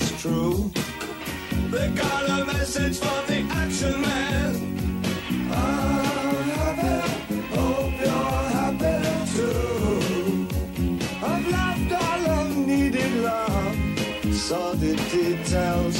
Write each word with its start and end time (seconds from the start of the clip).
It's 0.00 0.22
true. 0.22 0.70
Message 2.46 2.98
for 2.98 3.20
the 3.26 3.38
action 3.50 4.00
man. 4.00 4.28
The 14.80 14.94
details 15.10 15.98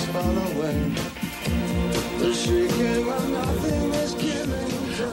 nothing 3.28 3.92
is. 3.94 4.14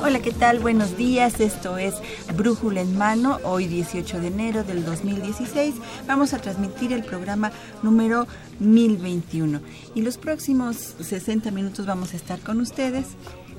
Hola, 0.01 0.19
¿qué 0.19 0.31
tal? 0.31 0.59
Buenos 0.59 0.97
días. 0.97 1.39
Esto 1.39 1.77
es 1.77 1.95
Brújula 2.35 2.81
en 2.81 2.97
Mano. 2.97 3.39
Hoy 3.43 3.67
18 3.67 4.19
de 4.19 4.27
enero 4.27 4.63
del 4.63 4.83
2016 4.83 5.75
vamos 6.07 6.33
a 6.33 6.39
transmitir 6.39 6.91
el 6.91 7.03
programa 7.03 7.51
número 7.81 8.27
1021. 8.59 9.61
Y 9.95 10.01
los 10.01 10.17
próximos 10.17 10.95
60 10.99 11.51
minutos 11.51 11.85
vamos 11.85 12.13
a 12.13 12.17
estar 12.17 12.39
con 12.39 12.59
ustedes 12.59 13.05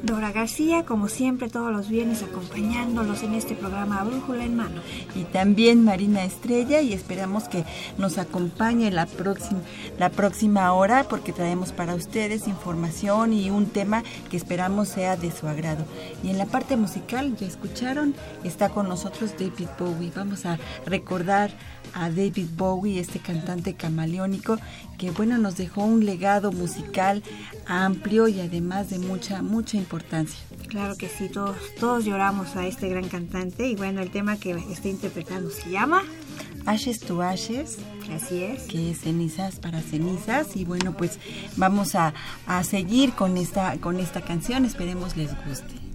Dora 0.02 0.30
García, 0.30 0.84
como 0.84 1.08
siempre, 1.08 1.48
todos 1.48 1.72
los 1.72 1.88
viernes 1.88 2.22
acompañándolos 2.22 3.22
en 3.22 3.34
este 3.34 3.54
programa 3.54 4.04
Brújula 4.04 4.44
en 4.44 4.54
Mano. 4.54 4.82
Y 5.14 5.24
también 5.24 5.84
Marina 5.84 6.24
Estrella 6.24 6.80
y 6.80 6.92
esperamos 6.92 7.44
que 7.44 7.64
nos 7.96 8.18
acompañe 8.18 8.90
la 8.90 9.06
próxima, 9.06 9.60
la 9.98 10.10
próxima 10.10 10.72
hora 10.72 11.04
porque 11.08 11.32
traemos 11.32 11.72
para 11.72 11.94
ustedes 11.94 12.46
información 12.46 13.32
y 13.32 13.50
un 13.50 13.66
tema 13.66 14.04
que 14.30 14.36
esperamos 14.36 14.88
sea 14.88 15.16
de 15.16 15.30
su 15.30 15.48
agrado. 15.48 15.84
Y 16.22 16.28
en 16.28 16.38
la 16.38 16.46
parte 16.46 16.76
musical, 16.76 17.34
ya 17.36 17.46
escucharon, 17.46 18.14
está 18.44 18.68
con 18.68 18.88
nosotros 18.88 19.32
David 19.38 19.68
Bowie. 19.78 20.12
Vamos 20.14 20.44
a 20.44 20.58
recordar 20.84 21.50
a 21.96 22.10
David 22.10 22.48
Bowie, 22.56 23.00
este 23.00 23.18
cantante 23.18 23.74
camaleónico 23.74 24.58
que 24.98 25.10
bueno 25.10 25.38
nos 25.38 25.56
dejó 25.56 25.82
un 25.82 26.04
legado 26.04 26.52
musical 26.52 27.22
amplio 27.66 28.28
y 28.28 28.40
además 28.40 28.90
de 28.90 28.98
mucha 28.98 29.40
mucha 29.42 29.78
importancia. 29.78 30.38
Claro 30.68 30.96
que 30.96 31.08
sí, 31.08 31.28
todos 31.30 31.56
todos 31.80 32.04
lloramos 32.04 32.54
a 32.54 32.66
este 32.66 32.88
gran 32.90 33.08
cantante 33.08 33.66
y 33.66 33.76
bueno 33.76 34.02
el 34.02 34.10
tema 34.10 34.36
que 34.36 34.50
está 34.70 34.88
interpretando 34.88 35.50
se 35.50 35.70
llama 35.70 36.02
Ashes 36.66 37.00
to 37.00 37.22
Ashes. 37.22 37.78
Así 38.14 38.42
es. 38.42 38.64
Que 38.64 38.90
es 38.90 39.00
cenizas 39.00 39.56
para 39.56 39.80
cenizas 39.80 40.54
y 40.54 40.64
bueno 40.64 40.96
pues 40.96 41.18
vamos 41.56 41.94
a, 41.94 42.12
a 42.46 42.62
seguir 42.62 43.12
con 43.14 43.38
esta 43.38 43.78
con 43.78 44.00
esta 44.00 44.20
canción 44.20 44.66
esperemos 44.66 45.16
les 45.16 45.30
guste. 45.46 45.85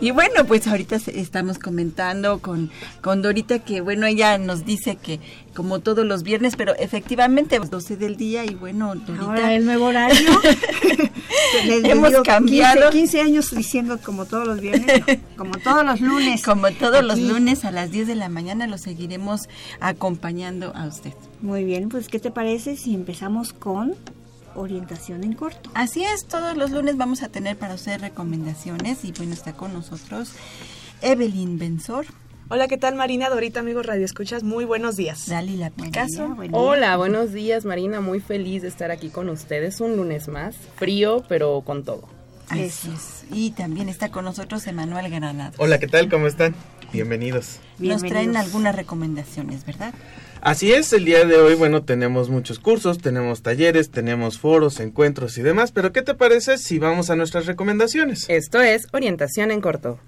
Y 0.00 0.12
bueno, 0.12 0.44
pues 0.46 0.66
ahorita 0.68 0.96
estamos 0.96 1.58
comentando 1.58 2.38
con, 2.38 2.70
con 3.00 3.20
Dorita 3.20 3.58
que, 3.58 3.80
bueno, 3.80 4.06
ella 4.06 4.38
nos 4.38 4.64
dice 4.64 4.94
que 4.94 5.18
como 5.54 5.80
todos 5.80 6.06
los 6.06 6.22
viernes, 6.22 6.54
pero 6.54 6.72
efectivamente 6.76 7.58
12 7.58 7.96
del 7.96 8.16
día 8.16 8.44
y 8.44 8.54
bueno, 8.54 8.94
Dorita... 8.94 9.24
Ahora 9.24 9.54
el 9.54 9.64
nuevo 9.64 9.86
horario. 9.86 10.30
Hemos 11.64 12.12
cambiado. 12.22 12.90
15, 12.90 13.18
15, 13.18 13.20
años 13.20 13.50
diciendo 13.50 13.98
como 14.00 14.26
todos 14.26 14.46
los 14.46 14.60
viernes, 14.60 15.02
como 15.36 15.58
todos 15.58 15.84
los 15.84 16.00
lunes. 16.00 16.44
Como 16.44 16.70
todos 16.70 17.02
los 17.02 17.18
lunes 17.18 17.64
a 17.64 17.72
las 17.72 17.90
10 17.90 18.06
de 18.06 18.14
la 18.14 18.28
mañana 18.28 18.68
lo 18.68 18.78
seguiremos 18.78 19.48
acompañando 19.80 20.72
a 20.76 20.86
usted. 20.86 21.12
Muy 21.40 21.64
bien, 21.64 21.88
pues 21.88 22.06
¿qué 22.06 22.20
te 22.20 22.30
parece 22.30 22.76
si 22.76 22.94
empezamos 22.94 23.52
con 23.52 23.96
orientación 24.58 25.24
en 25.24 25.34
corto. 25.34 25.70
Así 25.74 26.04
es, 26.04 26.26
todos 26.26 26.56
los 26.56 26.70
lunes 26.70 26.96
vamos 26.96 27.22
a 27.22 27.28
tener 27.28 27.56
para 27.56 27.74
usted 27.74 28.00
recomendaciones 28.00 29.04
y 29.04 29.12
bueno, 29.12 29.32
está 29.32 29.52
con 29.52 29.72
nosotros 29.72 30.32
Evelyn 31.02 31.58
Benzor. 31.58 32.06
Hola, 32.50 32.66
¿qué 32.66 32.78
tal 32.78 32.94
Marina? 32.94 33.28
Dorita, 33.28 33.60
amigos 33.60 33.84
Radio 33.84 34.04
Escuchas, 34.04 34.42
muy 34.42 34.64
buenos 34.64 34.96
días. 34.96 35.26
Dalila 35.26 35.70
Picasso. 35.70 36.36
Hola, 36.52 36.96
buenos 36.96 37.32
días 37.32 37.64
Marina, 37.64 38.00
muy 38.00 38.20
feliz 38.20 38.62
de 38.62 38.68
estar 38.68 38.90
aquí 38.90 39.10
con 39.10 39.28
ustedes 39.28 39.80
un 39.80 39.96
lunes 39.96 40.28
más, 40.28 40.56
frío 40.76 41.22
pero 41.28 41.60
con 41.60 41.84
todo. 41.84 42.08
Así 42.48 42.90
es. 42.90 43.24
Y 43.30 43.50
también 43.50 43.88
está 43.88 44.10
con 44.10 44.24
nosotros 44.24 44.66
Emanuel 44.66 45.10
Granado. 45.10 45.52
Hola, 45.58 45.78
¿qué 45.78 45.86
tal? 45.86 46.08
¿Cómo 46.08 46.26
están? 46.26 46.54
Bienvenidos. 46.92 47.60
Nos 47.78 48.02
traen 48.02 48.36
algunas 48.36 48.74
recomendaciones, 48.74 49.66
¿verdad? 49.66 49.92
Así 50.48 50.72
es, 50.72 50.94
el 50.94 51.04
día 51.04 51.26
de 51.26 51.36
hoy, 51.36 51.56
bueno, 51.56 51.84
tenemos 51.84 52.30
muchos 52.30 52.58
cursos, 52.58 52.96
tenemos 52.96 53.42
talleres, 53.42 53.90
tenemos 53.90 54.38
foros, 54.38 54.80
encuentros 54.80 55.36
y 55.36 55.42
demás, 55.42 55.72
pero 55.72 55.92
¿qué 55.92 56.00
te 56.00 56.14
parece 56.14 56.56
si 56.56 56.78
vamos 56.78 57.10
a 57.10 57.16
nuestras 57.16 57.44
recomendaciones? 57.44 58.24
Esto 58.30 58.62
es 58.62 58.86
Orientación 58.94 59.50
en 59.50 59.60
Corto. 59.60 60.00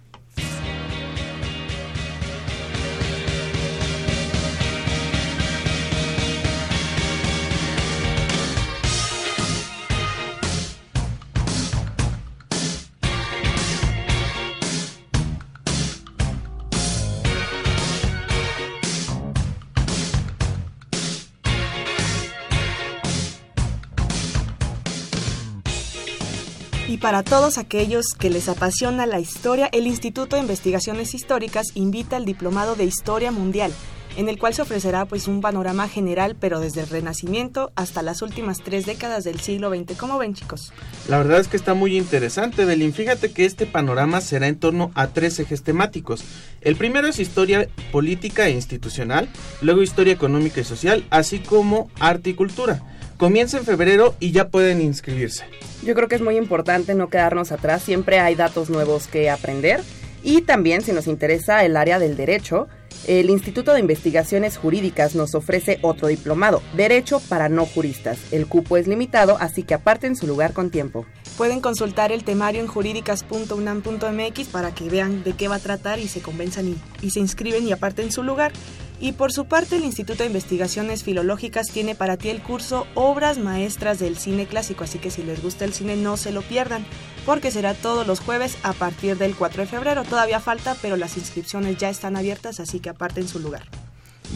Para 27.11 27.25
todos 27.25 27.59
aquellos 27.59 28.15
que 28.17 28.31
les 28.31 28.49
apasiona 28.49 29.05
la 29.05 29.19
historia, 29.19 29.69
el 29.73 29.89
Instituto 29.89 30.37
de 30.37 30.43
Investigaciones 30.43 31.13
Históricas 31.13 31.67
invita 31.75 32.15
al 32.15 32.25
Diplomado 32.25 32.77
de 32.77 32.85
Historia 32.85 33.33
Mundial, 33.33 33.73
en 34.17 34.29
el 34.29 34.39
cual 34.39 34.55
se 34.55 34.63
ofrecerá 34.63 35.07
pues 35.07 35.27
un 35.27 35.41
panorama 35.41 35.89
general, 35.89 36.37
pero 36.39 36.61
desde 36.61 36.83
el 36.83 36.89
Renacimiento 36.89 37.73
hasta 37.75 38.03
las 38.03 38.23
últimas 38.23 38.59
tres 38.59 38.87
décadas 38.87 39.25
del 39.25 39.41
siglo 39.41 39.75
XX. 39.75 39.99
¿Cómo 39.99 40.19
ven, 40.19 40.35
chicos? 40.35 40.73
La 41.09 41.19
verdad 41.19 41.41
es 41.41 41.49
que 41.49 41.57
está 41.57 41.75
muy 41.75 41.99
interesante, 41.99 42.65
Belín. 42.65 42.93
Fíjate 42.93 43.33
que 43.33 43.45
este 43.45 43.67
panorama 43.67 44.21
será 44.21 44.47
en 44.47 44.61
torno 44.61 44.93
a 44.95 45.09
tres 45.09 45.41
ejes 45.41 45.65
temáticos. 45.65 46.23
El 46.61 46.77
primero 46.77 47.09
es 47.09 47.19
historia 47.19 47.69
política 47.91 48.47
e 48.47 48.53
institucional, 48.53 49.29
luego 49.63 49.83
historia 49.83 50.13
económica 50.13 50.61
y 50.61 50.65
social, 50.65 51.05
así 51.11 51.41
como 51.41 51.91
arte 51.99 52.31
y 52.31 52.35
cultura. 52.35 52.85
Comienza 53.21 53.59
en 53.59 53.67
febrero 53.67 54.15
y 54.19 54.33
ya 54.33 54.49
pueden 54.49 54.81
inscribirse. 54.81 55.45
Yo 55.83 55.95
creo 55.95 56.09
que 56.09 56.15
es 56.15 56.23
muy 56.23 56.39
importante 56.39 56.95
no 56.95 57.11
quedarnos 57.11 57.53
atrás, 57.53 57.83
siempre 57.83 58.19
hay 58.19 58.35
datos 58.35 58.71
nuevos 58.71 59.09
que 59.09 59.29
aprender 59.29 59.83
y 60.23 60.41
también 60.41 60.81
si 60.81 60.93
nos 60.93 61.07
interesa 61.07 61.63
el 61.67 61.77
área 61.77 61.99
del 61.99 62.17
derecho, 62.17 62.67
el 63.07 63.29
Instituto 63.29 63.75
de 63.75 63.81
Investigaciones 63.81 64.57
Jurídicas 64.57 65.15
nos 65.15 65.35
ofrece 65.35 65.79
otro 65.83 66.09
diplomado, 66.09 66.63
Derecho 66.75 67.21
para 67.21 67.51
no 67.51 67.67
juristas. 67.67 68.19
El 68.31 68.47
cupo 68.47 68.79
es 68.79 68.87
limitado, 68.87 69.37
así 69.39 69.65
que 69.65 69.75
aparten 69.75 70.17
su 70.17 70.27
lugar 70.27 70.55
con 70.55 70.71
tiempo. 70.71 71.05
Pueden 71.37 71.61
consultar 71.61 72.13
el 72.13 72.25
temario 72.25 72.63
en 72.63 72.69
jurídicas.unam.mx 72.69 74.49
para 74.49 74.75
que 74.75 74.89
vean 74.89 75.25
de 75.25 75.35
qué 75.35 75.49
va 75.49 75.57
a 75.57 75.61
tratar 75.61 75.99
y 75.99 76.09
se 76.09 76.23
convenzan 76.23 76.69
y, 76.69 76.79
y 77.03 77.11
se 77.11 77.21
inscriben 77.21 77.69
y 77.69 77.73
aparten 77.73 78.13
su 78.13 78.23
lugar. 78.23 78.53
Y 79.01 79.13
por 79.13 79.33
su 79.33 79.47
parte, 79.47 79.77
el 79.77 79.85
Instituto 79.85 80.23
de 80.23 80.27
Investigaciones 80.27 81.05
Filológicas 81.05 81.69
tiene 81.69 81.95
para 81.95 82.19
ti 82.19 82.29
el 82.29 82.43
curso 82.43 82.87
Obras 82.95 83.39
Maestras 83.39 83.99
del 83.99 84.19
Cine 84.19 84.47
Clásico, 84.47 84.85
así 84.85 84.99
que 84.99 85.11
si 85.11 85.23
les 85.23 85.43
gusta 85.43 85.65
el 85.65 85.73
cine 85.73 85.97
no 85.97 86.19
se 86.19 86.33
lo 86.33 86.43
pierdan, 86.43 86.85
porque 87.25 87.51
será 87.51 87.73
todos 87.73 88.07
los 88.07 88.21
jueves 88.21 88.59
a 88.63 88.75
partir 88.75 89.17
del 89.17 89.35
4 89.35 89.63
de 89.63 89.69
febrero. 89.69 90.05
Todavía 90.05 90.39
falta, 90.39 90.77
pero 90.83 90.97
las 90.97 91.17
inscripciones 91.17 91.79
ya 91.79 91.89
están 91.89 92.15
abiertas, 92.15 92.61
así 92.61 92.79
que 92.79 92.91
aparten 92.91 93.27
su 93.27 93.39
lugar. 93.39 93.63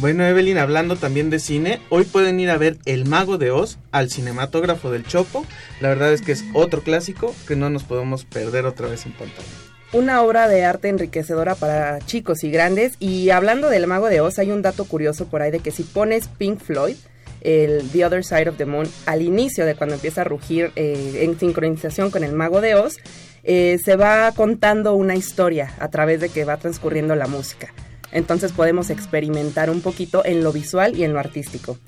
Bueno, 0.00 0.24
Evelyn, 0.24 0.56
hablando 0.56 0.96
también 0.96 1.28
de 1.28 1.38
cine, 1.38 1.80
hoy 1.90 2.04
pueden 2.04 2.40
ir 2.40 2.50
a 2.50 2.56
ver 2.56 2.78
El 2.86 3.04
Mago 3.04 3.36
de 3.36 3.50
Oz 3.50 3.78
al 3.92 4.10
cinematógrafo 4.10 4.90
del 4.90 5.06
Chopo. 5.06 5.44
La 5.80 5.90
verdad 5.90 6.12
es 6.12 6.22
que 6.22 6.32
es 6.32 6.42
otro 6.54 6.82
clásico 6.82 7.34
que 7.46 7.54
no 7.54 7.68
nos 7.68 7.84
podemos 7.84 8.24
perder 8.24 8.64
otra 8.64 8.88
vez 8.88 9.04
en 9.04 9.12
pantalla. 9.12 9.63
Una 9.94 10.22
obra 10.22 10.48
de 10.48 10.64
arte 10.64 10.88
enriquecedora 10.88 11.54
para 11.54 12.00
chicos 12.00 12.42
y 12.42 12.50
grandes. 12.50 12.94
Y 12.98 13.30
hablando 13.30 13.70
del 13.70 13.86
Mago 13.86 14.08
de 14.08 14.20
Oz, 14.20 14.40
hay 14.40 14.50
un 14.50 14.60
dato 14.60 14.86
curioso 14.86 15.26
por 15.26 15.40
ahí 15.40 15.52
de 15.52 15.60
que 15.60 15.70
si 15.70 15.84
pones 15.84 16.26
Pink 16.26 16.58
Floyd, 16.58 16.96
el 17.42 17.88
The 17.90 18.04
Other 18.04 18.24
Side 18.24 18.48
of 18.48 18.56
the 18.56 18.66
Moon, 18.66 18.88
al 19.06 19.22
inicio 19.22 19.64
de 19.64 19.76
cuando 19.76 19.94
empieza 19.94 20.22
a 20.22 20.24
rugir 20.24 20.72
eh, 20.74 21.20
en 21.20 21.38
sincronización 21.38 22.10
con 22.10 22.24
el 22.24 22.32
Mago 22.32 22.60
de 22.60 22.74
Oz, 22.74 22.96
eh, 23.44 23.78
se 23.84 23.94
va 23.94 24.32
contando 24.32 24.96
una 24.96 25.14
historia 25.14 25.72
a 25.78 25.88
través 25.90 26.20
de 26.20 26.28
que 26.28 26.44
va 26.44 26.56
transcurriendo 26.56 27.14
la 27.14 27.28
música. 27.28 27.72
Entonces 28.10 28.50
podemos 28.50 28.90
experimentar 28.90 29.70
un 29.70 29.80
poquito 29.80 30.24
en 30.24 30.42
lo 30.42 30.50
visual 30.50 30.96
y 30.96 31.04
en 31.04 31.12
lo 31.12 31.20
artístico. 31.20 31.78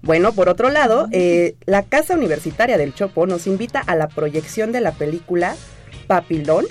Bueno, 0.00 0.32
por 0.32 0.48
otro 0.48 0.70
lado, 0.70 1.08
eh, 1.12 1.56
la 1.66 1.82
Casa 1.82 2.14
Universitaria 2.14 2.78
del 2.78 2.94
Chopo 2.94 3.26
nos 3.26 3.46
invita 3.46 3.80
a 3.80 3.96
la 3.96 4.08
proyección 4.08 4.72
de 4.72 4.80
la 4.80 4.92
película 4.92 5.56
Papilón 6.06 6.64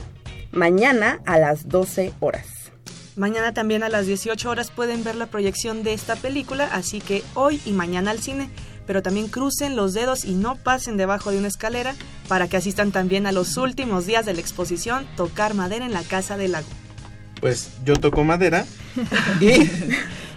mañana 0.52 1.20
a 1.26 1.38
las 1.38 1.68
12 1.68 2.14
horas. 2.20 2.48
Mañana 3.16 3.54
también 3.54 3.84
a 3.84 3.90
las 3.90 4.06
18 4.06 4.50
horas 4.50 4.72
pueden 4.72 5.04
ver 5.04 5.16
la 5.16 5.26
proyección 5.26 5.84
de 5.84 5.94
esta 5.94 6.16
película, 6.16 6.70
así 6.72 7.02
que 7.02 7.24
hoy 7.34 7.60
y 7.66 7.74
mañana 7.74 8.12
al 8.12 8.20
cine, 8.20 8.50
pero 8.88 9.02
también 9.02 9.28
crucen 9.28 9.76
los 9.76 9.94
dedos 9.94 10.24
y 10.24 10.34
no 10.34 10.56
pasen 10.56 10.96
debajo 10.96 11.32
de 11.32 11.38
una 11.38 11.50
escalera 11.50 11.96
para 12.28 12.48
que 12.48 12.58
asistan 12.58 12.92
también 12.92 13.28
a 13.28 13.32
los 13.32 13.58
últimos 13.58 14.06
días 14.06 14.26
de 14.26 14.34
la 14.34 14.40
exposición 14.40 15.06
Tocar 15.18 15.54
Madera 15.54 15.86
en 15.86 15.94
la 15.94 16.04
Casa 16.04 16.38
del 16.38 16.54
Lago. 16.54 16.70
Pues 17.42 17.72
yo 17.86 17.96
toco 17.98 18.24
madera. 18.24 18.66
¿Y 19.42 19.70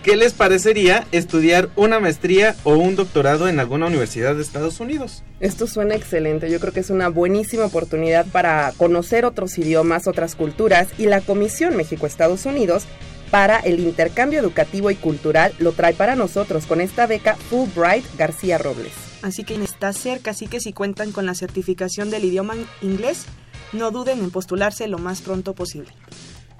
qué 0.02 0.16
les 0.16 0.32
parecería 0.32 1.06
estudiar 1.12 1.70
una 1.76 2.00
maestría 2.00 2.56
o 2.64 2.74
un 2.74 2.96
doctorado 2.96 3.48
en 3.48 3.60
alguna 3.60 3.86
universidad 3.86 4.34
de 4.34 4.42
Estados 4.42 4.80
Unidos? 4.80 5.22
Esto 5.40 5.66
suena 5.66 5.94
excelente, 5.94 6.50
yo 6.50 6.60
creo 6.60 6.72
que 6.72 6.80
es 6.80 6.90
una 6.90 7.08
buenísima 7.08 7.66
oportunidad 7.66 8.26
para 8.26 8.72
conocer 8.76 9.24
otros 9.24 9.56
idiomas, 9.58 10.08
otras 10.08 10.34
culturas 10.34 10.88
y 10.98 11.06
la 11.06 11.20
Comisión 11.20 11.76
México-Estados 11.76 12.46
Unidos 12.46 12.84
para 13.30 13.60
el 13.60 13.80
intercambio 13.80 14.40
educativo 14.40 14.90
y 14.90 14.96
cultural 14.96 15.54
lo 15.58 15.72
trae 15.72 15.94
para 15.94 16.16
nosotros 16.16 16.66
con 16.66 16.80
esta 16.80 17.06
beca 17.06 17.36
Fulbright 17.36 18.04
García 18.18 18.58
Robles. 18.58 18.92
Así 19.22 19.44
que 19.44 19.54
está 19.54 19.92
cerca, 19.92 20.32
así 20.32 20.48
que 20.48 20.60
si 20.60 20.72
cuentan 20.72 21.12
con 21.12 21.26
la 21.26 21.34
certificación 21.34 22.10
del 22.10 22.24
idioma 22.24 22.56
inglés, 22.82 23.24
no 23.72 23.90
duden 23.90 24.18
en 24.18 24.30
postularse 24.30 24.88
lo 24.88 24.98
más 24.98 25.22
pronto 25.22 25.54
posible. 25.54 25.88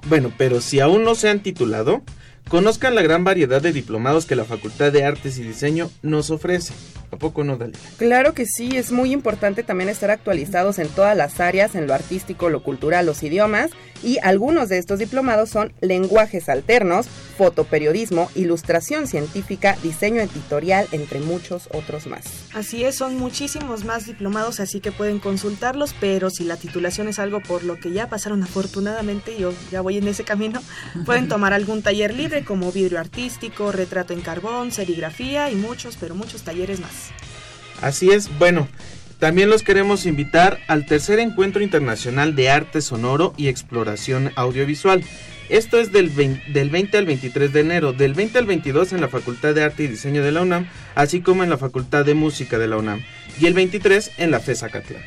Bueno, 0.09 0.33
pero 0.39 0.61
si 0.61 0.81
aún 0.81 1.05
no 1.05 1.15
se 1.15 1.29
han 1.29 1.43
titulado, 1.43 2.03
conozcan 2.49 2.95
la 2.95 3.03
gran 3.03 3.25
variedad 3.25 3.63
de 3.63 3.73
diplomados 3.73 4.27
que 4.27 4.37
la 4.37 4.45
Facultad 4.45 4.93
de 4.93 5.05
Artes 5.05 5.39
y 5.39 5.43
Diseño 5.43 5.91
nos 6.03 6.31
ofrece. 6.31 6.75
¿A 7.11 7.17
poco 7.17 7.45
no, 7.45 7.57
Dalila? 7.57 7.79
Claro 7.99 8.33
que 8.33 8.47
sí, 8.47 8.77
es 8.77 8.91
muy 8.91 9.13
importante 9.13 9.63
también 9.63 9.91
estar 9.91 10.11
actualizados 10.11 10.79
en 10.79 10.89
todas 10.89 11.17
las 11.17 11.41
áreas, 11.41 11.75
en 11.75 11.87
lo 11.87 11.95
artístico, 11.95 12.49
lo 12.49 12.63
cultural, 12.63 13.05
los 13.05 13.23
idiomas, 13.23 13.71
y 14.03 14.19
algunos 14.23 14.69
de 14.69 14.79
estos 14.79 14.99
diplomados 14.99 15.51
son 15.51 15.73
lenguajes 15.81 16.49
alternos, 16.49 17.07
fotoperiodismo, 17.37 18.31
ilustración 18.35 19.07
científica, 19.07 19.77
diseño 19.83 20.21
editorial, 20.21 20.87
entre 20.93 21.21
muchos 21.21 21.69
otros 21.73 22.07
más. 22.07 22.25
Así 22.55 22.85
es, 22.85 22.97
son 22.97 23.17
muchísimos 23.17 23.85
más 23.85 24.07
diplomados, 24.07 24.61
así 24.61 24.81
que 24.81 24.93
pueden 24.93 25.19
consultarlos, 25.19 25.95
pero 26.01 26.31
si 26.31 26.45
la 26.45 26.57
titulación 26.57 27.09
es 27.09 27.19
algo 27.19 27.41
por 27.41 27.65
lo 27.65 27.79
que 27.79 27.93
ya 27.93 28.09
pasaron 28.09 28.43
afortunadamente, 28.43 29.37
yo 29.39 29.53
ya 29.71 29.81
voy 29.81 29.99
en 29.99 30.09
ese 30.09 30.25
camino, 30.25 30.63
pueden 31.07 31.29
tomar 31.29 31.53
algún 31.53 31.83
taller 31.83 32.15
libre 32.15 32.45
como 32.45 32.73
vidrio 32.73 33.01
artístico, 33.01 33.73
retrato 33.73 34.13
en 34.13 34.21
carbón, 34.21 34.73
serigrafía 34.73 35.51
y 35.51 35.55
muchos, 35.55 35.97
pero 35.99 36.15
muchos 36.15 36.43
talleres 36.43 36.81
más. 36.81 37.11
Así 37.81 38.11
es, 38.11 38.39
bueno, 38.39 38.69
también 39.23 39.51
los 39.51 39.63
queremos 39.63 40.05
invitar 40.05 40.59
al 40.67 40.85
tercer 40.85 41.21
encuentro 41.21 41.63
internacional 41.63 42.35
de 42.35 42.51
arte 42.51 42.83
sonoro 42.83 43.35
y 43.37 43.47
exploración 43.47 44.33
audiovisual. 44.35 45.05
Esto 45.49 45.79
es 45.79 45.93
del 45.93 46.09
20, 46.09 46.51
del 46.51 46.71
20 46.71 46.99
al 46.99 47.07
23 47.07 47.53
de 47.53 47.61
enero, 47.61 47.93
del 47.93 48.15
20 48.15 48.39
al 48.39 48.47
22 48.47 48.93
en 48.93 49.01
la 49.01 49.07
Facultad 49.07 49.55
de 49.55 49.63
Arte 49.63 49.85
y 49.85 49.87
Diseño 49.87 50.25
de 50.25 50.33
la 50.33 50.43
UNAM, 50.43 50.69
así 50.97 51.21
como 51.21 51.45
en 51.45 51.51
la 51.51 51.57
Facultad 51.57 52.05
de 52.05 52.15
Música 52.15 52.59
de 52.59 52.67
la 52.67 52.79
UNAM, 52.79 53.05
y 53.39 53.47
el 53.47 53.55
23 53.55 54.11
en 54.19 54.33
la 54.33 54.41
FES 54.41 54.65
Acatlán. 54.65 55.05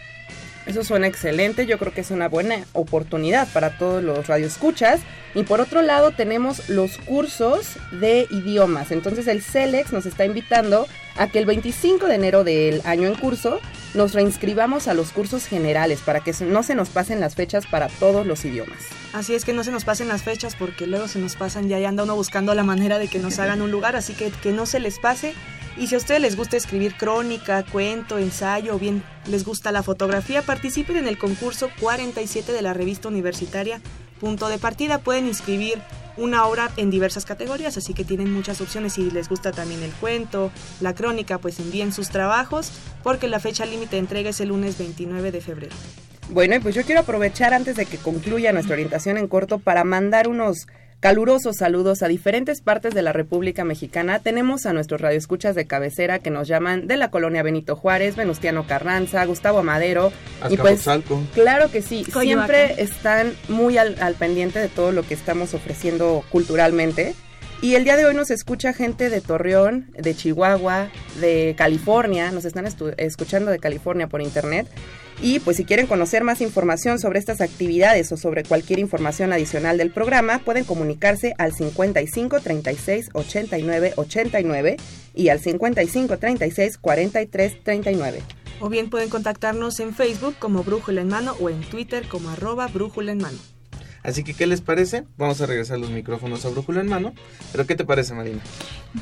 Eso 0.65 0.85
suena 0.85 1.07
excelente, 1.07 1.65
yo 1.65 1.77
creo 1.77 1.93
que 1.93 1.99
es 1.99 2.09
una 2.09 2.29
buena 2.29 2.63
oportunidad 2.71 3.49
para 3.51 3.77
todos 3.77 4.01
los 4.01 4.27
radioescuchas. 4.27 5.01
Y 5.35 5.43
por 5.43 5.59
otro 5.59 5.81
lado 5.81 6.11
tenemos 6.11 6.69
los 6.69 6.97
cursos 6.99 7.75
de 7.91 8.27
idiomas. 8.31 8.91
Entonces 8.91 9.27
el 9.27 9.41
CELEX 9.43 9.91
nos 9.91 10.05
está 10.05 10.23
invitando 10.23 10.87
a 11.17 11.27
que 11.27 11.39
el 11.39 11.45
25 11.45 12.07
de 12.07 12.15
enero 12.15 12.43
del 12.43 12.81
año 12.85 13.07
en 13.07 13.15
curso 13.15 13.59
nos 13.93 14.13
reinscribamos 14.13 14.87
a 14.87 14.93
los 14.93 15.11
cursos 15.11 15.45
generales 15.45 16.01
para 16.01 16.19
que 16.19 16.33
no 16.41 16.63
se 16.63 16.75
nos 16.75 16.89
pasen 16.89 17.19
las 17.19 17.35
fechas 17.35 17.65
para 17.65 17.87
todos 17.87 18.27
los 18.27 18.43
idiomas. 18.43 18.79
Así 19.13 19.33
es 19.33 19.45
que 19.45 19.53
no 19.53 19.63
se 19.63 19.71
nos 19.71 19.85
pasen 19.85 20.09
las 20.09 20.23
fechas 20.23 20.55
porque 20.55 20.87
luego 20.87 21.07
se 21.07 21.19
nos 21.19 21.35
pasan 21.35 21.69
ya 21.69 21.79
y 21.79 21.85
anda 21.85 22.03
uno 22.03 22.15
buscando 22.15 22.53
la 22.53 22.63
manera 22.63 22.99
de 22.99 23.07
que 23.07 23.19
nos 23.19 23.39
hagan 23.39 23.61
un 23.61 23.71
lugar, 23.71 23.95
así 23.95 24.13
que 24.13 24.31
que 24.31 24.51
no 24.51 24.65
se 24.65 24.79
les 24.79 24.99
pase. 24.99 25.33
Y 25.77 25.87
si 25.87 25.95
a 25.95 25.97
ustedes 25.97 26.21
les 26.21 26.35
gusta 26.37 26.57
escribir 26.57 26.95
crónica, 26.95 27.63
cuento, 27.63 28.17
ensayo 28.17 28.75
o 28.75 28.79
bien 28.79 29.03
les 29.27 29.43
gusta 29.45 29.71
la 29.71 29.83
fotografía, 29.83 30.41
participen 30.41 30.97
en 30.97 31.07
el 31.07 31.17
concurso 31.17 31.69
47 31.79 32.51
de 32.51 32.61
la 32.61 32.73
revista 32.73 33.07
universitaria 33.07 33.81
Punto 34.19 34.47
de 34.47 34.57
Partida. 34.57 34.99
Pueden 34.99 35.27
inscribir 35.27 35.81
una 36.17 36.45
obra 36.45 36.71
en 36.77 36.89
diversas 36.89 37.25
categorías, 37.25 37.77
así 37.77 37.93
que 37.93 38.03
tienen 38.03 38.31
muchas 38.31 38.61
opciones. 38.61 38.93
Si 38.93 39.11
les 39.11 39.29
gusta 39.29 39.51
también 39.51 39.83
el 39.83 39.91
cuento, 39.91 40.51
la 40.81 40.93
crónica, 40.93 41.37
pues 41.37 41.59
envíen 41.59 41.91
sus 41.91 42.09
trabajos 42.09 42.71
porque 43.03 43.27
la 43.27 43.39
fecha 43.39 43.65
límite 43.65 43.95
de 43.95 43.99
entrega 43.99 44.29
es 44.29 44.39
el 44.39 44.49
lunes 44.49 44.77
29 44.77 45.31
de 45.31 45.41
febrero. 45.41 45.75
Bueno, 46.29 46.55
y 46.55 46.59
pues 46.59 46.73
yo 46.73 46.83
quiero 46.83 47.01
aprovechar 47.01 47.53
antes 47.53 47.75
de 47.75 47.85
que 47.85 47.97
concluya 47.97 48.51
nuestra 48.51 48.73
orientación 48.73 49.17
en 49.17 49.27
corto 49.27 49.59
para 49.59 49.83
mandar 49.83 50.27
unos 50.27 50.67
calurosos 50.99 51.57
saludos 51.57 52.03
a 52.03 52.07
diferentes 52.07 52.61
partes 52.61 52.93
de 52.93 53.01
la 53.01 53.13
República 53.13 53.63
Mexicana. 53.63 54.19
Tenemos 54.19 54.65
a 54.65 54.73
nuestros 54.73 55.01
radioescuchas 55.01 55.55
de 55.55 55.67
cabecera 55.67 56.19
que 56.19 56.29
nos 56.29 56.47
llaman 56.47 56.87
de 56.87 56.97
la 56.97 57.11
colonia 57.11 57.43
Benito 57.43 57.75
Juárez, 57.75 58.15
Venustiano 58.15 58.65
Carranza, 58.67 59.23
Gustavo 59.25 59.59
Amadero. 59.59 60.11
Y 60.49 60.57
pues, 60.57 60.85
claro 61.33 61.71
que 61.71 61.81
sí, 61.81 62.05
Coyoacán. 62.11 62.47
siempre 62.47 62.81
están 62.81 63.33
muy 63.49 63.77
al, 63.77 63.95
al 64.01 64.15
pendiente 64.15 64.59
de 64.59 64.67
todo 64.67 64.91
lo 64.91 65.03
que 65.03 65.13
estamos 65.13 65.53
ofreciendo 65.53 66.23
culturalmente. 66.31 67.15
Y 67.65 67.73
el 67.73 67.83
día 67.83 67.97
de 67.97 68.05
hoy 68.05 68.13
nos 68.13 68.29
escucha 68.29 68.73
gente 68.73 69.09
de 69.09 69.21
Torreón, 69.21 69.89
de 69.97 70.15
Chihuahua, 70.15 70.91
de 71.19 71.55
California, 71.57 72.29
nos 72.29 72.45
están 72.45 72.67
escuchando 72.67 73.49
de 73.49 73.57
California 73.57 74.07
por 74.07 74.21
internet. 74.21 74.67
Y 75.19 75.39
pues 75.39 75.57
si 75.57 75.65
quieren 75.65 75.87
conocer 75.87 76.23
más 76.23 76.41
información 76.41 76.99
sobre 76.99 77.17
estas 77.17 77.41
actividades 77.41 78.11
o 78.11 78.17
sobre 78.17 78.43
cualquier 78.43 78.77
información 78.77 79.33
adicional 79.33 79.79
del 79.79 79.89
programa, 79.89 80.37
pueden 80.45 80.63
comunicarse 80.63 81.33
al 81.39 81.53
55 81.53 82.39
36 82.39 83.09
89 83.13 83.93
89 83.95 84.77
y 85.15 85.29
al 85.29 85.39
55 85.39 86.19
36 86.19 86.77
43 86.77 87.63
39. 87.63 88.21
O 88.59 88.69
bien 88.69 88.91
pueden 88.91 89.09
contactarnos 89.09 89.79
en 89.79 89.95
Facebook 89.95 90.35
como 90.37 90.63
Brújula 90.63 91.01
en 91.01 91.07
Mano 91.07 91.35
o 91.39 91.49
en 91.49 91.61
Twitter 91.61 92.07
como 92.07 92.29
arroba 92.29 92.67
Brújula 92.67 93.13
en 93.13 93.17
Mano. 93.17 93.54
Así 94.05 94.23
que, 94.23 94.35
¿qué 94.35 94.45
les 94.45 94.61
parece? 94.61 95.03
Vamos 95.17 95.41
a 95.41 95.47
regresar 95.47 95.79
los 95.79 95.89
micrófonos 95.89 96.45
a 96.45 96.49
Brújula 96.49 96.81
en 96.81 96.87
mano. 96.87 97.13
¿Pero 97.51 97.65
qué 97.65 97.75
te 97.75 97.85
parece, 97.85 98.13
Marina? 98.13 98.39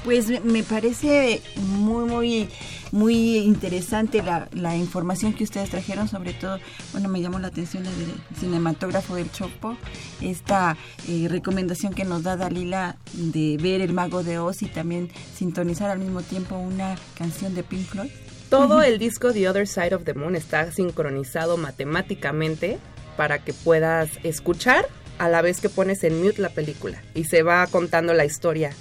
Pues 0.05 0.27
me- 0.45 0.63
parece 0.63 1.41
muy, 1.57 2.05
muy, 2.05 2.49
muy 2.93 3.37
interesante 3.39 4.23
la, 4.23 4.47
la 4.53 4.77
información 4.77 5.33
que 5.33 5.43
ustedes 5.43 5.69
trajeron, 5.69 6.07
sobre 6.07 6.31
todo, 6.31 6.57
bueno, 6.93 7.09
me 7.09 7.19
llamó 7.21 7.37
la 7.39 7.49
atención 7.49 7.83
la 7.83 7.91
del 7.91 8.13
cinematógrafo 8.39 9.15
del 9.15 9.29
Chopo, 9.31 9.75
esta 10.21 10.77
eh, 11.09 11.27
recomendación 11.29 11.93
que 11.93 12.05
nos 12.05 12.23
da 12.23 12.37
Dalila 12.37 12.95
de 13.13 13.57
ver 13.61 13.81
El 13.81 13.91
Mago 13.91 14.23
de 14.23 14.39
Oz 14.39 14.61
y 14.61 14.67
también 14.67 15.09
sintonizar 15.35 15.89
al 15.89 15.99
mismo 15.99 16.21
tiempo 16.21 16.55
una 16.57 16.95
canción 17.17 17.53
de 17.55 17.63
Pink 17.63 17.85
Floyd. 17.87 18.09
Todo 18.49 18.81
el 18.83 18.99
disco 18.99 19.33
The 19.33 19.49
Other 19.49 19.67
Side 19.67 19.95
of 19.95 20.03
the 20.05 20.13
Moon 20.13 20.35
está 20.35 20.71
sincronizado 20.71 21.57
matemáticamente 21.57 22.77
para 23.15 23.39
que 23.39 23.53
puedas 23.53 24.09
escuchar 24.23 24.87
a 25.17 25.29
la 25.29 25.41
vez 25.41 25.61
que 25.61 25.69
pones 25.69 26.03
en 26.03 26.21
mute 26.21 26.41
la 26.41 26.49
película 26.49 27.01
y 27.13 27.25
se 27.25 27.43
va 27.43 27.65
contando 27.67 28.13
la 28.13 28.25
historia. 28.25 28.71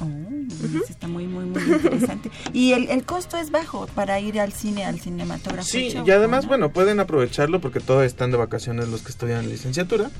Oh, 0.00 0.06
está 0.88 1.08
muy, 1.08 1.26
muy, 1.26 1.46
muy 1.46 1.60
interesante. 1.60 2.30
y 2.52 2.72
el, 2.72 2.88
el 2.88 3.04
costo 3.04 3.36
es 3.36 3.50
bajo 3.50 3.88
para 3.94 4.20
ir 4.20 4.38
al 4.38 4.52
cine, 4.52 4.84
al 4.84 5.00
cinematógrafo. 5.00 5.68
Sí, 5.68 5.92
y 6.06 6.10
además, 6.10 6.44
¿no? 6.44 6.48
bueno, 6.48 6.72
pueden 6.72 7.00
aprovecharlo 7.00 7.60
porque 7.60 7.80
todos 7.80 8.04
están 8.04 8.30
de 8.30 8.36
vacaciones 8.36 8.88
los 8.88 9.02
que 9.02 9.10
estudian 9.10 9.48
licenciatura. 9.48 10.10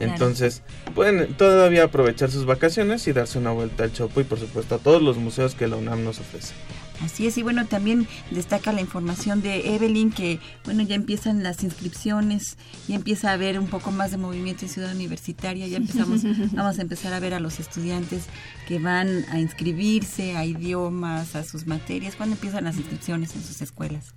Entonces, 0.00 0.62
pueden 0.94 1.34
todavía 1.36 1.84
aprovechar 1.84 2.30
sus 2.30 2.44
vacaciones 2.44 3.06
y 3.06 3.12
darse 3.12 3.38
una 3.38 3.52
vuelta 3.52 3.84
al 3.84 3.92
Chopo 3.92 4.20
y 4.20 4.24
por 4.24 4.40
supuesto 4.40 4.74
a 4.74 4.78
todos 4.78 5.00
los 5.00 5.16
museos 5.16 5.54
que 5.54 5.68
la 5.68 5.76
UNAM 5.76 6.02
nos 6.02 6.18
ofrece. 6.18 6.54
Así 7.02 7.26
es, 7.26 7.36
y 7.36 7.42
bueno, 7.42 7.66
también 7.66 8.06
destaca 8.30 8.72
la 8.72 8.80
información 8.80 9.42
de 9.42 9.74
Evelyn 9.74 10.10
que, 10.12 10.38
bueno, 10.64 10.82
ya 10.82 10.94
empiezan 10.94 11.42
las 11.42 11.64
inscripciones, 11.64 12.56
ya 12.86 12.94
empieza 12.94 13.30
a 13.30 13.32
haber 13.32 13.58
un 13.58 13.66
poco 13.66 13.90
más 13.90 14.12
de 14.12 14.18
movimiento 14.18 14.64
en 14.64 14.68
Ciudad 14.70 14.94
Universitaria, 14.94 15.66
ya 15.66 15.78
empezamos, 15.78 16.22
vamos 16.52 16.78
a 16.78 16.82
empezar 16.82 17.12
a 17.12 17.20
ver 17.20 17.34
a 17.34 17.40
los 17.40 17.58
estudiantes 17.60 18.24
que 18.68 18.78
van 18.78 19.24
a 19.30 19.40
inscribirse 19.40 20.36
a 20.36 20.44
idiomas, 20.44 21.34
a 21.34 21.44
sus 21.44 21.66
materias, 21.66 22.14
¿cuándo 22.16 22.36
empiezan 22.36 22.64
las 22.64 22.76
inscripciones 22.76 23.34
en 23.34 23.42
sus 23.42 23.60
escuelas? 23.62 24.14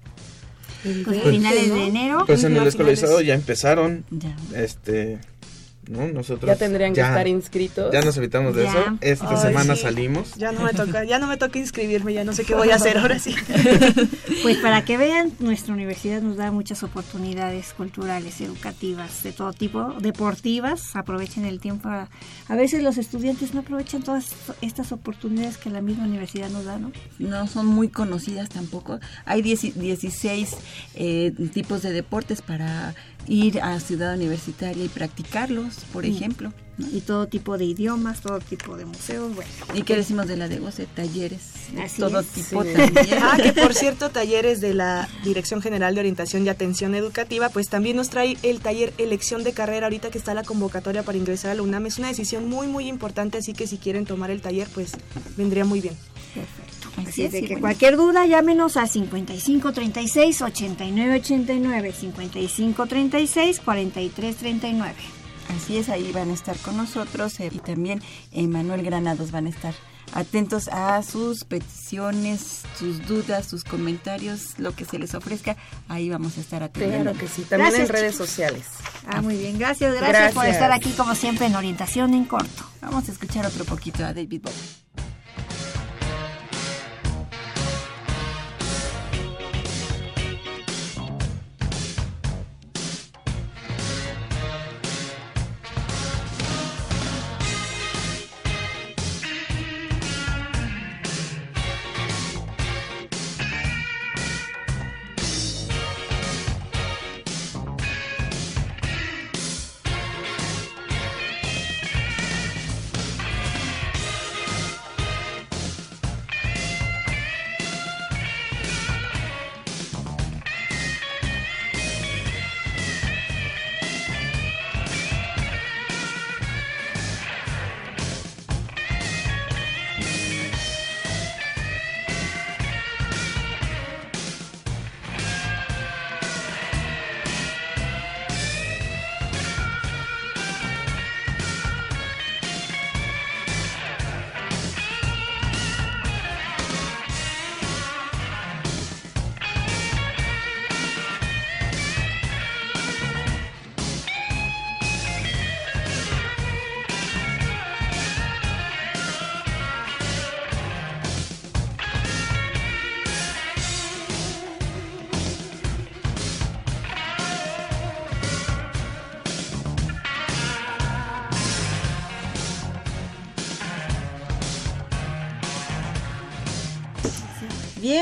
Pues 1.03 1.25
a 1.25 1.29
finales 1.31 1.73
de 1.73 1.87
enero. 1.87 2.25
Pues 2.27 2.43
en 2.43 2.55
el 2.55 2.67
escolarizado 2.67 3.19
ya 3.21 3.33
empezaron, 3.33 4.05
Ya. 4.11 4.35
este, 4.55 5.17
¿no? 5.89 6.07
Nosotros 6.07 6.47
Ya 6.47 6.55
tendrían 6.57 6.93
que 6.93 7.01
estar 7.01 7.27
inscritos. 7.27 7.91
Ya 7.93 8.01
nos 8.01 8.15
evitamos 8.17 8.55
de 8.55 8.63
Ya. 8.63 8.69
eso. 8.71 8.97
Esta 9.01 9.29
Ay, 9.31 9.37
semana 9.37 9.75
sí. 9.75 9.81
salimos. 9.83 10.35
Ya 10.35 10.51
no 10.51 10.61
me 10.61 10.73
toca, 10.73 11.03
ya 11.03 11.19
no 11.19 11.27
me 11.27 11.37
toca 11.37 11.59
inscribirme, 11.59 12.13
ya 12.13 12.23
no 12.23 12.33
sé 12.33 12.43
qué 12.45 12.55
voy 12.55 12.71
a 12.71 12.75
hacer 12.81 12.97
ahora 12.97 13.19
sí. 13.19 13.35
Pues 14.43 14.57
para 14.57 14.83
que 14.85 14.97
vean, 14.97 15.31
nuestra 15.39 15.73
universidad 15.73 16.21
nos 16.21 16.37
da 16.37 16.51
muchas 16.51 16.83
oportunidades 16.83 17.73
culturales, 17.73 18.41
educativas, 18.41 19.23
de 19.23 19.31
todo 19.31 19.53
tipo, 19.53 19.93
deportivas. 19.99 20.95
Aprovechen 20.95 21.45
el 21.45 21.59
tiempo. 21.59 21.89
A, 21.89 22.09
a 22.47 22.55
veces 22.55 22.83
los 22.83 22.97
estudiantes 22.97 23.53
no 23.53 23.61
aprovechan 23.61 24.03
todas 24.03 24.29
estas 24.61 24.91
oportunidades 24.91 25.57
que 25.57 25.69
la 25.69 25.81
misma 25.81 26.05
universidad 26.05 26.49
nos 26.49 26.65
da, 26.65 26.77
¿no? 26.77 26.91
no 27.19 27.47
son 27.47 27.65
muy 27.65 27.87
conocidas 27.89 28.49
tampoco. 28.49 28.99
Hay 29.25 29.41
10 29.41 29.75
16 29.79 30.55
eh, 30.95 31.31
tipos 31.53 31.81
de 31.81 31.91
deportes 31.91 32.41
para 32.41 32.93
ir 33.27 33.61
a 33.61 33.79
Ciudad 33.79 34.15
Universitaria 34.15 34.83
y 34.85 34.89
practicarlos, 34.89 35.75
por 35.91 36.05
ejemplo. 36.05 36.51
¿no? 36.77 36.87
Y 36.91 36.99
todo 37.01 37.27
tipo 37.27 37.57
de 37.57 37.63
idiomas, 37.63 38.19
todo 38.19 38.39
tipo 38.39 38.75
de 38.75 38.83
museos, 38.85 39.33
bueno. 39.33 39.49
¿Y 39.73 39.83
qué 39.83 39.95
decimos 39.95 40.27
de 40.27 40.35
la 40.35 40.49
de 40.49 40.59
Goce? 40.59 40.87
Talleres, 40.87 41.41
Así 41.81 42.01
todo 42.01 42.19
es. 42.19 42.27
tipo 42.27 42.63
Sí. 42.63 42.69
también. 42.73 43.17
Ah, 43.21 43.37
que 43.41 43.53
por 43.53 43.73
cierto, 43.73 44.09
talleres 44.09 44.59
de 44.59 44.73
la 44.73 45.07
Dirección 45.23 45.61
General 45.61 45.93
de 45.95 46.01
Orientación 46.01 46.45
y 46.45 46.49
Atención 46.49 46.93
Educativa, 46.93 47.47
pues 47.49 47.69
también 47.69 47.95
nos 47.95 48.09
trae 48.09 48.37
el 48.43 48.59
taller 48.59 48.93
Elección 48.97 49.43
de 49.45 49.53
Carrera, 49.53 49.85
ahorita 49.85 50.09
que 50.09 50.17
está 50.17 50.33
la 50.33 50.43
convocatoria 50.43 51.03
para 51.03 51.17
ingresar 51.17 51.51
a 51.51 51.55
la 51.55 51.61
UNAM. 51.61 51.85
Es 51.85 51.97
una 51.97 52.09
decisión 52.09 52.49
muy, 52.49 52.67
muy 52.67 52.89
importante, 52.89 53.37
así 53.37 53.53
que 53.53 53.67
si 53.67 53.77
quieren 53.77 54.05
tomar 54.05 54.29
el 54.29 54.41
taller, 54.41 54.67
pues 54.73 54.91
vendría 55.37 55.63
muy 55.63 55.79
bien. 55.79 55.95
Perfecto. 56.33 56.64
Así 56.97 57.07
Así 57.09 57.23
es, 57.23 57.31
de 57.33 57.39
y 57.39 57.41
que 57.41 57.47
bueno. 57.47 57.61
cualquier 57.61 57.97
duda 57.97 58.25
llámenos 58.25 58.77
a 58.77 58.87
55 58.87 59.73
36 59.73 60.41
89 60.41 61.15
89, 61.15 61.91
55 61.91 62.85
36 62.85 63.59
43 63.59 64.35
39. 64.35 64.93
Así 65.55 65.77
es, 65.77 65.89
ahí 65.89 66.11
van 66.11 66.31
a 66.31 66.33
estar 66.33 66.57
con 66.57 66.77
nosotros 66.77 67.39
eh, 67.39 67.51
y 67.53 67.59
también 67.59 68.01
Manuel 68.33 68.81
Granados 68.83 69.31
van 69.31 69.45
a 69.45 69.49
estar 69.49 69.73
atentos 70.13 70.69
a 70.69 71.01
sus 71.03 71.43
peticiones, 71.43 72.61
sus 72.79 73.05
dudas, 73.05 73.45
sus 73.45 73.63
comentarios, 73.63 74.57
lo 74.57 74.73
que 74.75 74.85
se 74.85 74.97
les 74.97 75.13
ofrezca, 75.13 75.57
ahí 75.87 76.09
vamos 76.09 76.37
a 76.37 76.41
estar 76.41 76.63
atendiendo. 76.63 77.11
Claro 77.11 77.19
que 77.19 77.27
sí, 77.27 77.41
también 77.43 77.71
Gracias, 77.71 77.89
en 77.89 77.95
redes 77.95 78.11
chicos. 78.13 78.29
sociales. 78.29 78.65
Ah, 79.07 79.21
muy 79.21 79.37
bien, 79.37 79.59
gracias, 79.59 79.93
gracias, 79.95 80.33
por 80.33 80.45
estar 80.45 80.71
aquí 80.71 80.91
como 80.91 81.15
siempre 81.15 81.47
en 81.47 81.55
Orientación 81.55 82.13
en 82.13 82.25
Corto. 82.25 82.63
Vamos 82.81 83.07
a 83.09 83.11
escuchar 83.11 83.45
otro 83.45 83.65
poquito 83.65 84.05
a 84.05 84.13
David 84.13 84.41
Bowie. 84.43 84.84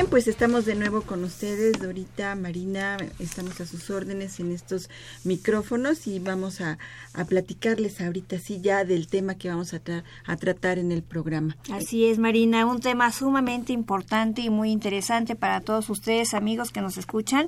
Pues 0.09 0.27
estamos 0.27 0.65
de 0.65 0.75
nuevo 0.75 1.01
con 1.01 1.23
ustedes, 1.23 1.79
Dorita, 1.81 2.35
Marina, 2.35 2.97
estamos 3.17 3.59
a 3.59 3.65
sus 3.65 3.89
órdenes 3.89 4.39
en 4.39 4.51
estos 4.51 4.87
micrófonos 5.23 6.05
y 6.05 6.19
vamos 6.19 6.61
a, 6.61 6.77
platicarles 7.27 7.99
ahorita 7.99 8.37
sí 8.37 8.59
ya 8.61 8.85
del 8.85 9.07
tema 9.07 9.35
que 9.35 9.49
vamos 9.49 9.73
a, 9.73 9.83
tra- 9.83 10.03
a 10.25 10.37
tratar 10.37 10.77
en 10.77 10.91
el 10.91 11.01
programa. 11.01 11.57
Así 11.71 12.05
es, 12.05 12.19
Marina, 12.19 12.67
un 12.67 12.79
tema 12.79 13.11
sumamente 13.11 13.73
importante 13.73 14.41
y 14.41 14.51
muy 14.51 14.69
interesante 14.71 15.35
para 15.35 15.61
todos 15.61 15.89
ustedes, 15.89 16.35
amigos 16.35 16.69
que 16.69 16.81
nos 16.81 16.97
escuchan. 16.97 17.47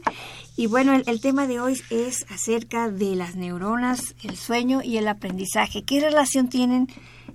Y 0.57 0.65
bueno, 0.65 0.93
el 1.05 1.21
tema 1.21 1.45
de 1.45 1.59
hoy 1.59 1.79
es 1.91 2.25
acerca 2.29 2.89
de 2.89 3.15
las 3.15 3.35
neuronas, 3.35 4.15
el 4.24 4.35
sueño 4.38 4.81
y 4.81 4.97
el 4.97 5.07
aprendizaje. 5.07 5.83
¿Qué 5.83 6.00
relación 6.01 6.50
tienen 6.50 6.88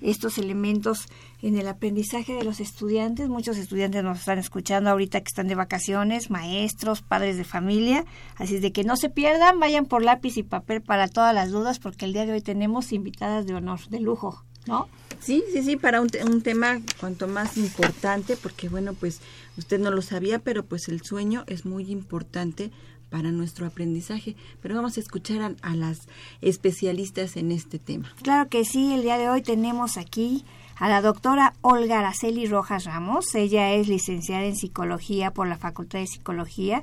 estos 0.03 0.39
elementos 0.39 1.07
en 1.43 1.57
el 1.59 1.67
aprendizaje 1.69 2.35
de 2.35 2.45
los 2.45 2.61
estudiantes? 2.61 3.29
Muchos 3.29 3.57
estudiantes 3.57 4.03
nos 4.05 4.19
están 4.21 4.39
escuchando 4.39 4.91
ahorita 4.91 5.21
que 5.21 5.29
están 5.29 5.49
de 5.49 5.55
vacaciones, 5.55 6.31
maestros, 6.31 7.03
padres 7.03 7.37
de 7.37 7.45
familia. 7.45 8.05
Así 8.37 8.57
es 8.57 8.63
de 8.63 8.73
que 8.73 8.85
no 8.85 8.97
se 8.97 9.09
pierdan, 9.11 9.59
vayan 9.61 9.87
por 9.87 10.03
lápiz 10.03 10.37
y 10.37 10.43
papel 10.43 10.83
para 10.83 11.09
todas 11.09 11.35
las 11.35 11.51
dudas, 11.51 11.79
porque 11.79 12.05
el 12.05 12.13
día 12.13 12.27
de 12.27 12.33
hoy 12.33 12.41
tenemos 12.43 12.93
invitadas 12.93 13.47
de 13.47 13.55
honor, 13.55 13.81
de 13.89 14.01
lujo, 14.01 14.45
¿no? 14.67 14.89
Sí, 15.19 15.43
sí, 15.53 15.63
sí, 15.63 15.77
para 15.77 16.01
un, 16.01 16.09
te- 16.09 16.25
un 16.25 16.41
tema 16.43 16.81
cuanto 16.99 17.29
más 17.29 17.57
importante, 17.59 18.37
porque 18.37 18.69
bueno, 18.69 18.95
pues 18.95 19.21
usted 19.59 19.79
no 19.79 19.91
lo 19.91 20.01
sabía, 20.03 20.39
pero 20.39 20.65
pues 20.65 20.89
el 20.89 21.03
sueño 21.03 21.45
es 21.47 21.67
muy 21.67 21.91
importante 21.91 22.71
para 23.11 23.31
nuestro 23.33 23.67
aprendizaje. 23.67 24.37
Pero 24.63 24.77
vamos 24.77 24.97
a 24.97 25.01
escuchar 25.01 25.43
a, 25.43 25.55
a 25.69 25.75
las 25.75 26.07
especialistas 26.41 27.37
en 27.37 27.53
este 27.53 27.79
tema. 27.79 28.13
Claro 28.23 28.49
que 28.49 28.65
sí, 28.65 28.93
el 28.95 29.03
día 29.03 29.19
de 29.19 29.29
hoy 29.29 29.43
tenemos 29.43 29.97
aquí 29.97 30.45
a 30.81 30.89
la 30.89 31.03
doctora 31.03 31.53
Olga 31.61 32.01
Araceli 32.01 32.47
Rojas 32.47 32.85
Ramos. 32.87 33.35
Ella 33.35 33.73
es 33.73 33.87
licenciada 33.87 34.45
en 34.45 34.57
psicología 34.57 35.31
por 35.31 35.47
la 35.47 35.59
Facultad 35.59 35.99
de 35.99 36.07
Psicología 36.07 36.83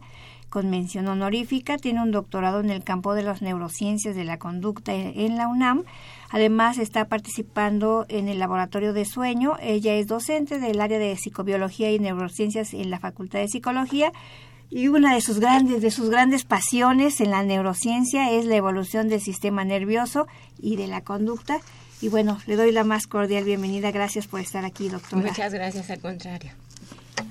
con 0.51 0.69
mención 0.69 1.07
honorífica. 1.07 1.77
Tiene 1.77 2.03
un 2.03 2.11
doctorado 2.11 2.59
en 2.59 2.69
el 2.69 2.83
campo 2.83 3.15
de 3.15 3.23
las 3.23 3.41
neurociencias 3.41 4.15
de 4.15 4.23
la 4.23 4.37
conducta 4.37 4.93
en 4.93 5.35
la 5.35 5.47
UNAM. 5.47 5.83
Además 6.29 6.77
está 6.77 7.05
participando 7.05 8.05
en 8.07 8.27
el 8.27 8.37
laboratorio 8.37 8.93
de 8.93 9.03
sueño. 9.03 9.57
Ella 9.61 9.95
es 9.95 10.05
docente 10.05 10.59
del 10.59 10.79
área 10.79 10.99
de 10.99 11.15
psicobiología 11.17 11.91
y 11.91 11.97
neurociencias 11.97 12.75
en 12.75 12.91
la 12.91 12.99
Facultad 12.99 13.39
de 13.39 13.47
Psicología. 13.47 14.11
Y 14.69 14.89
una 14.89 15.15
de 15.15 15.21
sus 15.21 15.39
grandes, 15.39 15.81
de 15.81 15.89
sus 15.89 16.11
grandes 16.11 16.45
pasiones 16.45 17.19
en 17.19 17.31
la 17.31 17.41
neurociencia 17.41 18.31
es 18.31 18.45
la 18.45 18.57
evolución 18.57 19.09
del 19.09 19.21
sistema 19.21 19.65
nervioso 19.65 20.27
y 20.61 20.75
de 20.75 20.85
la 20.85 21.01
conducta. 21.01 21.61
Y 22.01 22.09
bueno, 22.09 22.39
le 22.45 22.55
doy 22.55 22.71
la 22.71 22.83
más 22.83 23.07
cordial 23.07 23.43
bienvenida. 23.43 23.91
Gracias 23.91 24.27
por 24.27 24.39
estar 24.39 24.65
aquí, 24.65 24.89
doctora. 24.89 25.27
Muchas 25.27 25.53
gracias, 25.53 25.89
al 25.89 25.99
contrario. 25.99 26.51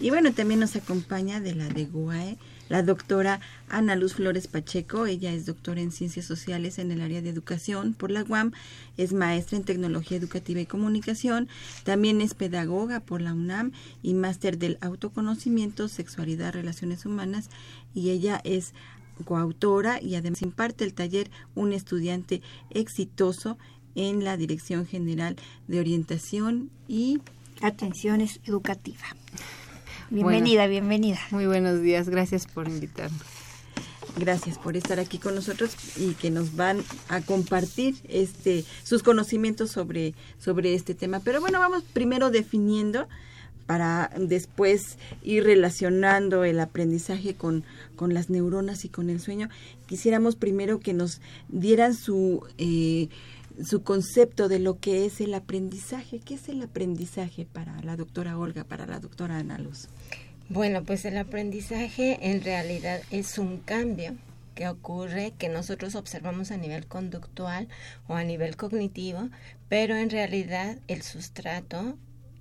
Y 0.01 0.11
bueno, 0.11 0.33
también 0.33 0.61
nos 0.61 0.75
acompaña 0.77 1.41
de 1.41 1.55
la 1.55 1.69
de 1.69 1.85
GUAE 1.85 2.37
la 2.69 2.83
doctora 2.83 3.41
Ana 3.69 3.97
Luz 3.97 4.15
Flores 4.15 4.49
Pacheco. 4.49 5.07
Ella 5.07 5.33
es 5.33 5.47
doctora 5.47 5.81
en 5.81 5.93
Ciencias 5.93 6.27
Sociales 6.27 6.79
en 6.79 6.91
el 6.91 7.01
área 7.01 7.23
de 7.23 7.31
educación 7.31 7.95
por 7.95 8.11
la 8.11 8.25
UAM, 8.25 8.53
es 8.97 9.13
maestra 9.13 9.57
en 9.57 9.65
Tecnología 9.65 10.17
Educativa 10.17 10.61
y 10.61 10.67
Comunicación, 10.67 11.49
también 11.85 12.21
es 12.21 12.35
pedagoga 12.35 13.01
por 13.01 13.21
la 13.21 13.35
UNAM 13.35 13.73
y 14.03 14.15
máster 14.15 14.59
del 14.59 14.79
autoconocimiento, 14.81 15.89
sexualidad, 15.89 16.55
relaciones 16.55 17.07
humanas 17.07 17.51
y 17.95 18.11
ella 18.11 18.41
es 18.45 18.75
coautora 19.25 20.03
y 20.03 20.15
además 20.17 20.43
imparte 20.43 20.85
el 20.85 20.93
taller 20.93 21.31
Un 21.55 21.73
estudiante 21.73 22.43
exitoso 22.71 23.57
en 23.97 24.23
la 24.23 24.37
Dirección 24.37 24.87
General 24.87 25.35
de 25.67 25.81
Orientación 25.81 26.71
y 26.87 27.21
Atención 27.63 28.21
es 28.21 28.41
educativa. 28.45 29.05
Bienvenida, 30.11 30.67
bienvenida. 30.69 31.19
Muy 31.31 31.47
buenos 31.47 31.83
días, 31.83 32.09
gracias 32.09 32.47
por 32.47 32.69
invitarnos. 32.69 33.21
Gracias 34.19 34.57
por 34.57 34.77
estar 34.77 35.01
aquí 35.01 35.19
con 35.19 35.35
nosotros 35.35 35.75
y 35.97 36.15
que 36.15 36.31
nos 36.31 36.55
van 36.55 36.83
a 37.09 37.21
compartir 37.23 37.97
este 38.09 38.65
sus 38.85 39.03
conocimientos 39.03 39.71
sobre 39.71 40.15
sobre 40.39 40.75
este 40.75 40.95
tema. 40.95 41.21
Pero 41.21 41.41
bueno, 41.41 41.59
vamos 41.59 41.83
primero 41.93 42.31
definiendo 42.31 43.09
para 43.67 44.11
después 44.17 44.97
ir 45.23 45.45
relacionando 45.45 46.45
el 46.45 46.61
aprendizaje 46.61 47.35
con, 47.35 47.65
con 47.97 48.15
las 48.15 48.31
neuronas 48.31 48.85
y 48.85 48.89
con 48.89 49.11
el 49.11 49.21
sueño. 49.21 49.49
Quisiéramos 49.87 50.37
primero 50.37 50.79
que 50.79 50.95
nos 50.95 51.21
dieran 51.49 51.95
su 51.95 52.47
eh, 52.59 53.09
su 53.65 53.83
concepto 53.83 54.49
de 54.49 54.59
lo 54.59 54.79
que 54.79 55.07
es 55.07 55.21
el 55.21 55.35
aprendizaje. 55.35 56.21
¿Qué 56.21 56.35
es 56.35 56.49
el 56.49 56.63
aprendizaje 56.63 57.47
para 57.47 57.81
la 57.83 57.97
doctora 57.97 58.39
Olga, 58.39 58.65
para 58.65 58.87
la 58.87 59.01
doctora 59.01 59.39
Ana 59.39 59.59
Luz? 59.59 59.89
Bueno, 60.49 60.85
pues 60.85 61.05
el 61.05 61.17
aprendizaje 61.17 62.19
en 62.31 62.43
realidad 62.43 63.01
es 63.11 63.39
un 63.39 63.59
cambio 63.59 64.17
que 64.55 64.69
ocurre 64.69 65.33
que 65.39 65.49
nosotros 65.49 65.95
observamos 65.97 66.51
a 66.51 66.57
nivel 66.57 66.87
conductual 66.87 67.69
o 68.07 68.15
a 68.15 68.25
nivel 68.25 68.57
cognitivo, 68.57 69.29
pero 69.69 69.97
en 69.97 70.09
realidad 70.09 70.79
el 70.89 71.03
sustrato 71.03 71.97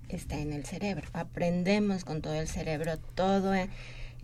está 0.07 0.39
en 0.39 0.53
el 0.53 0.65
cerebro. 0.65 1.07
Aprendemos 1.13 2.05
con 2.05 2.21
todo 2.21 2.35
el 2.35 2.47
cerebro, 2.47 2.97
todo 3.15 3.53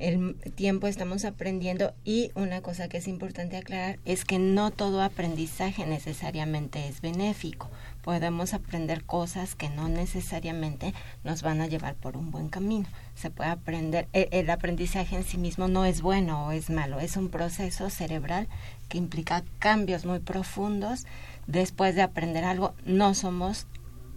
el 0.01 0.36
tiempo 0.55 0.88
estamos 0.88 1.25
aprendiendo 1.25 1.93
y 2.03 2.31
una 2.34 2.62
cosa 2.62 2.89
que 2.89 2.98
es 2.98 3.08
importante 3.08 3.58
aclarar 3.58 4.00
es 4.03 4.25
que 4.25 4.39
no 4.39 4.72
todo 4.72 5.01
aprendizaje 5.01 5.86
necesariamente 5.86 6.88
es 6.88 7.01
benéfico. 7.01 7.70
Podemos 8.01 8.55
aprender 8.55 9.03
cosas 9.03 9.53
que 9.53 9.70
no 9.70 9.88
necesariamente 9.88 10.96
nos 11.24 11.43
van 11.43 11.62
a 11.62 11.67
llevar 11.67 11.93
por 11.93 12.17
un 12.17 12.31
buen 12.31 12.50
camino. 12.50 12.88
Se 13.13 13.29
puede 13.29 13.51
aprender, 13.51 14.08
el, 14.12 14.27
el 14.31 14.50
aprendizaje 14.50 15.15
en 15.15 15.24
sí 15.24 15.38
mismo 15.38 15.67
no 15.67 15.86
es 15.86 16.01
bueno 16.01 16.48
o 16.48 16.51
es 16.51 16.72
malo, 16.72 17.00
es 17.00 17.15
un 17.15 17.29
proceso 17.29 17.91
cerebral 17.91 18.48
que 18.89 18.98
implica 18.98 19.43
cambios 19.60 20.05
muy 20.05 20.20
profundos. 20.20 21.05
Después 21.46 21.96
de 21.96 22.01
aprender 22.01 22.43
algo, 22.43 22.74
no 22.86 23.13
somos 23.13 23.67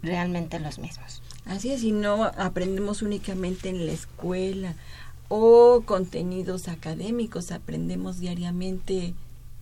realmente 0.03 0.59
los 0.61 0.79
mismos. 0.79 1.23
Así 1.45 1.73
es, 1.73 1.83
y 1.83 1.93
no 1.93 2.25
aprendemos 2.25 3.03
únicamente 3.03 3.69
en 3.69 3.87
la 3.87 3.93
escuela 3.93 4.75
o 5.37 5.83
contenidos 5.85 6.69
académicos, 6.69 7.50
aprendemos 7.50 8.21
diariamente 8.21 9.14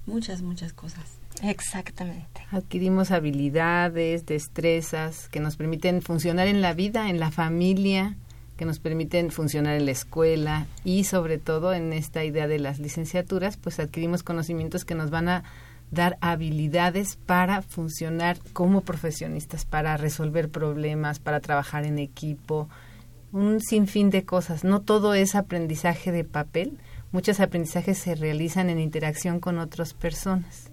muchas, 0.04 0.42
muchas 0.42 0.74
cosas. 0.74 1.02
Exactamente. 1.42 2.42
Adquirimos 2.50 3.10
habilidades, 3.10 4.26
destrezas 4.26 5.30
que 5.30 5.40
nos 5.40 5.56
permiten 5.56 6.02
funcionar 6.02 6.46
en 6.46 6.60
la 6.60 6.74
vida, 6.74 7.08
en 7.08 7.18
la 7.18 7.30
familia, 7.30 8.16
que 8.58 8.66
nos 8.66 8.80
permiten 8.80 9.30
funcionar 9.30 9.76
en 9.76 9.86
la 9.86 9.92
escuela 9.92 10.66
y 10.84 11.04
sobre 11.04 11.38
todo 11.38 11.72
en 11.72 11.94
esta 11.94 12.22
idea 12.22 12.46
de 12.48 12.58
las 12.58 12.78
licenciaturas, 12.78 13.56
pues 13.56 13.80
adquirimos 13.80 14.22
conocimientos 14.22 14.84
que 14.84 14.94
nos 14.94 15.08
van 15.08 15.30
a 15.30 15.44
dar 15.90 16.18
habilidades 16.20 17.16
para 17.16 17.62
funcionar 17.62 18.38
como 18.52 18.82
profesionistas, 18.82 19.64
para 19.64 19.96
resolver 19.96 20.50
problemas, 20.50 21.18
para 21.18 21.40
trabajar 21.40 21.86
en 21.86 21.98
equipo, 21.98 22.68
un 23.32 23.60
sinfín 23.60 24.10
de 24.10 24.24
cosas. 24.24 24.64
No 24.64 24.80
todo 24.82 25.14
es 25.14 25.34
aprendizaje 25.34 26.12
de 26.12 26.24
papel, 26.24 26.78
muchos 27.10 27.40
aprendizajes 27.40 27.98
se 27.98 28.14
realizan 28.14 28.70
en 28.70 28.78
interacción 28.78 29.40
con 29.40 29.58
otras 29.58 29.94
personas. 29.94 30.70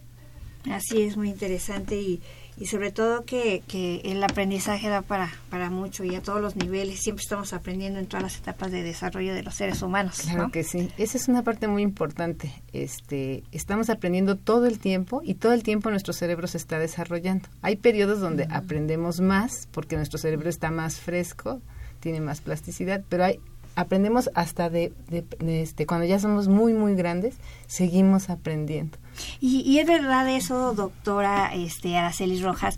Así 0.70 1.02
es, 1.02 1.16
muy 1.16 1.30
interesante 1.30 1.96
y, 1.96 2.22
y 2.60 2.66
sobre 2.66 2.92
todo 2.92 3.24
que, 3.24 3.64
que 3.68 4.02
el 4.04 4.22
aprendizaje 4.22 4.90
da 4.90 5.02
para, 5.02 5.32
para 5.50 5.70
mucho 5.70 6.04
y 6.04 6.16
a 6.16 6.22
todos 6.22 6.42
los 6.42 6.58
niveles. 6.58 7.00
Siempre 7.00 7.24
estamos 7.24 7.54
aprendiendo 7.54 8.00
en 8.00 8.08
todas 8.08 8.24
las 8.24 8.38
etapas 8.38 8.70
de 8.70 8.84
desarrollo 8.84 9.34
de 9.34 9.42
los 9.42 9.56
seres 9.56 9.82
humanos. 9.82 10.20
Claro 10.22 10.44
¿no? 10.44 10.52
que 10.52 10.66
sí, 10.66 10.92
esa 10.98 11.18
es 11.18 11.30
una 11.30 11.44
parte 11.44 11.70
muy 11.70 11.82
importante. 11.82 12.52
Este, 12.74 13.44
estamos 13.54 13.90
aprendiendo 13.90 14.36
todo 14.36 14.66
el 14.66 14.80
tiempo 14.80 15.22
y 15.24 15.36
todo 15.36 15.54
el 15.54 15.64
tiempo 15.64 15.90
nuestro 15.90 16.12
cerebro 16.12 16.48
se 16.48 16.58
está 16.58 16.78
desarrollando. 16.78 17.48
Hay 17.62 17.78
periodos 17.78 18.20
donde 18.20 18.46
aprendemos 18.52 19.22
más 19.22 19.70
porque 19.72 19.96
nuestro 19.96 20.20
cerebro 20.20 20.50
está 20.50 20.70
más 20.72 21.00
fresco, 21.00 21.62
tiene 22.00 22.22
más 22.22 22.42
plasticidad, 22.42 23.02
pero 23.10 23.26
hay 23.26 23.40
aprendemos 23.76 24.30
hasta 24.36 24.70
de, 24.70 24.92
de- 25.10 25.26
de 25.40 25.62
este 25.62 25.86
cuando 25.86 26.06
ya 26.06 26.20
somos 26.20 26.48
muy 26.48 26.74
muy 26.74 26.96
grandes 26.96 27.36
seguimos 27.68 28.30
aprendiendo 28.30 28.98
Y, 29.40 29.62
y 29.62 29.80
es 29.80 29.88
verdad 29.88 30.28
eso, 30.30 30.74
doctora 30.74 31.54
este, 31.54 31.96
Araceli 31.98 32.42
Rojas, 32.42 32.78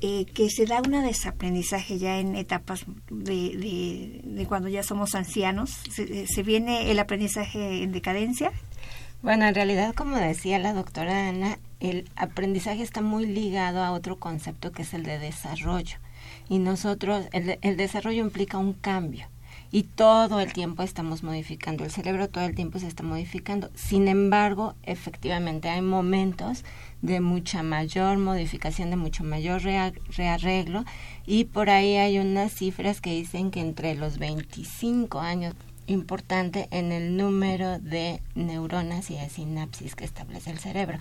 eh, 0.00 0.24
que 0.26 0.48
se 0.50 0.66
da 0.66 0.80
un 0.80 0.92
desaprendizaje 1.02 1.98
ya 1.98 2.18
en 2.18 2.36
etapas 2.36 2.84
de, 3.10 3.56
de, 3.56 4.20
de 4.24 4.46
cuando 4.46 4.68
ya 4.68 4.82
somos 4.82 5.14
ancianos. 5.14 5.70
Se, 5.90 6.26
se 6.26 6.42
viene 6.42 6.90
el 6.90 6.98
aprendizaje 6.98 7.82
en 7.82 7.92
decadencia. 7.92 8.52
Bueno, 9.22 9.46
en 9.46 9.54
realidad, 9.54 9.94
como 9.94 10.16
decía 10.18 10.58
la 10.58 10.74
doctora 10.74 11.28
Ana, 11.28 11.58
el 11.80 12.08
aprendizaje 12.16 12.82
está 12.82 13.00
muy 13.00 13.26
ligado 13.26 13.82
a 13.82 13.92
otro 13.92 14.16
concepto 14.18 14.70
que 14.72 14.82
es 14.82 14.92
el 14.92 15.02
de 15.04 15.18
desarrollo. 15.18 15.96
Y 16.48 16.58
nosotros, 16.58 17.26
el, 17.32 17.46
de- 17.46 17.58
el 17.62 17.76
desarrollo 17.76 18.22
implica 18.24 18.58
un 18.58 18.72
cambio. 18.74 19.26
Y 19.70 19.82
todo 19.84 20.38
el 20.40 20.52
tiempo 20.52 20.82
estamos 20.84 21.22
modificando. 21.24 21.84
El 21.84 21.90
cerebro 21.90 22.28
todo 22.28 22.44
el 22.44 22.54
tiempo 22.54 22.78
se 22.78 22.86
está 22.86 23.02
modificando. 23.02 23.70
Sin 23.74 24.06
embargo, 24.06 24.74
efectivamente 24.84 25.68
hay 25.68 25.82
momentos 25.82 26.64
de 27.02 27.20
mucha 27.20 27.62
mayor 27.64 28.18
modificación, 28.18 28.90
de 28.90 28.96
mucho 28.96 29.24
mayor 29.24 29.62
rea- 29.62 29.92
rearreglo. 30.16 30.84
Y 31.26 31.44
por 31.46 31.70
ahí 31.70 31.96
hay 31.96 32.18
unas 32.18 32.52
cifras 32.52 33.00
que 33.00 33.10
dicen 33.14 33.50
que 33.50 33.60
entre 33.60 33.94
los 33.96 34.18
25 34.18 35.18
años 35.20 35.54
importante 35.86 36.68
en 36.70 36.92
el 36.92 37.16
número 37.16 37.78
de 37.80 38.22
neuronas 38.34 39.10
y 39.10 39.16
de 39.16 39.28
sinapsis 39.28 39.94
que 39.96 40.04
establece 40.04 40.50
el 40.52 40.58
cerebro. 40.58 40.98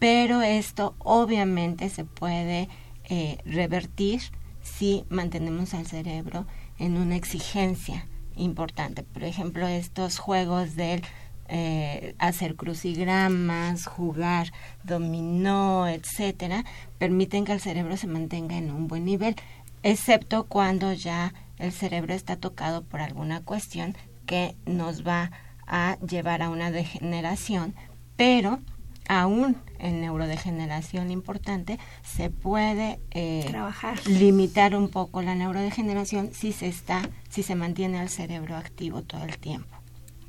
Pero 0.00 0.42
esto 0.42 0.94
obviamente 0.98 1.88
se 1.90 2.04
puede 2.04 2.68
eh, 3.08 3.38
revertir 3.46 4.20
si 4.66 5.04
mantenemos 5.08 5.74
al 5.74 5.86
cerebro 5.86 6.46
en 6.78 6.96
una 6.96 7.16
exigencia 7.16 8.06
importante. 8.36 9.02
Por 9.02 9.24
ejemplo, 9.24 9.66
estos 9.66 10.18
juegos 10.18 10.76
del 10.76 11.02
eh, 11.48 12.14
hacer 12.18 12.56
crucigramas, 12.56 13.86
jugar 13.86 14.52
dominó, 14.82 15.86
etcétera, 15.86 16.64
permiten 16.98 17.44
que 17.44 17.52
el 17.52 17.60
cerebro 17.60 17.96
se 17.96 18.08
mantenga 18.08 18.56
en 18.56 18.70
un 18.70 18.88
buen 18.88 19.04
nivel, 19.04 19.36
excepto 19.82 20.44
cuando 20.44 20.92
ya 20.92 21.32
el 21.58 21.72
cerebro 21.72 22.14
está 22.14 22.36
tocado 22.36 22.82
por 22.82 23.00
alguna 23.00 23.42
cuestión 23.42 23.96
que 24.26 24.56
nos 24.66 25.06
va 25.06 25.30
a 25.66 25.98
llevar 26.00 26.42
a 26.42 26.50
una 26.50 26.70
degeneración, 26.70 27.74
pero 28.16 28.60
aún 29.08 29.56
en 29.78 30.00
neurodegeneración 30.00 31.10
importante 31.10 31.78
se 32.02 32.30
puede 32.30 32.98
eh, 33.10 33.44
Trabajar. 33.48 33.98
limitar 34.06 34.74
un 34.74 34.88
poco 34.88 35.22
la 35.22 35.34
neurodegeneración 35.34 36.30
si 36.32 36.52
se 36.52 36.68
está 36.68 37.02
si 37.28 37.42
se 37.42 37.54
mantiene 37.54 38.00
el 38.02 38.08
cerebro 38.08 38.56
activo 38.56 39.02
todo 39.02 39.24
el 39.24 39.38
tiempo. 39.38 39.76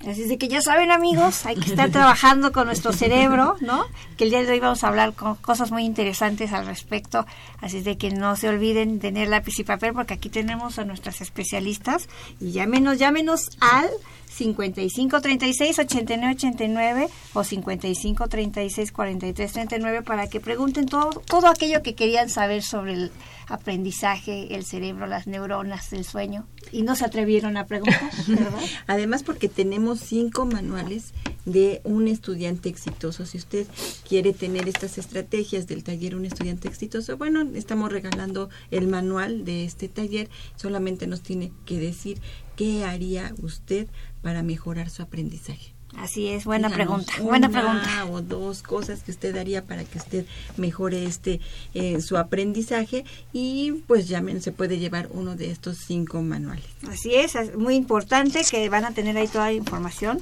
Así 0.06 0.22
es 0.24 0.30
de 0.30 0.38
que 0.38 0.48
ya 0.48 0.62
saben 0.62 0.92
amigos, 0.92 1.46
hay 1.48 1.56
que 1.56 1.72
estar 1.72 1.90
trabajando 1.90 2.52
con 2.52 2.68
nuestro 2.68 2.94
cerebro, 2.94 3.56
¿no? 3.62 3.84
Que 4.16 4.26
el 4.26 4.30
día 4.30 4.44
de 4.44 4.52
hoy 4.52 4.60
vamos 4.60 4.84
a 4.84 4.90
hablar 4.90 5.14
con 5.14 5.36
cosas 5.38 5.72
muy 5.72 5.86
interesantes 5.86 6.54
al 6.54 6.68
respecto, 6.68 7.26
así 7.62 7.78
es 7.78 7.84
de 7.84 7.98
que 7.98 8.12
no 8.12 8.36
se 8.36 8.48
olviden 8.48 9.00
tener 9.00 9.28
lápiz 9.28 9.58
y 9.58 9.64
papel 9.64 9.94
porque 9.94 10.14
aquí 10.14 10.30
tenemos 10.30 10.78
a 10.78 10.86
nuestras 10.86 11.22
especialistas 11.22 12.10
y 12.40 12.52
llámenos, 12.52 13.00
llámenos 13.00 13.50
al 13.60 13.90
55 14.38 15.22
36 15.22 15.80
89 15.80 16.36
89 16.36 17.10
o 17.34 17.44
55 17.44 18.28
36 18.28 18.92
43 18.92 19.52
39 19.52 20.02
para 20.04 20.28
que 20.28 20.40
pregunten 20.40 20.86
todo, 20.86 21.10
todo 21.26 21.48
aquello 21.48 21.82
que 21.82 21.96
querían 21.96 22.30
saber 22.30 22.62
sobre 22.62 22.94
el 22.94 23.12
aprendizaje, 23.48 24.56
el 24.56 24.66
cerebro, 24.66 25.08
las 25.08 25.26
neuronas, 25.26 25.92
el 25.94 26.06
sueño 26.06 26.46
y 26.72 26.84
no 26.84 26.96
se 26.96 27.06
atrevieron 27.06 27.58
a 27.58 27.66
preguntar, 27.66 28.12
¿verdad? 28.28 28.60
Además 28.88 29.24
porque 29.24 29.50
tenemos 29.50 30.00
cinco 30.00 30.46
manuales 30.46 31.14
de 31.46 31.82
un 31.86 32.08
estudiante 32.08 32.70
exitoso. 32.70 33.26
Si 33.26 33.38
usted 33.38 33.66
quiere 34.08 34.34
tener 34.34 34.68
estas 34.68 34.98
estrategias 34.98 35.66
del 35.66 35.84
taller 35.84 36.16
Un 36.16 36.26
estudiante 36.26 36.68
exitoso, 36.68 37.18
bueno, 37.18 37.42
estamos 37.56 37.92
regalando 37.92 38.50
el 38.70 38.88
manual 38.88 39.46
de 39.46 39.64
este 39.64 39.88
taller. 39.88 40.30
Solamente 40.58 41.08
nos 41.08 41.22
tiene 41.22 41.52
que 41.66 41.80
decir 41.80 42.20
qué 42.58 42.84
haría 42.84 43.34
usted 43.42 43.88
para 44.22 44.44
mejorar 44.44 44.90
su 44.90 45.02
aprendizaje. 45.02 45.74
Así 45.96 46.28
es, 46.28 46.44
buena 46.44 46.68
Díganos 46.68 47.06
pregunta. 47.06 47.14
Buena 47.24 47.48
una 47.48 47.62
pregunta. 47.62 48.06
o 48.12 48.22
dos 48.22 48.62
cosas 48.62 49.04
que 49.04 49.12
usted 49.12 49.38
haría 49.38 49.64
para 49.64 49.86
que 49.86 49.98
usted 49.98 50.26
mejore 50.58 51.06
este 51.06 51.40
eh, 51.74 52.02
su 52.02 52.18
aprendizaje 52.18 53.06
y 53.32 53.84
pues 53.88 54.10
ya 54.10 54.22
se 54.42 54.52
puede 54.52 54.80
llevar 54.80 55.08
uno 55.12 55.38
de 55.38 55.50
estos 55.50 55.78
cinco 55.78 56.22
manuales. 56.22 56.66
Así 56.90 57.16
es, 57.16 57.36
es 57.36 57.56
muy 57.56 57.76
importante 57.76 58.42
que 58.50 58.68
van 58.68 58.84
a 58.84 58.92
tener 58.92 59.16
ahí 59.18 59.28
toda 59.28 59.46
la 59.46 59.54
información. 59.54 60.20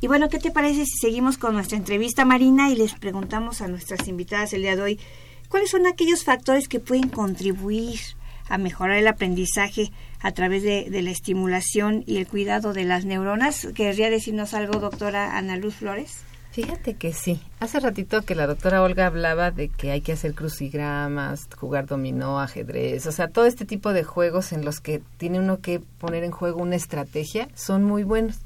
Y 0.00 0.08
bueno, 0.08 0.28
¿qué 0.28 0.38
te 0.38 0.50
parece 0.50 0.84
si 0.84 0.98
seguimos 0.98 1.38
con 1.38 1.54
nuestra 1.54 1.76
entrevista, 1.76 2.24
Marina, 2.24 2.70
y 2.70 2.76
les 2.76 2.94
preguntamos 2.94 3.60
a 3.60 3.68
nuestras 3.68 4.08
invitadas 4.08 4.52
el 4.52 4.62
día 4.62 4.76
de 4.76 4.82
hoy, 4.82 5.00
¿cuáles 5.48 5.70
son 5.70 5.86
aquellos 5.86 6.24
factores 6.24 6.68
que 6.68 6.80
pueden 6.80 7.08
contribuir 7.08 8.00
a 8.48 8.58
mejorar 8.58 8.98
el 8.98 9.06
aprendizaje 9.06 9.92
a 10.20 10.32
través 10.32 10.62
de, 10.62 10.88
la 11.02 11.10
estimulación 11.10 12.02
y 12.06 12.16
el 12.16 12.26
cuidado 12.26 12.72
de 12.72 12.84
las 12.84 13.04
neuronas? 13.04 13.68
¿Querría 13.74 14.10
decirnos 14.10 14.54
algo, 14.54 14.80
doctora 14.80 15.36
Ana 15.36 15.56
Luz 15.56 15.76
Flores? 15.76 16.22
Fíjate 16.50 16.94
que 16.94 17.12
sí. 17.12 17.40
Hace 17.60 17.78
ratito 17.78 18.22
que 18.22 18.34
la 18.34 18.46
doctora 18.46 18.82
Olga 18.82 19.06
hablaba 19.06 19.50
de 19.50 19.68
que 19.68 19.92
hay 19.92 20.00
que 20.00 20.12
hacer 20.12 20.34
crucigramas, 20.34 21.48
jugar 21.56 21.86
dominó, 21.86 22.40
ajedrez, 22.40 23.06
o 23.06 23.12
sea, 23.12 23.28
todo 23.28 23.46
este 23.46 23.64
tipo 23.64 23.92
de 23.92 24.02
juegos 24.02 24.52
en 24.52 24.64
los 24.64 24.80
que 24.80 25.00
tiene 25.18 25.38
uno 25.38 25.60
que 25.60 25.80
poner 25.98 26.24
en 26.24 26.32
juego 26.32 26.60
una 26.62 26.74
estrategia 26.74 27.48
son 27.54 27.84
muy 27.84 28.02
buenos, 28.02 28.38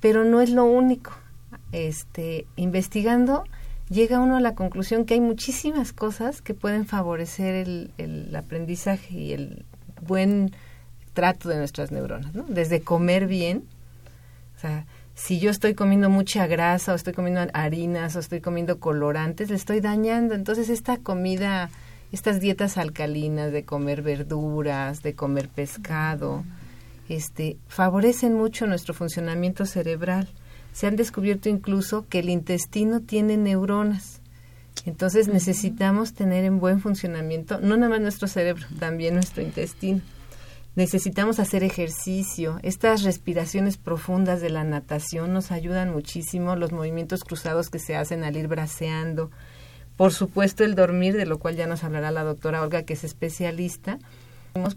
pero 0.00 0.24
no 0.24 0.40
es 0.40 0.50
lo 0.50 0.64
único. 0.64 1.12
Este, 1.72 2.46
investigando 2.56 3.44
llega 3.90 4.20
uno 4.20 4.36
a 4.36 4.40
la 4.40 4.54
conclusión 4.54 5.04
que 5.04 5.14
hay 5.14 5.20
muchísimas 5.20 5.92
cosas 5.92 6.40
que 6.40 6.54
pueden 6.54 6.86
favorecer 6.86 7.54
el, 7.54 7.90
el 7.98 8.34
aprendizaje 8.34 9.14
y 9.14 9.32
el 9.32 9.64
buen 10.00 10.54
trato 11.14 11.48
de 11.48 11.56
nuestras 11.56 11.90
neuronas, 11.90 12.34
¿no? 12.34 12.44
Desde 12.48 12.82
comer 12.82 13.26
bien, 13.26 13.64
o 14.56 14.60
sea, 14.60 14.84
si 15.14 15.38
yo 15.38 15.50
estoy 15.50 15.74
comiendo 15.74 16.10
mucha 16.10 16.46
grasa 16.46 16.92
o 16.92 16.96
estoy 16.96 17.12
comiendo 17.12 17.40
harinas 17.54 18.16
o 18.16 18.18
estoy 18.18 18.40
comiendo 18.40 18.80
colorantes, 18.80 19.48
le 19.48 19.56
estoy 19.56 19.80
dañando. 19.80 20.34
Entonces 20.34 20.68
esta 20.68 20.98
comida, 20.98 21.70
estas 22.12 22.40
dietas 22.40 22.76
alcalinas 22.76 23.52
de 23.52 23.64
comer 23.64 24.02
verduras, 24.02 25.02
de 25.02 25.14
comer 25.14 25.48
pescado, 25.48 26.44
este, 27.08 27.56
favorecen 27.68 28.34
mucho 28.34 28.66
nuestro 28.66 28.92
funcionamiento 28.92 29.66
cerebral. 29.66 30.28
Se 30.72 30.88
han 30.88 30.96
descubierto 30.96 31.48
incluso 31.48 32.06
que 32.08 32.18
el 32.18 32.28
intestino 32.28 33.00
tiene 33.00 33.36
neuronas. 33.36 34.20
Entonces 34.84 35.28
necesitamos 35.28 36.14
tener 36.14 36.44
en 36.44 36.58
buen 36.58 36.80
funcionamiento 36.80 37.60
no 37.60 37.76
nada 37.76 37.90
más 37.90 38.00
nuestro 38.00 38.26
cerebro, 38.26 38.66
también 38.80 39.14
nuestro 39.14 39.42
intestino. 39.42 40.00
Necesitamos 40.76 41.38
hacer 41.38 41.62
ejercicio. 41.62 42.58
Estas 42.62 43.04
respiraciones 43.04 43.76
profundas 43.76 44.40
de 44.40 44.50
la 44.50 44.64
natación 44.64 45.32
nos 45.32 45.52
ayudan 45.52 45.92
muchísimo. 45.92 46.56
Los 46.56 46.72
movimientos 46.72 47.22
cruzados 47.22 47.70
que 47.70 47.78
se 47.78 47.94
hacen 47.94 48.24
al 48.24 48.36
ir 48.36 48.48
braceando. 48.48 49.30
Por 49.96 50.12
supuesto, 50.12 50.64
el 50.64 50.74
dormir, 50.74 51.16
de 51.16 51.26
lo 51.26 51.38
cual 51.38 51.54
ya 51.54 51.68
nos 51.68 51.84
hablará 51.84 52.10
la 52.10 52.24
doctora 52.24 52.62
Olga, 52.62 52.82
que 52.82 52.94
es 52.94 53.04
especialista. 53.04 53.98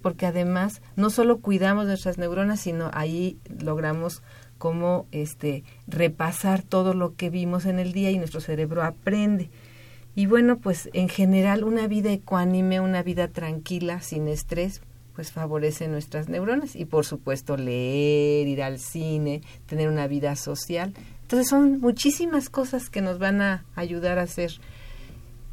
Porque 0.02 0.28
además 0.28 0.82
no 0.96 1.10
solo 1.10 1.40
cuidamos 1.40 1.88
nuestras 1.88 2.18
neuronas, 2.18 2.60
sino 2.60 2.92
ahí 2.94 3.38
logramos 3.60 4.22
como 4.58 5.08
este 5.12 5.64
repasar 5.88 6.64
todo 6.64 6.94
lo 6.94 7.16
que 7.16 7.30
vimos 7.30 7.66
en 7.66 7.80
el 7.80 7.94
día 7.94 8.12
y 8.12 8.18
nuestro 8.18 8.42
cerebro 8.42 8.84
aprende. 8.84 9.50
Y 10.16 10.26
bueno, 10.26 10.58
pues 10.58 10.90
en 10.94 11.10
general 11.10 11.64
una 11.64 11.88
vida 11.88 12.12
ecuánime, 12.12 12.80
una 12.80 13.04
vida 13.04 13.28
tranquila, 13.28 14.02
sin 14.02 14.28
estrés, 14.28 14.82
pues 15.18 15.32
favorece 15.32 15.88
nuestras 15.88 16.30
neuronas 16.30 16.76
y 16.76 16.86
por 16.86 17.04
supuesto 17.04 17.58
leer, 17.58 18.48
ir 18.48 18.62
al 18.62 18.78
cine, 18.78 19.42
tener 19.66 19.90
una 19.90 20.06
vida 20.06 20.36
social. 20.36 20.94
Entonces 21.24 21.50
son 21.50 21.80
muchísimas 21.80 22.52
cosas 22.52 22.92
que 22.92 23.02
nos 23.02 23.18
van 23.18 23.42
a 23.42 23.66
ayudar 23.76 24.20
a 24.20 24.28
ser 24.28 24.52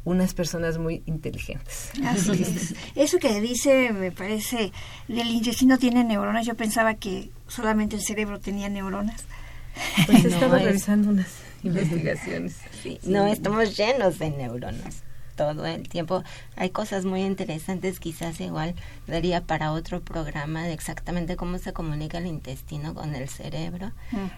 unas 0.03 0.35
personas 0.35 0.77
muy 0.77 1.01
inteligentes. 1.07 1.89
Así 2.05 2.43
es. 2.43 2.75
Eso 2.93 3.17
que 3.17 3.41
dice, 3.41 3.91
me 3.91 4.11
parece, 4.11 4.71
el 5.09 5.27
intestino 5.31 5.79
tiene 5.79 6.03
neuronas. 6.03 6.45
Yo 6.45 6.53
pensaba 6.53 6.93
que 6.93 7.31
solamente 7.47 7.95
el 7.95 8.03
cerebro 8.03 8.39
tenía 8.39 8.69
neuronas. 8.69 9.23
Pues 10.05 10.23
No, 10.25 10.29
estaba 10.29 10.59
es- 10.59 10.63
revisando 10.65 11.09
unas 11.09 11.29
investigaciones. 11.63 12.57
Sí, 12.83 12.99
No, 13.03 13.25
estamos 13.25 13.75
llenos 13.75 14.19
de 14.19 14.29
neuronas 14.29 15.01
todo 15.35 15.65
el 15.65 15.87
tiempo. 15.87 16.23
Hay 16.55 16.69
cosas 16.69 17.05
muy 17.05 17.21
interesantes, 17.21 17.99
quizás 17.99 18.39
igual 18.39 18.75
daría 19.07 19.41
para 19.41 19.71
otro 19.71 20.01
programa 20.01 20.63
de 20.63 20.73
exactamente 20.73 21.35
cómo 21.35 21.57
se 21.57 21.73
comunica 21.73 22.17
el 22.17 22.27
intestino 22.27 22.93
con 22.93 23.15
el 23.15 23.29
cerebro 23.29 23.91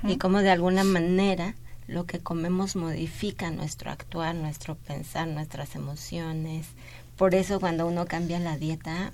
y 0.03 0.17
cómo 0.17 0.39
de 0.39 0.51
alguna 0.51 0.83
manera 0.83 1.55
lo 1.87 2.05
que 2.05 2.19
comemos 2.19 2.75
modifica 2.75 3.49
nuestro 3.51 3.91
actuar, 3.91 4.35
nuestro 4.35 4.75
pensar, 4.75 5.27
nuestras 5.27 5.75
emociones. 5.75 6.67
Por 7.15 7.33
eso 7.33 7.59
cuando 7.59 7.87
uno 7.87 8.05
cambia 8.05 8.39
la 8.39 8.57
dieta 8.57 9.11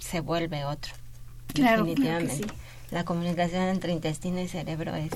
se 0.00 0.20
vuelve 0.20 0.64
otro. 0.64 0.94
Claro, 1.52 1.84
claro 1.84 1.84
que 1.84 1.90
definitivamente. 1.90 2.34
sí. 2.36 2.44
La 2.90 3.04
comunicación 3.04 3.64
entre 3.64 3.92
intestino 3.92 4.40
y 4.40 4.48
cerebro 4.48 4.94
es 4.94 5.10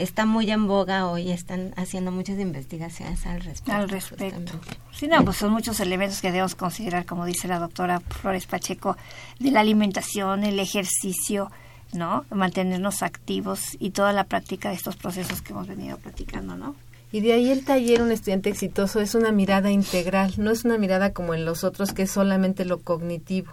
está 0.00 0.26
muy 0.26 0.50
en 0.50 0.66
boga 0.66 1.08
hoy, 1.08 1.30
están 1.30 1.72
haciendo 1.76 2.10
muchas 2.10 2.38
investigaciones 2.38 3.24
al 3.26 3.40
respecto. 3.40 3.72
Al 3.72 3.88
respecto. 3.88 4.24
justamente. 4.24 4.52
Sí, 4.92 5.06
no, 5.06 5.24
pues 5.24 5.36
son 5.36 5.52
muchos 5.52 5.78
elementos 5.80 6.20
que 6.20 6.28
debemos 6.28 6.54
considerar, 6.54 7.04
como 7.06 7.24
dice 7.26 7.48
la 7.48 7.58
doctora 7.58 8.00
Flores 8.00 8.46
Pacheco, 8.46 8.96
de 9.38 9.50
la 9.50 9.60
alimentación, 9.60 10.44
el 10.44 10.58
ejercicio, 10.58 11.50
¿no? 11.92 12.24
Mantenernos 12.30 13.02
activos 13.02 13.76
y 13.78 13.90
toda 13.90 14.12
la 14.12 14.24
práctica 14.24 14.70
de 14.70 14.76
estos 14.76 14.96
procesos 14.96 15.42
que 15.42 15.52
hemos 15.52 15.66
venido 15.68 15.96
platicando, 15.98 16.56
¿no? 16.56 16.74
Y 17.12 17.20
de 17.20 17.32
ahí 17.32 17.50
el 17.50 17.64
taller 17.64 18.02
Un 18.02 18.12
estudiante 18.12 18.50
exitoso 18.50 19.00
es 19.00 19.14
una 19.14 19.32
mirada 19.32 19.70
integral, 19.70 20.34
no 20.38 20.50
es 20.50 20.64
una 20.64 20.78
mirada 20.78 21.12
como 21.12 21.34
en 21.34 21.44
los 21.44 21.64
otros 21.64 21.92
que 21.92 22.02
es 22.02 22.10
solamente 22.10 22.64
lo 22.64 22.78
cognitivo. 22.78 23.52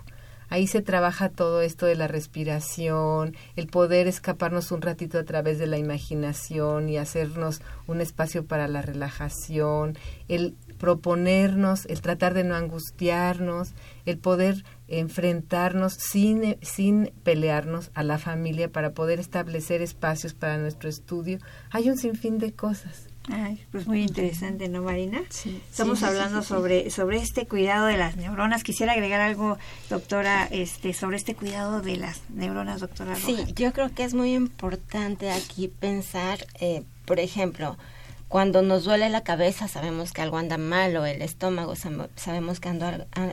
Ahí 0.49 0.67
se 0.67 0.81
trabaja 0.81 1.29
todo 1.29 1.61
esto 1.61 1.85
de 1.85 1.95
la 1.95 2.07
respiración, 2.07 3.35
el 3.55 3.67
poder 3.67 4.07
escaparnos 4.07 4.71
un 4.71 4.81
ratito 4.81 5.19
a 5.19 5.23
través 5.23 5.59
de 5.59 5.67
la 5.67 5.77
imaginación 5.77 6.89
y 6.89 6.97
hacernos 6.97 7.61
un 7.85 7.99
espacio 7.99 8.45
para 8.45 8.67
la 8.67 8.81
relajación, 8.81 9.97
el 10.27 10.55
proponernos, 10.77 11.85
el 11.87 12.01
tratar 12.01 12.33
de 12.33 12.43
no 12.43 12.55
angustiarnos, 12.55 13.73
el 14.05 14.17
poder 14.19 14.63
enfrentarnos 14.87 15.93
sin, 15.93 16.57
sin 16.61 17.11
pelearnos 17.23 17.91
a 17.93 18.03
la 18.03 18.17
familia 18.17 18.71
para 18.71 18.91
poder 18.91 19.19
establecer 19.19 19.81
espacios 19.81 20.33
para 20.33 20.57
nuestro 20.57 20.87
estudio. 20.87 21.39
Hay 21.71 21.89
un 21.89 21.97
sinfín 21.97 22.37
de 22.37 22.53
cosas. 22.53 23.06
Ay, 23.29 23.61
pues 23.71 23.87
muy 23.87 24.03
interesante, 24.03 24.69
¿no, 24.69 24.81
Marina? 24.83 25.21
Sí, 25.29 25.61
Estamos 25.69 25.99
sí, 25.99 26.05
sí, 26.05 26.09
hablando 26.09 26.41
sí, 26.41 26.47
sí. 26.47 26.53
sobre 26.53 26.89
sobre 26.91 27.17
este 27.17 27.45
cuidado 27.45 27.87
de 27.87 27.97
las 27.97 28.15
neuronas. 28.15 28.63
Quisiera 28.63 28.93
agregar 28.93 29.19
algo, 29.19 29.57
doctora, 29.89 30.47
este 30.49 30.93
sobre 30.93 31.17
este 31.17 31.35
cuidado 31.35 31.81
de 31.81 31.97
las 31.97 32.21
neuronas, 32.29 32.79
doctora. 32.79 33.15
Sí, 33.15 33.35
Rojas. 33.35 33.53
yo 33.55 33.73
creo 33.73 33.93
que 33.93 34.03
es 34.05 34.13
muy 34.13 34.33
importante 34.33 35.29
aquí 35.31 35.67
pensar, 35.67 36.47
eh, 36.59 36.83
por 37.05 37.19
ejemplo, 37.19 37.77
cuando 38.29 38.61
nos 38.61 38.85
duele 38.85 39.09
la 39.09 39.23
cabeza 39.23 39.67
sabemos 39.67 40.11
que 40.11 40.21
algo 40.21 40.37
anda 40.37 40.57
mal 40.57 40.95
o 40.97 41.05
el 41.05 41.21
estómago 41.21 41.75
sabemos 42.15 42.59
que 42.59 42.69
ando 42.69 42.85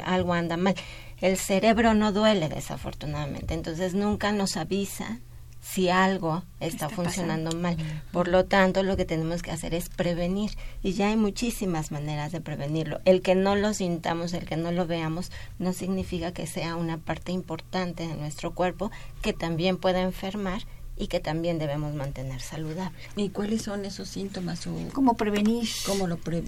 algo 0.04 0.34
anda 0.34 0.56
mal. 0.56 0.74
El 1.20 1.36
cerebro 1.36 1.94
no 1.94 2.12
duele 2.12 2.48
desafortunadamente, 2.48 3.54
entonces 3.54 3.94
nunca 3.94 4.32
nos 4.32 4.56
avisa 4.56 5.18
si 5.64 5.88
algo 5.88 6.42
está, 6.60 6.86
Está 6.86 6.88
funcionando 6.90 7.56
mal. 7.56 7.76
Por 8.12 8.28
lo 8.28 8.44
tanto, 8.44 8.82
lo 8.82 8.98
que 8.98 9.06
tenemos 9.06 9.40
que 9.40 9.50
hacer 9.50 9.74
es 9.74 9.88
prevenir 9.88 10.50
y 10.82 10.92
ya 10.92 11.08
hay 11.08 11.16
muchísimas 11.16 11.90
maneras 11.90 12.32
de 12.32 12.42
prevenirlo. 12.42 13.00
El 13.06 13.22
que 13.22 13.34
no 13.34 13.56
lo 13.56 13.72
sintamos, 13.72 14.34
el 14.34 14.44
que 14.44 14.58
no 14.58 14.72
lo 14.72 14.86
veamos, 14.86 15.32
no 15.58 15.72
significa 15.72 16.32
que 16.32 16.46
sea 16.46 16.76
una 16.76 16.98
parte 16.98 17.32
importante 17.32 18.06
de 18.06 18.14
nuestro 18.14 18.52
cuerpo 18.52 18.90
que 19.22 19.32
también 19.32 19.78
pueda 19.78 20.02
enfermar 20.02 20.62
y 20.96 21.08
que 21.08 21.20
también 21.20 21.58
debemos 21.58 21.94
mantener 21.94 22.40
saludable. 22.40 22.96
¿Y 23.16 23.30
cuáles 23.30 23.62
son 23.62 23.84
esos 23.84 24.08
síntomas 24.08 24.66
o 24.66 24.74
¿Cómo 24.92 25.16
prevenir? 25.16 25.68
cómo 25.86 26.06
lo 26.06 26.16
pre 26.16 26.44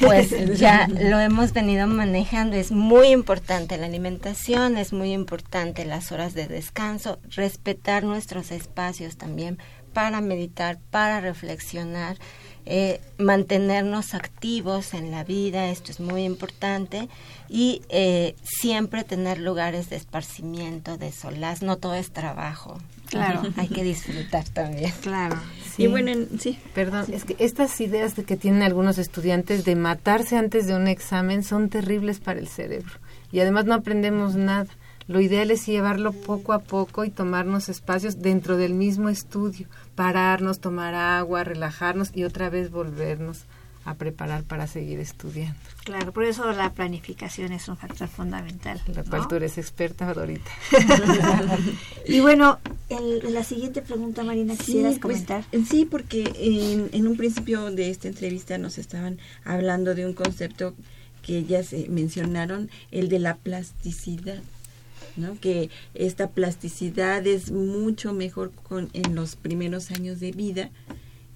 Pues 0.00 0.30
ya 0.58 0.88
lo 0.88 1.18
hemos 1.18 1.52
venido 1.52 1.86
manejando, 1.86 2.56
es 2.56 2.70
muy 2.70 3.08
importante 3.08 3.76
la 3.76 3.86
alimentación, 3.86 4.76
es 4.76 4.92
muy 4.92 5.12
importante 5.12 5.84
las 5.84 6.12
horas 6.12 6.34
de 6.34 6.46
descanso, 6.46 7.18
respetar 7.30 8.04
nuestros 8.04 8.52
espacios 8.52 9.16
también 9.16 9.58
para 9.92 10.20
meditar, 10.20 10.78
para 10.90 11.20
reflexionar, 11.20 12.16
eh, 12.64 13.00
mantenernos 13.18 14.14
activos 14.14 14.94
en 14.94 15.10
la 15.10 15.24
vida, 15.24 15.68
esto 15.68 15.90
es 15.90 16.00
muy 16.00 16.24
importante, 16.24 17.08
y 17.48 17.82
eh, 17.88 18.34
siempre 18.42 19.04
tener 19.04 19.38
lugares 19.38 19.90
de 19.90 19.96
esparcimiento, 19.96 20.96
de 20.96 21.12
solaz, 21.12 21.62
no 21.62 21.76
todo 21.76 21.94
es 21.94 22.12
trabajo. 22.12 22.78
Claro. 23.12 23.42
Hay 23.56 23.68
que 23.68 23.84
disfrutar 23.84 24.48
también. 24.48 24.92
Claro. 25.02 25.36
Sí. 25.74 25.84
Y 25.84 25.86
bueno, 25.86 26.10
en- 26.10 26.40
sí. 26.40 26.58
Perdón, 26.74 27.06
es 27.12 27.24
que 27.24 27.36
estas 27.38 27.80
ideas 27.80 28.16
de 28.16 28.24
que 28.24 28.36
tienen 28.36 28.62
algunos 28.62 28.98
estudiantes 28.98 29.64
de 29.64 29.76
matarse 29.76 30.36
antes 30.36 30.66
de 30.66 30.74
un 30.74 30.86
examen 30.88 31.42
son 31.44 31.68
terribles 31.68 32.18
para 32.20 32.40
el 32.40 32.48
cerebro 32.48 32.92
y 33.30 33.40
además 33.40 33.64
no 33.66 33.74
aprendemos 33.74 34.34
nada. 34.34 34.66
Lo 35.08 35.20
ideal 35.20 35.50
es 35.50 35.66
llevarlo 35.66 36.12
poco 36.12 36.52
a 36.52 36.60
poco 36.60 37.04
y 37.04 37.10
tomarnos 37.10 37.68
espacios 37.68 38.20
dentro 38.22 38.56
del 38.56 38.72
mismo 38.74 39.08
estudio, 39.08 39.66
pararnos, 39.94 40.60
tomar 40.60 40.94
agua, 40.94 41.42
relajarnos 41.42 42.10
y 42.14 42.24
otra 42.24 42.50
vez 42.50 42.70
volvernos 42.70 43.44
a 43.84 43.94
preparar 43.94 44.44
para 44.44 44.66
seguir 44.66 45.00
estudiando. 45.00 45.58
Claro, 45.84 46.12
por 46.12 46.24
eso 46.24 46.50
la 46.52 46.72
planificación 46.72 47.52
es 47.52 47.68
un 47.68 47.76
factor 47.76 48.08
fundamental. 48.08 48.80
La 48.94 49.02
¿no? 49.02 49.10
cual 49.10 49.28
tú 49.28 49.34
eres 49.36 49.58
experta, 49.58 50.12
Dorita. 50.14 50.50
y 52.06 52.20
bueno, 52.20 52.58
el- 52.88 53.32
la 53.32 53.44
siguiente 53.44 53.82
pregunta, 53.82 54.22
Marina, 54.24 54.56
quisieras 54.56 54.94
Sí, 54.94 55.00
pues, 55.00 55.14
comentar. 55.16 55.44
en 55.52 55.66
sí, 55.66 55.84
porque 55.84 56.32
en, 56.36 56.88
en 56.92 57.06
un 57.06 57.16
principio 57.16 57.70
de 57.70 57.90
esta 57.90 58.08
entrevista 58.08 58.58
nos 58.58 58.78
estaban 58.78 59.18
hablando 59.44 59.94
de 59.94 60.06
un 60.06 60.12
concepto 60.12 60.74
que 61.22 61.38
ellas 61.38 61.72
eh, 61.72 61.86
mencionaron, 61.88 62.70
el 62.90 63.08
de 63.08 63.18
la 63.18 63.36
plasticidad. 63.36 64.42
¿no? 65.14 65.38
que 65.40 65.68
esta 65.92 66.30
plasticidad 66.30 67.26
es 67.26 67.50
mucho 67.50 68.14
mejor 68.14 68.50
con, 68.50 68.88
en 68.94 69.14
los 69.14 69.36
primeros 69.36 69.90
años 69.90 70.20
de 70.20 70.32
vida 70.32 70.70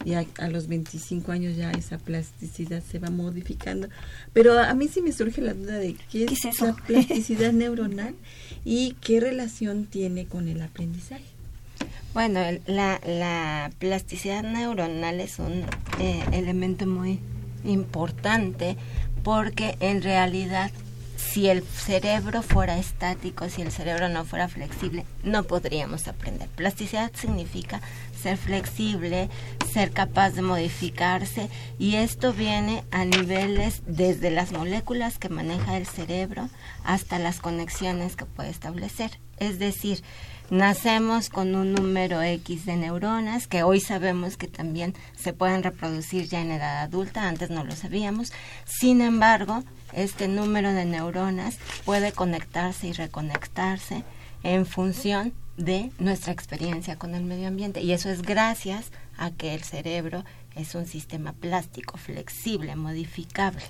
y 0.07 0.14
a, 0.14 0.25
a 0.38 0.47
los 0.47 0.69
25 0.69 1.33
años 1.33 1.57
ya 1.57 1.73
esa 1.73 1.99
plasticidad 1.99 2.81
se 2.81 3.01
va 3.01 3.11
modificando. 3.11 3.88
Pero 4.33 4.57
a 4.57 4.73
mí 4.73 4.87
sí 4.87 5.03
me 5.03 5.11
surge 5.11 5.42
la 5.42 5.53
duda 5.53 5.79
de 5.81 5.97
qué 6.12 6.25
es, 6.25 6.31
¿Qué 6.31 6.35
es 6.35 6.45
eso? 6.45 6.66
la 6.66 6.75
plasticidad 6.75 7.53
neuronal 7.53 8.14
y 8.64 8.95
qué 9.01 9.19
relación 9.19 9.87
tiene 9.87 10.27
con 10.27 10.47
el 10.47 10.62
aprendizaje. 10.62 11.25
Bueno, 12.14 12.40
la, 12.66 13.01
la 13.05 13.73
plasticidad 13.81 14.45
neuronal 14.45 15.21
es 15.21 15.40
un 15.40 15.64
eh, 15.99 16.25
elemento 16.31 16.87
muy 16.87 17.19
importante 17.64 18.77
porque 19.25 19.77
en 19.81 20.03
realidad 20.03 20.71
si 21.37 21.51
el 21.51 21.62
cerebro 21.62 22.40
fuera 22.40 22.79
estático, 22.79 23.51
si 23.51 23.61
el 23.61 23.70
cerebro 23.70 24.09
no 24.09 24.25
fuera 24.25 24.49
flexible, 24.49 25.05
no 25.22 25.42
podríamos 25.42 26.09
aprender. 26.09 26.49
Plasticidad 26.49 27.12
significa 27.14 27.83
ser 28.18 28.38
flexible, 28.38 29.29
ser 29.70 29.90
capaz 29.90 30.31
de 30.31 30.40
modificarse 30.40 31.51
y 31.79 31.96
esto 31.96 32.33
viene 32.33 32.85
a 32.90 33.05
niveles 33.05 33.83
desde 33.87 34.31
las 34.31 34.53
moléculas 34.53 35.18
que 35.18 35.29
maneja 35.29 35.77
el 35.77 35.87
cerebro 35.87 36.49
hasta 36.85 37.18
las 37.18 37.40
conexiones 37.40 38.16
que 38.16 38.25
puede 38.25 38.49
establecer. 38.49 39.18
Es 39.37 39.59
decir, 39.59 40.03
nacemos 40.50 41.28
con 41.28 41.54
un 41.54 41.72
número 41.72 42.22
X 42.22 42.66
de 42.66 42.76
neuronas 42.76 43.46
que 43.46 43.62
hoy 43.62 43.80
sabemos 43.80 44.37
que 44.37 44.48
también 44.48 44.94
se 45.16 45.32
pueden 45.32 45.62
reproducir 45.62 46.28
ya 46.28 46.40
en 46.40 46.52
edad 46.52 46.82
adulta, 46.82 47.28
antes 47.28 47.50
no 47.50 47.64
lo 47.64 47.74
sabíamos. 47.74 48.32
Sin 48.64 49.00
embargo, 49.00 49.64
este 49.92 50.28
número 50.28 50.72
de 50.72 50.85
neuronas 50.85 51.59
puede 51.85 52.12
conectarse 52.12 52.88
y 52.88 52.92
reconectarse 52.92 54.04
en 54.42 54.66
función 54.66 55.32
de 55.56 55.90
nuestra 55.98 56.32
experiencia 56.32 56.96
con 56.96 57.14
el 57.14 57.24
medio 57.24 57.48
ambiente 57.48 57.80
y 57.80 57.92
eso 57.92 58.11
es 58.11 58.22
gracias 58.22 58.90
a 59.16 59.30
que 59.30 59.54
el 59.54 59.62
cerebro 59.62 60.24
es 60.54 60.74
un 60.74 60.87
sistema 60.87 61.32
plástico, 61.32 61.96
flexible, 61.96 62.76
modificable. 62.76 63.62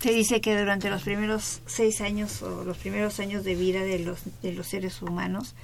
Se 0.00 0.12
dice 0.12 0.40
que 0.40 0.56
durante 0.56 0.90
los 0.90 1.02
primeros 1.02 1.60
seis 1.66 2.00
años 2.00 2.42
o 2.42 2.64
los 2.64 2.78
primeros 2.78 3.18
años 3.18 3.42
de 3.42 3.56
vida 3.56 3.82
de 3.82 3.98
los, 3.98 4.20
de 4.42 4.52
los 4.52 4.68
seres 4.68 5.02
humanos 5.02 5.56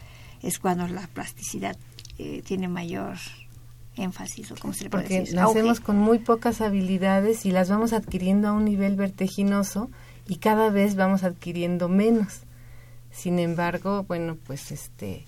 es 0.44 0.58
cuando 0.58 0.86
la 0.86 1.06
plasticidad 1.08 1.76
eh, 2.18 2.42
tiene 2.44 2.68
mayor 2.68 3.16
énfasis 3.96 4.52
o 4.52 4.56
como 4.56 4.72
se 4.72 4.84
le 4.84 4.90
puede 4.90 5.04
Porque 5.04 5.20
decir. 5.20 5.34
nacemos 5.34 5.80
con 5.80 5.96
muy 5.96 6.18
pocas 6.18 6.60
habilidades 6.60 7.46
y 7.46 7.50
las 7.50 7.68
vamos 7.68 7.92
adquiriendo 7.92 8.48
a 8.48 8.52
un 8.52 8.64
nivel 8.64 8.96
vertiginoso 8.96 9.90
y 10.26 10.36
cada 10.36 10.70
vez 10.70 10.96
vamos 10.96 11.22
adquiriendo 11.24 11.88
menos. 11.88 12.40
Sin 13.10 13.38
embargo, 13.38 14.04
bueno, 14.08 14.36
pues 14.46 14.72
este 14.72 15.24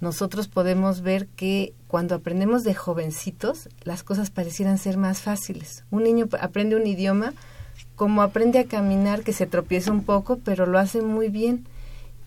nosotros 0.00 0.48
podemos 0.48 1.02
ver 1.02 1.26
que 1.28 1.74
cuando 1.86 2.14
aprendemos 2.14 2.64
de 2.64 2.74
jovencitos, 2.74 3.68
las 3.82 4.02
cosas 4.02 4.30
parecieran 4.30 4.78
ser 4.78 4.96
más 4.96 5.20
fáciles. 5.20 5.84
Un 5.90 6.04
niño 6.04 6.26
aprende 6.40 6.76
un 6.76 6.86
idioma 6.86 7.34
como 7.96 8.22
aprende 8.22 8.58
a 8.58 8.64
caminar, 8.64 9.22
que 9.22 9.34
se 9.34 9.46
tropieza 9.46 9.92
un 9.92 10.02
poco, 10.02 10.38
pero 10.42 10.64
lo 10.64 10.78
hace 10.78 11.02
muy 11.02 11.28
bien. 11.28 11.66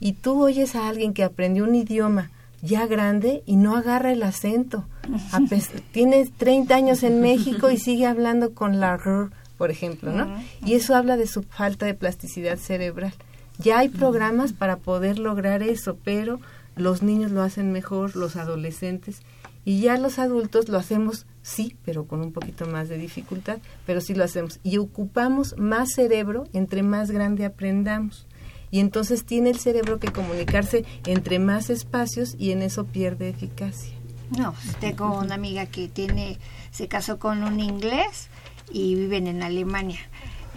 Y 0.04 0.12
tú 0.12 0.44
oyes 0.44 0.76
a 0.76 0.90
alguien 0.90 1.14
que 1.14 1.24
aprendió 1.24 1.64
un 1.64 1.76
idioma 1.76 2.30
ya 2.62 2.88
grande 2.88 3.42
y 3.46 3.56
no 3.56 3.78
agarra 3.78 4.12
el 4.12 4.22
acento. 4.22 4.84
Tiene 5.94 6.26
30 6.26 6.76
años 6.76 7.04
en 7.04 7.22
México 7.22 7.72
y 7.72 7.78
sigue 7.78 8.06
hablando 8.06 8.54
con 8.54 8.82
la 8.82 8.96
R, 8.96 9.30
por 9.58 9.72
ejemplo, 9.72 10.12
¿no? 10.12 10.28
Y 10.66 10.74
eso 10.74 10.94
habla 10.94 11.16
de 11.16 11.26
su 11.26 11.44
falta 11.44 11.86
de 11.86 11.94
plasticidad 11.94 12.58
cerebral. 12.58 13.14
Ya 13.60 13.80
hay 13.80 13.88
programas 13.88 14.52
para 14.52 14.76
poder 14.76 15.20
lograr 15.20 15.64
eso, 15.64 15.96
pero 16.04 16.42
los 16.76 17.02
niños 17.02 17.32
lo 17.32 17.42
hacen 17.42 17.72
mejor, 17.72 18.18
los 18.18 18.36
adolescentes, 18.36 19.22
y 19.64 19.80
ya 19.80 19.98
los 19.98 20.20
adultos 20.20 20.68
lo 20.68 20.78
hacemos, 20.78 21.26
sí, 21.44 21.78
pero 21.86 22.08
con 22.08 22.20
un 22.20 22.34
poquito 22.34 22.66
más 22.66 22.90
de 22.90 22.98
dificultad, 22.98 23.60
pero 23.86 24.02
sí 24.02 24.16
lo 24.16 24.26
hacemos. 24.26 24.60
Y 24.64 24.80
ocupamos 24.80 25.56
más 25.58 25.94
cerebro 25.94 26.44
entre 26.52 26.84
más 26.84 27.10
grande 27.10 27.46
aprendamos. 27.46 28.28
Y 28.74 28.80
entonces 28.80 29.24
tiene 29.24 29.52
el 29.52 29.60
cerebro 29.60 30.00
que 30.00 30.12
comunicarse 30.12 30.84
entre 31.06 31.38
más 31.38 31.70
espacios 31.70 32.36
y 32.40 32.50
en 32.54 32.64
eso 32.64 32.86
pierde 32.86 33.30
eficacia. 33.30 33.94
No, 34.36 34.56
tengo 34.80 35.16
una 35.16 35.36
amiga 35.36 35.68
que 35.68 35.88
tiene, 35.88 36.40
se 36.72 36.88
casó 36.88 37.20
con 37.20 37.44
un 37.44 37.60
inglés 37.60 38.30
y 38.72 38.96
viven 38.96 39.28
en 39.28 39.44
Alemania. 39.44 40.00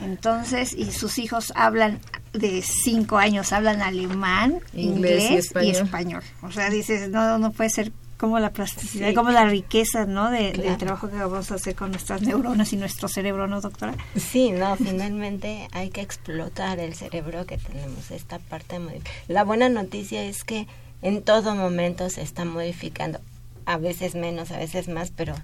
Entonces, 0.00 0.72
y 0.72 0.92
sus 0.92 1.18
hijos 1.18 1.52
hablan 1.57 2.00
de 2.33 2.62
cinco 2.62 3.18
años, 3.18 3.52
hablan 3.52 3.83
alemán, 3.83 4.61
Inglés 4.72 5.24
inglés, 5.24 5.52
y 5.62 5.70
español. 5.72 6.22
O 6.40 6.50
sea, 6.50 6.70
dices, 6.70 7.11
no, 7.11 7.38
no 7.38 7.52
puede 7.52 7.68
ser 7.68 7.92
como 8.16 8.38
la 8.38 8.50
plasticidad, 8.50 9.14
como 9.14 9.31
la 9.31 9.46
riqueza, 9.46 10.07
¿no? 10.07 10.31
De, 10.31 10.52
Del 10.52 10.76
trabajo 10.79 11.09
que 11.09 11.16
vamos 11.16 11.50
a 11.50 11.57
hacer 11.57 11.74
con 11.74 11.90
nuestras 11.90 12.22
neuronas 12.22 12.72
y 12.72 12.76
nuestro 12.76 13.09
cerebro, 13.09 13.46
¿no, 13.46 13.61
doctora? 13.61 13.94
Sí, 14.16 14.52
no, 14.52 14.76
finalmente 14.76 15.68
hay 15.72 15.90
que 15.90 16.00
explotar 16.00 16.79
el 16.79 16.94
cerebro 16.94 17.46
que 17.46 17.59
tenemos, 17.59 18.11
esta 18.11 18.38
parte 18.38 18.79
muy... 18.79 19.02
La 19.29 19.44
buena 19.44 19.68
noticia 19.68 20.22
es 20.22 20.44
que 20.44 20.66
en 21.02 21.22
todo 21.22 21.55
momento 21.55 22.09
se 22.11 22.22
está 22.22 22.44
modificando, 22.44 23.20
a 23.66 23.76
veces 23.76 24.14
menos, 24.14 24.50
a 24.50 24.59
veces 24.59 24.88
más, 24.88 25.11
pero 25.11 25.35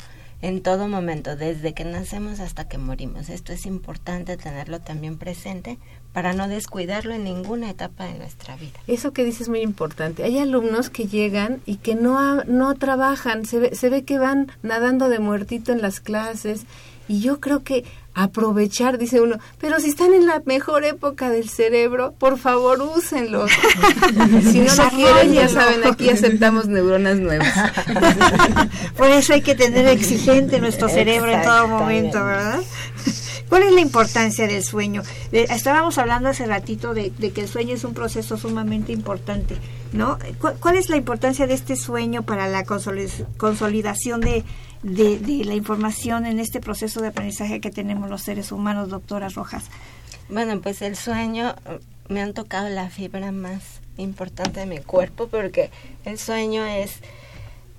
en 0.41 0.61
todo 0.61 0.89
momento, 0.89 1.37
desde 1.37 1.73
que 1.73 1.85
nacemos 1.85 2.41
hasta 2.41 2.67
que 2.69 2.77
morimos. 2.77 3.29
Esto 3.29 3.53
es 3.53 3.65
importante 3.65 4.37
tenerlo 4.37 4.81
también 4.81 5.17
presente 5.17 5.79
para 6.12 6.33
no 6.33 6.48
descuidarlo 6.48 7.14
en 7.14 7.25
ninguna 7.25 7.70
etapa 7.70 8.05
de 8.05 8.14
nuestra 8.14 8.57
vida. 8.57 8.79
Eso 8.87 9.12
que 9.12 9.25
dices 9.25 9.42
es 9.42 9.48
muy 9.48 9.61
importante. 9.61 10.25
Hay 10.25 10.38
alumnos 10.38 10.90
que 10.90 11.07
llegan 11.07 11.61
y 11.66 11.77
que 11.77 11.94
no, 11.94 12.44
no 12.44 12.75
trabajan, 12.75 13.46
se 13.46 13.59
ve, 13.59 13.75
se 13.75 13.88
ve 13.88 14.05
que 14.05 14.18
van 14.18 14.53
nadando 14.62 15.09
de 15.09 15.18
muertito 15.18 15.72
en 15.72 15.83
las 15.83 16.01
clases 16.01 16.66
y 17.09 17.20
yo 17.20 17.40
creo 17.40 17.62
que 17.62 17.85
aprovechar, 18.14 18.98
dice 18.98 19.20
uno, 19.20 19.38
pero 19.59 19.81
si 19.81 19.88
están 19.88 20.12
en 20.12 20.27
la 20.27 20.42
mejor 20.44 20.85
época 20.85 21.31
del 21.31 21.48
cerebro, 21.48 22.14
por 22.18 22.38
favor 22.38 22.81
úsenlo. 22.83 23.46
si 24.51 24.61
no 24.61 24.75
lo 24.75 24.90
quieren, 24.90 25.33
ya 25.33 25.48
saben, 25.48 25.87
aquí 25.87 26.11
aceptamos 26.11 26.68
neuronas 26.68 27.18
nuevas. 27.18 27.53
Por 28.96 29.09
eso 29.09 29.33
hay 29.33 29.40
que 29.40 29.55
tener 29.55 29.87
exigente 29.87 30.61
nuestro 30.61 30.88
cerebro 30.88 31.33
en 31.33 31.42
todo 31.42 31.68
momento, 31.68 32.22
¿verdad? 32.25 32.61
¿Cuál 33.53 33.65
es 33.65 33.73
la 33.75 33.83
importancia 33.83 34.47
del 34.47 34.65
sueño? 34.65 35.03
Estábamos 35.31 35.99
hablando 35.99 36.31
hace 36.31 36.47
ratito 36.47 36.95
de, 36.95 37.11
que 37.11 37.43
el 37.43 37.49
sueño 37.49 37.75
es 37.75 37.85
un 37.85 37.93
proceso 37.93 38.38
sumamente 38.38 38.93
importante, 38.93 39.59
¿no? 39.93 40.19
¿Cu- 40.41 40.55
¿Cuál 40.59 40.77
es 40.77 40.88
la 40.88 40.97
importancia 40.97 41.47
de 41.47 41.53
este 41.53 41.77
sueño 41.77 42.23
para 42.23 42.49
la 42.49 42.65
consoli- 42.65 43.27
consolidación 43.37 44.23
de, 44.23 44.43
de, 44.83 45.45
la 45.45 45.53
información 45.53 46.25
en 46.25 46.38
este 46.38 46.61
proceso 46.61 47.03
de 47.03 47.09
aprendizaje 47.09 47.61
que 47.61 47.71
tenemos 47.71 48.09
los 48.09 48.23
seres 48.23 48.53
humanos, 48.53 48.88
doctora 48.88 49.29
Rojas? 49.29 49.65
Bueno, 50.31 50.59
pues 50.62 50.81
el 50.81 50.97
sueño 50.97 51.55
me 52.09 52.23
han 52.23 52.33
tocado 52.33 52.71
la 52.71 52.88
fibra 52.88 53.33
más 53.33 53.83
importante 53.99 54.61
de 54.61 54.67
mi 54.67 54.79
cuerpo 54.79 55.29
porque 55.29 55.71
el 56.07 56.19
sueño 56.19 56.65
es 56.65 56.93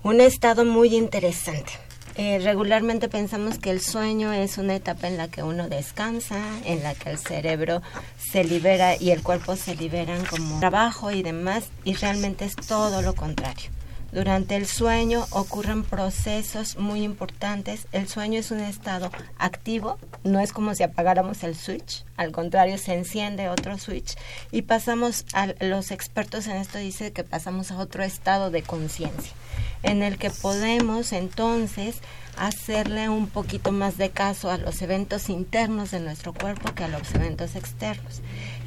un 0.04 0.22
estado 0.22 0.66
muy 0.66 0.96
interesante. 0.96 1.72
Eh, 2.16 2.40
regularmente 2.44 3.10
pensamos 3.10 3.58
que 3.58 3.72
el 3.72 3.82
sueño 3.82 4.32
es 4.34 4.60
una 4.60 4.76
etapa 4.76 5.08
en 5.08 5.18
la 5.18 5.30
que 5.30 5.42
uno 5.42 5.68
descansa, 5.68 6.40
en 6.64 6.84
la 6.84 6.94
que 6.94 7.10
el 7.10 7.18
cerebro 7.18 7.82
se 8.18 8.44
libera 8.44 8.96
y 8.96 9.10
el 9.10 9.24
cuerpo 9.24 9.56
se 9.56 9.76
liberan 9.76 10.24
como 10.26 10.60
trabajo 10.60 11.10
y 11.10 11.24
demás, 11.24 11.66
y 11.84 11.96
realmente 11.96 12.46
es 12.46 12.56
todo 12.56 13.02
lo 13.02 13.16
contrario. 13.16 13.72
Durante 14.14 14.56
el 14.56 14.68
sueño 14.68 15.26
ocurren 15.32 15.84
procesos 15.84 16.78
muy 16.78 17.02
importantes. 17.02 17.88
El 17.92 18.08
sueño 18.08 18.40
es 18.40 18.52
un 18.52 18.60
estado 18.60 19.10
activo, 19.40 19.98
no 20.24 20.40
es 20.40 20.54
como 20.54 20.76
si 20.76 20.84
apagáramos 20.84 21.44
el 21.44 21.56
switch, 21.56 22.06
al 22.16 22.32
contrario, 22.32 22.78
se 22.78 22.94
enciende 22.94 23.50
otro 23.50 23.80
switch 23.80 24.16
y 24.52 24.62
pasamos 24.62 25.26
a 25.34 25.48
los 25.62 25.90
expertos 25.90 26.46
en 26.46 26.58
esto 26.58 26.78
dicen 26.78 27.12
que 27.12 27.24
pasamos 27.24 27.72
a 27.72 27.80
otro 27.80 28.04
estado 28.04 28.52
de 28.52 28.62
conciencia, 28.62 29.34
en 29.84 30.02
el 30.02 30.18
que 30.18 30.30
podemos 30.30 31.12
entonces 31.14 31.98
hacerle 32.38 33.10
un 33.10 33.28
poquito 33.28 33.72
más 33.72 33.98
de 33.98 34.10
caso 34.10 34.50
a 34.50 34.58
los 34.58 34.82
eventos 34.82 35.30
internos 35.30 35.92
de 35.92 36.00
nuestro 36.00 36.34
cuerpo 36.34 36.74
que 36.74 36.84
a 36.84 36.88
los 36.88 37.14
eventos 37.14 37.56
externos. 37.56 38.22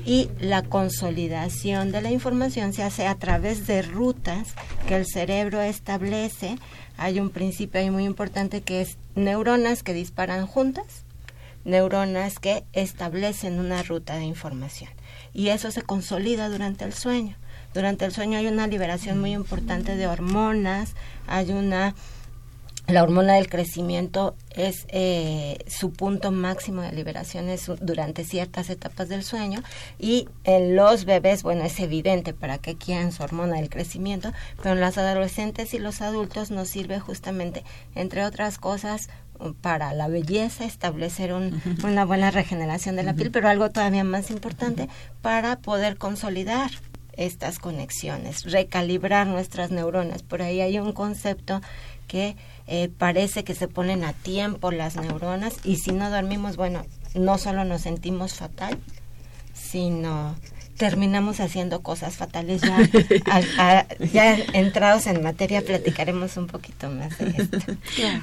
y 0.05 0.31
la 0.39 0.63
consolidación 0.63 1.91
de 1.91 2.01
la 2.01 2.13
información 2.13 2.73
se 2.73 2.85
hace 2.85 3.09
a 3.09 3.17
través 3.17 3.67
de 3.67 3.83
rutas 3.83 4.55
que 4.87 4.95
el 4.95 5.05
cerebro 5.05 5.61
establece. 5.61 6.59
Hay 6.97 7.19
un 7.19 7.31
principio 7.31 7.81
ahí 7.81 7.91
muy 7.91 8.05
importante 8.05 8.61
que 8.61 8.83
es 8.83 8.99
neuronas 9.17 9.83
que 9.83 9.95
disparan 9.95 10.47
juntas, 10.47 11.03
neuronas 11.65 12.39
que 12.39 12.63
establecen 12.73 13.59
una 13.59 13.83
ruta 13.83 14.15
de 14.15 14.27
información 14.27 14.91
y 15.35 15.49
eso 15.49 15.73
se 15.73 15.83
consolida 15.83 16.49
durante 16.49 16.85
el 16.85 16.95
sueño. 16.95 17.37
Durante 17.77 18.07
el 18.07 18.13
sueño 18.13 18.39
hay 18.39 18.47
una 18.47 18.67
liberación 18.67 19.21
muy 19.21 19.35
importante 19.35 19.97
de 19.97 20.07
hormonas, 20.07 20.95
hay 21.27 21.51
una 21.51 21.95
la 22.87 23.03
hormona 23.03 23.35
del 23.35 23.49
crecimiento 23.51 24.35
es 24.51 24.87
eh, 24.89 25.59
su 25.67 25.93
punto 25.93 26.31
máximo 26.31 26.83
de 26.83 26.93
liberación 26.93 27.49
es 27.49 27.69
durante 27.81 28.25
ciertas 28.25 28.71
etapas 28.71 29.09
del 29.09 29.25
sueño 29.25 29.61
y 29.99 30.29
en 30.45 30.77
los 30.77 31.05
bebés, 31.05 31.43
bueno, 31.43 31.65
es 31.65 31.79
evidente 31.81 32.33
para 32.33 32.59
qué 32.59 32.77
quieren 32.77 33.13
su 33.13 33.25
hormona 33.25 33.57
del 33.57 33.69
crecimiento, 33.69 34.33
pero 34.63 34.77
en 34.77 34.81
los 34.81 34.97
adolescentes 34.97 35.75
y 35.75 35.79
los 35.79 36.01
adultos 36.01 36.51
nos 36.51 36.69
sirve 36.69 37.01
justamente, 37.01 37.65
entre 37.95 38.25
otras 38.25 38.57
cosas, 38.57 39.11
para 39.61 39.93
la 39.93 40.09
belleza, 40.09 40.65
establecer 40.65 41.33
un, 41.33 41.61
una 41.85 42.05
buena 42.05 42.31
regeneración 42.31 42.97
de 42.97 43.03
la 43.03 43.15
piel, 43.15 43.31
pero 43.31 43.49
algo 43.49 43.71
todavía 43.71 44.05
más 44.05 44.31
importante, 44.31 44.89
para 45.23 45.59
poder 45.59 45.99
consolidar 45.99 46.71
estas 47.17 47.59
conexiones, 47.59 48.45
recalibrar 48.45 49.27
nuestras 49.27 49.71
neuronas. 49.71 50.23
Por 50.23 50.43
ahí 50.43 50.61
hay 50.61 50.79
un 50.79 50.93
concepto 50.93 51.61
que 52.07 52.37
eh, 52.67 52.89
parece 52.89 53.45
que 53.45 53.55
se 53.55 53.69
ponen 53.69 54.05
a 54.05 54.13
tiempo 54.13 54.71
las 54.71 54.97
neuronas 54.97 55.57
y 55.65 55.77
si 55.77 55.93
no 55.93 56.11
dormimos, 56.11 56.57
bueno, 56.57 56.85
no 57.15 57.39
solo 57.39 57.65
nos 57.65 57.83
sentimos 57.83 58.35
fatal, 58.35 58.79
sino 59.55 60.37
terminamos 60.77 61.41
haciendo 61.41 61.81
cosas 61.83 62.17
fatales. 62.17 62.63
Ya, 62.63 63.87
ya 64.13 64.37
entrados 64.53 65.07
en 65.07 65.23
materia 65.23 65.63
platicaremos 65.63 66.37
un 66.37 66.47
poquito 66.47 66.91
más 66.91 67.19
de 67.19 67.35
esto. 67.37 67.59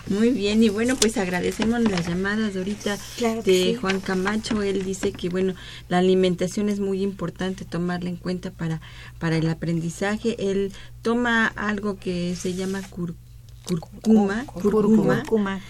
Muy 0.08 0.30
bien, 0.30 0.64
y 0.64 0.70
bueno, 0.70 0.96
pues 0.96 1.18
agradecemos 1.18 1.82
las 1.82 2.08
llamadas 2.08 2.54
de 2.54 2.60
ahorita 2.60 2.98
de 3.44 3.76
Juan 3.80 4.00
Camacho. 4.00 4.62
Él 4.62 4.84
dice 4.84 5.12
que, 5.12 5.30
bueno, 5.30 5.54
la 5.90 5.98
alimentación 5.98 6.70
es 6.70 6.80
muy 6.80 7.02
importante 7.02 7.66
tomarla 7.66 8.10
en 8.10 8.18
cuenta 8.18 8.52
para, 8.52 8.82
para 9.20 9.38
el 9.38 9.50
aprendizaje. 9.50 10.36
Él 10.40 10.72
toma 11.02 11.48
algo 11.48 11.98
que 11.98 12.36
se 12.36 12.54
llama 12.54 12.82
cur 12.90 13.16
curcuma, 13.66 14.46
curcuma, 14.46 15.62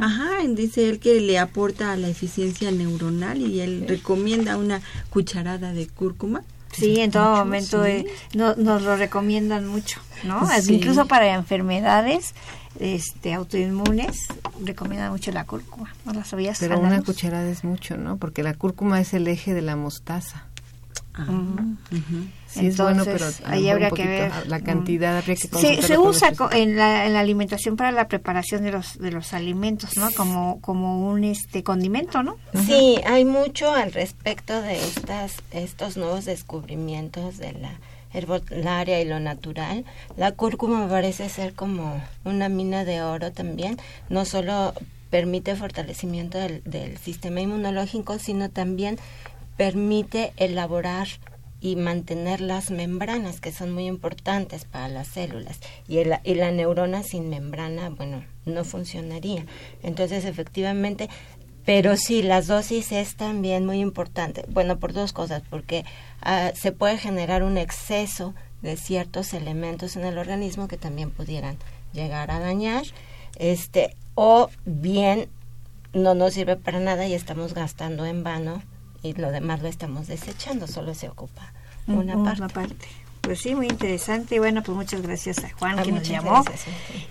ajá, 0.00 0.30
dice 0.48 0.88
él 0.88 0.98
que 0.98 1.20
le 1.20 1.38
aporta 1.38 1.92
a 1.92 1.96
la 1.96 2.08
eficiencia 2.08 2.70
neuronal 2.70 3.40
y 3.40 3.60
él 3.60 3.84
recomienda 3.86 4.56
una 4.56 4.80
cucharada 5.10 5.72
de 5.72 5.86
cúrcuma. 5.86 6.42
Sí, 6.72 7.00
en 7.00 7.10
todo 7.10 7.36
momento 7.36 7.84
eh, 7.84 8.06
nos 8.32 8.56
lo 8.56 8.96
recomiendan 8.96 9.66
mucho, 9.66 10.00
¿no? 10.24 10.48
Incluso 10.68 11.06
para 11.06 11.34
enfermedades 11.34 12.34
este 12.80 13.34
autoinmunes 13.34 14.28
recomiendan 14.64 15.12
mucho 15.12 15.30
la 15.32 15.44
cúrcuma, 15.44 15.94
¿no 16.06 16.12
la 16.14 16.24
sabías? 16.24 16.58
Pero 16.58 16.80
una 16.80 17.02
cucharada 17.02 17.48
es 17.48 17.64
mucho, 17.64 17.98
¿no? 17.98 18.16
Porque 18.16 18.42
la 18.42 18.54
cúrcuma 18.54 19.00
es 19.00 19.12
el 19.12 19.28
eje 19.28 19.52
de 19.52 19.62
la 19.62 19.76
mostaza. 19.76 20.46
Ah, 21.14 21.24
Sí, 22.46 22.66
es 22.66 22.76
bueno, 22.76 23.04
pero 23.04 23.26
ahí 23.46 23.68
habría 23.70 23.90
que 23.90 24.06
ver. 24.06 24.32
la 24.46 24.60
cantidad 24.60 25.16
habría 25.18 25.36
que 25.36 25.48
se, 25.48 25.82
se 25.82 25.98
usa 25.98 26.32
en 26.52 26.76
la, 26.76 27.06
en 27.06 27.14
la 27.14 27.20
alimentación 27.20 27.76
para 27.76 27.92
la 27.92 28.08
preparación 28.08 28.62
de 28.62 28.72
los 28.72 28.98
de 28.98 29.10
los 29.10 29.32
alimentos, 29.32 29.96
¿no? 29.96 30.10
Como 30.10 30.60
como 30.60 31.08
un 31.08 31.24
este 31.24 31.62
condimento, 31.62 32.22
¿no? 32.22 32.36
Sí, 32.66 32.98
hay 33.06 33.24
mucho 33.24 33.72
al 33.74 33.92
respecto 33.92 34.60
de 34.60 34.76
estas 34.76 35.36
estos 35.50 35.96
nuevos 35.96 36.24
descubrimientos 36.24 37.38
de 37.38 37.52
la 37.54 37.72
herbolaria 38.12 39.00
y 39.00 39.06
lo 39.06 39.20
natural. 39.20 39.84
La 40.16 40.32
cúrcuma 40.32 40.88
parece 40.88 41.28
ser 41.28 41.54
como 41.54 42.02
una 42.24 42.48
mina 42.48 42.84
de 42.84 43.02
oro 43.02 43.32
también, 43.32 43.78
no 44.10 44.24
solo 44.24 44.74
permite 45.10 45.56
fortalecimiento 45.56 46.38
del, 46.38 46.62
del 46.64 46.96
sistema 46.98 47.40
inmunológico, 47.40 48.18
sino 48.18 48.48
también 48.50 48.98
permite 49.62 50.32
elaborar 50.38 51.06
y 51.60 51.76
mantener 51.76 52.40
las 52.40 52.72
membranas 52.72 53.40
que 53.40 53.52
son 53.52 53.70
muy 53.70 53.86
importantes 53.86 54.64
para 54.64 54.88
las 54.88 55.06
células. 55.06 55.60
Y, 55.86 55.98
el, 55.98 56.18
y 56.24 56.34
la 56.34 56.50
neurona 56.50 57.04
sin 57.04 57.30
membrana 57.30 57.88
bueno 57.90 58.24
no 58.44 58.64
funcionaría. 58.64 59.46
Entonces 59.84 60.24
efectivamente 60.24 61.08
pero 61.64 61.96
sí 61.96 62.24
las 62.24 62.48
dosis 62.48 62.90
es 62.90 63.14
también 63.14 63.64
muy 63.64 63.78
importante. 63.78 64.44
Bueno 64.48 64.80
por 64.80 64.92
dos 64.92 65.12
cosas 65.12 65.44
porque 65.48 65.84
uh, 66.26 66.56
se 66.56 66.72
puede 66.72 66.98
generar 66.98 67.44
un 67.44 67.56
exceso 67.56 68.34
de 68.62 68.76
ciertos 68.76 69.32
elementos 69.32 69.94
en 69.94 70.04
el 70.04 70.18
organismo 70.18 70.66
que 70.66 70.76
también 70.76 71.12
pudieran 71.12 71.56
llegar 71.92 72.32
a 72.32 72.40
dañar 72.40 72.82
este 73.38 73.94
o 74.16 74.50
bien 74.64 75.28
no 75.92 76.16
nos 76.16 76.34
sirve 76.34 76.56
para 76.56 76.80
nada 76.80 77.06
y 77.06 77.14
estamos 77.14 77.54
gastando 77.54 78.04
en 78.06 78.24
vano 78.24 78.60
y 79.02 79.14
lo 79.14 79.30
demás 79.30 79.62
lo 79.62 79.68
estamos 79.68 80.06
desechando, 80.06 80.66
solo 80.66 80.94
se 80.94 81.08
ocupa 81.08 81.52
una, 81.86 82.16
una 82.16 82.48
parte. 82.48 82.88
Pues 83.22 83.40
sí, 83.40 83.54
muy 83.54 83.68
interesante. 83.68 84.40
Bueno, 84.40 84.64
pues 84.64 84.76
muchas 84.76 85.00
gracias 85.00 85.38
a 85.44 85.50
Juan 85.50 85.80
que 85.80 85.92
nos 85.92 86.08
llamó. 86.08 86.44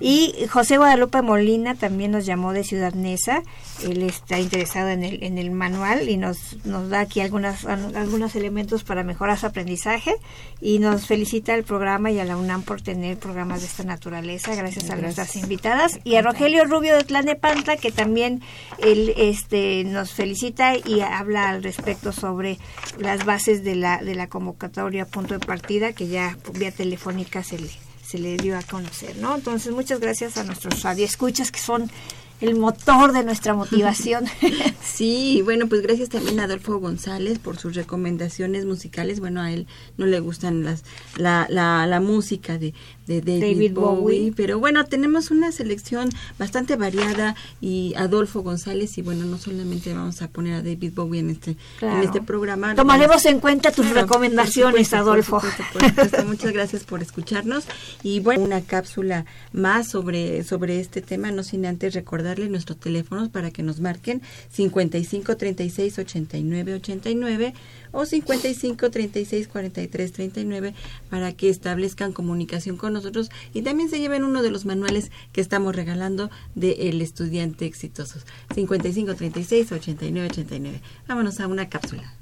Y 0.02 0.36
José 0.50 0.78
Guadalupe 0.78 1.21
Molina 1.21 1.76
también 1.76 2.12
nos 2.12 2.26
llamó 2.26 2.52
de 2.52 2.65
Ciudad 2.65 2.93
Neza. 2.93 3.43
Él 3.82 4.04
está 4.04 4.38
interesado 4.38 4.89
en 4.89 5.06
el, 5.06 5.24
en 5.24 5.38
el 5.38 5.52
manual 5.52 6.10
y 6.10 6.17
nos, 6.17 6.58
nos 6.65 6.89
da 6.89 7.00
aquí 7.00 7.21
algunas, 7.21 7.63
algunos 7.65 8.36
elementos 8.36 8.84
para 8.84 9.04
mejorar 9.04 9.39
su 9.39 9.45
aprendizaje. 9.45 10.13
Y 10.60 10.80
nos 10.80 11.08
felicita 11.08 11.54
al 11.54 11.63
programa 11.63 12.12
y 12.12 12.19
a 12.19 12.26
la 12.26 12.36
UNAM 12.36 12.63
por 12.63 12.82
tener 12.82 13.17
programas 13.17 13.62
de 13.62 13.67
esta 13.67 13.86
naturaleza. 13.86 14.54
Gracias, 14.54 14.89
a 14.89 14.97
nuestras 14.97 15.38
invitadas. 15.38 16.02
Y 16.04 16.15
a 16.15 16.21
Rogelio 16.21 16.65
Rubio 16.65 16.93
de 16.93 17.06
Tlanepantla, 17.06 17.78
que 17.78 17.91
también 17.91 18.41
él 18.80 19.13
este, 19.15 19.86
nos 19.86 20.12
felicita 20.12 20.76
y 20.76 21.00
habla 21.00 21.50
al 21.50 21.63
respecto 21.63 22.12
sobre 22.12 22.60
las 23.00 23.24
bases 23.24 23.63
de 23.63 23.76
la, 23.76 24.04
de 24.04 24.13
la 24.13 24.28
convocatoria 24.28 25.06
punto 25.06 25.34
de 25.34 25.39
partida 25.39 25.93
que 25.93 26.01
ya 26.08 26.38
vía 26.54 26.72
telefónica 26.72 27.44
se 27.44 27.60
le, 27.60 27.70
se 28.06 28.18
le 28.18 28.38
dio 28.38 28.58
a 28.58 28.62
conocer, 28.62 29.18
¿no? 29.18 29.36
Entonces, 29.36 29.74
muchas 29.74 30.00
gracias 30.00 30.38
a 30.38 30.44
nuestros 30.44 30.84
radioescuchas 30.84 31.52
que 31.52 31.60
son 31.60 31.90
el 32.41 32.56
motor 32.56 33.13
de 33.13 33.23
nuestra 33.23 33.54
motivación. 33.54 34.25
sí, 34.84 35.41
bueno, 35.43 35.67
pues 35.67 35.82
gracias 35.82 36.10
también 36.10 36.39
a 36.39 36.45
Adolfo 36.45 36.80
González 36.80 37.39
por 37.39 37.58
sus 37.58 37.75
recomendaciones 37.75 38.65
musicales. 38.65 39.19
Bueno, 39.19 39.41
a 39.41 39.51
él 39.51 39.67
no 39.97 40.08
le 40.08 40.19
gustan 40.19 40.63
las 40.63 40.84
la, 41.17 41.45
la, 41.49 41.86
la 41.86 41.99
música 41.99 42.58
de, 42.58 42.73
de 43.06 43.21
David, 43.21 43.73
Bowie, 43.73 44.34
pero 44.36 44.60
bueno, 44.60 44.86
tenemos 44.86 45.32
una 45.32 45.51
selección 45.51 46.10
bastante 46.39 46.75
variada 46.75 47.36
y 47.60 47.93
Adolfo 47.95 48.41
González 48.41 48.97
y 48.97 49.01
bueno, 49.01 49.25
no 49.25 49.38
solamente 49.38 49.93
vamos 49.93 50.21
a 50.21 50.27
poner 50.27 50.56
a 50.56 50.62
David 50.62 50.93
Bowie 50.95 51.19
en 51.19 51.30
este 51.30 51.58
en 51.82 52.01
este 52.01 52.21
programa. 52.21 52.75
Tomaremos 52.75 53.25
en 53.25 53.39
cuenta 53.39 53.71
tus 53.71 53.89
recomendaciones, 53.91 54.93
Adolfo. 54.93 55.41
muchas 56.25 56.54
gracias 56.54 56.84
por 56.84 57.01
escucharnos 57.01 57.65
y 58.04 58.19
bueno, 58.19 58.45
una 58.45 58.62
cápsula 58.62 59.25
más 59.51 59.89
sobre 59.89 60.43
sobre 60.43 60.80
este 60.80 61.01
tema, 61.01 61.32
no 61.32 61.43
sin 61.43 61.65
antes 61.65 61.93
recordar 61.93 62.31
nuestros 62.39 62.80
teléfonos 62.80 63.30
para 63.30 63.52
que 63.52 63.63
nos 63.63 63.80
marquen 63.80 64.22
55 64.50 65.38
36 65.38 66.00
89 66.00 66.74
89 66.76 67.54
o 67.91 68.06
55 68.06 68.89
36 68.89 69.48
43 69.48 70.12
39 70.12 70.74
para 71.10 71.34
que 71.34 71.50
establezcan 71.50 72.13
comunicación 72.13 72.78
con 72.78 72.94
nosotros 72.94 73.30
y 73.54 73.62
también 73.62 73.89
se 73.89 74.00
lleven 74.00 74.24
uno 74.24 74.41
de 74.41 74.52
los 74.52 74.65
manuales 74.65 75.12
que 75.32 75.41
estamos 75.41 75.76
regalando 75.76 76.30
de 76.56 76.89
El 76.89 77.02
Estudiante 77.02 77.65
Exitoso. 77.65 78.20
55 78.54 79.15
36 79.15 79.72
89 79.72 80.28
89. 80.30 80.82
Vámonos 81.08 81.39
a 81.39 81.48
una 81.48 81.70
cápsula. 81.70 82.20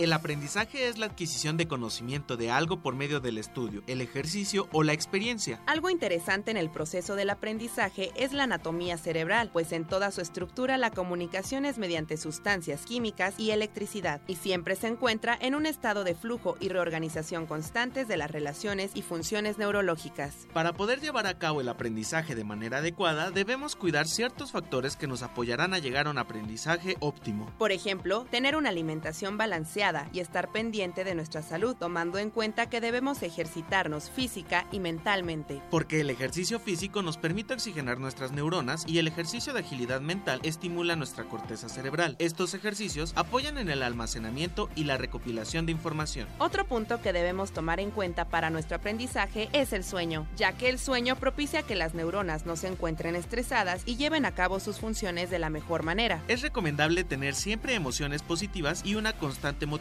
El 0.00 0.14
aprendizaje 0.14 0.88
es 0.88 0.96
la 0.96 1.04
adquisición 1.04 1.58
de 1.58 1.68
conocimiento 1.68 2.38
de 2.38 2.50
algo 2.50 2.80
por 2.80 2.94
medio 2.94 3.20
del 3.20 3.36
estudio, 3.36 3.82
el 3.86 4.00
ejercicio 4.00 4.66
o 4.72 4.82
la 4.82 4.94
experiencia. 4.94 5.60
Algo 5.66 5.90
interesante 5.90 6.50
en 6.50 6.56
el 6.56 6.70
proceso 6.70 7.16
del 7.16 7.28
aprendizaje 7.28 8.10
es 8.16 8.32
la 8.32 8.44
anatomía 8.44 8.96
cerebral, 8.96 9.50
pues 9.52 9.72
en 9.72 9.86
toda 9.86 10.10
su 10.10 10.22
estructura 10.22 10.78
la 10.78 10.90
comunicación 10.90 11.66
es 11.66 11.76
mediante 11.76 12.16
sustancias 12.16 12.86
químicas 12.86 13.34
y 13.36 13.50
electricidad, 13.50 14.22
y 14.26 14.36
siempre 14.36 14.74
se 14.74 14.86
encuentra 14.86 15.36
en 15.38 15.54
un 15.54 15.66
estado 15.66 16.02
de 16.02 16.14
flujo 16.14 16.56
y 16.60 16.70
reorganización 16.70 17.44
constantes 17.44 18.08
de 18.08 18.16
las 18.16 18.30
relaciones 18.30 18.92
y 18.94 19.02
funciones 19.02 19.58
neurológicas. 19.58 20.48
Para 20.54 20.72
poder 20.72 21.02
llevar 21.02 21.26
a 21.26 21.38
cabo 21.38 21.60
el 21.60 21.68
aprendizaje 21.68 22.34
de 22.34 22.44
manera 22.44 22.78
adecuada, 22.78 23.30
debemos 23.30 23.76
cuidar 23.76 24.08
ciertos 24.08 24.52
factores 24.52 24.96
que 24.96 25.06
nos 25.06 25.22
apoyarán 25.22 25.74
a 25.74 25.78
llegar 25.78 26.06
a 26.06 26.10
un 26.10 26.16
aprendizaje 26.16 26.96
óptimo. 27.00 27.52
Por 27.58 27.70
ejemplo, 27.70 28.26
tener 28.30 28.56
una 28.56 28.70
alimentación 28.70 29.36
balanceada 29.36 29.89
y 30.12 30.20
estar 30.20 30.52
pendiente 30.52 31.04
de 31.04 31.14
nuestra 31.14 31.42
salud, 31.42 31.74
tomando 31.76 32.18
en 32.18 32.30
cuenta 32.30 32.68
que 32.68 32.80
debemos 32.80 33.22
ejercitarnos 33.22 34.10
física 34.10 34.66
y 34.70 34.78
mentalmente. 34.78 35.60
Porque 35.70 36.00
el 36.00 36.10
ejercicio 36.10 36.60
físico 36.60 37.02
nos 37.02 37.16
permite 37.16 37.54
oxigenar 37.54 37.98
nuestras 37.98 38.32
neuronas 38.32 38.84
y 38.86 38.98
el 38.98 39.08
ejercicio 39.08 39.52
de 39.52 39.60
agilidad 39.60 40.00
mental 40.00 40.40
estimula 40.42 40.96
nuestra 40.96 41.24
corteza 41.24 41.68
cerebral. 41.68 42.16
Estos 42.18 42.54
ejercicios 42.54 43.12
apoyan 43.16 43.58
en 43.58 43.68
el 43.68 43.82
almacenamiento 43.82 44.68
y 44.76 44.84
la 44.84 44.96
recopilación 44.96 45.66
de 45.66 45.72
información. 45.72 46.28
Otro 46.38 46.64
punto 46.66 47.02
que 47.02 47.12
debemos 47.12 47.52
tomar 47.52 47.80
en 47.80 47.90
cuenta 47.90 48.26
para 48.26 48.50
nuestro 48.50 48.76
aprendizaje 48.76 49.48
es 49.52 49.72
el 49.72 49.84
sueño, 49.84 50.26
ya 50.36 50.52
que 50.52 50.68
el 50.68 50.78
sueño 50.78 51.16
propicia 51.16 51.62
que 51.62 51.74
las 51.74 51.94
neuronas 51.94 52.46
no 52.46 52.56
se 52.56 52.68
encuentren 52.68 53.16
estresadas 53.16 53.82
y 53.86 53.96
lleven 53.96 54.24
a 54.24 54.34
cabo 54.34 54.60
sus 54.60 54.78
funciones 54.78 55.30
de 55.30 55.38
la 55.38 55.50
mejor 55.50 55.82
manera. 55.82 56.22
Es 56.28 56.42
recomendable 56.42 57.04
tener 57.04 57.34
siempre 57.34 57.74
emociones 57.74 58.22
positivas 58.22 58.82
y 58.84 58.94
una 58.94 59.12
constante 59.12 59.66
motivación, 59.66 59.79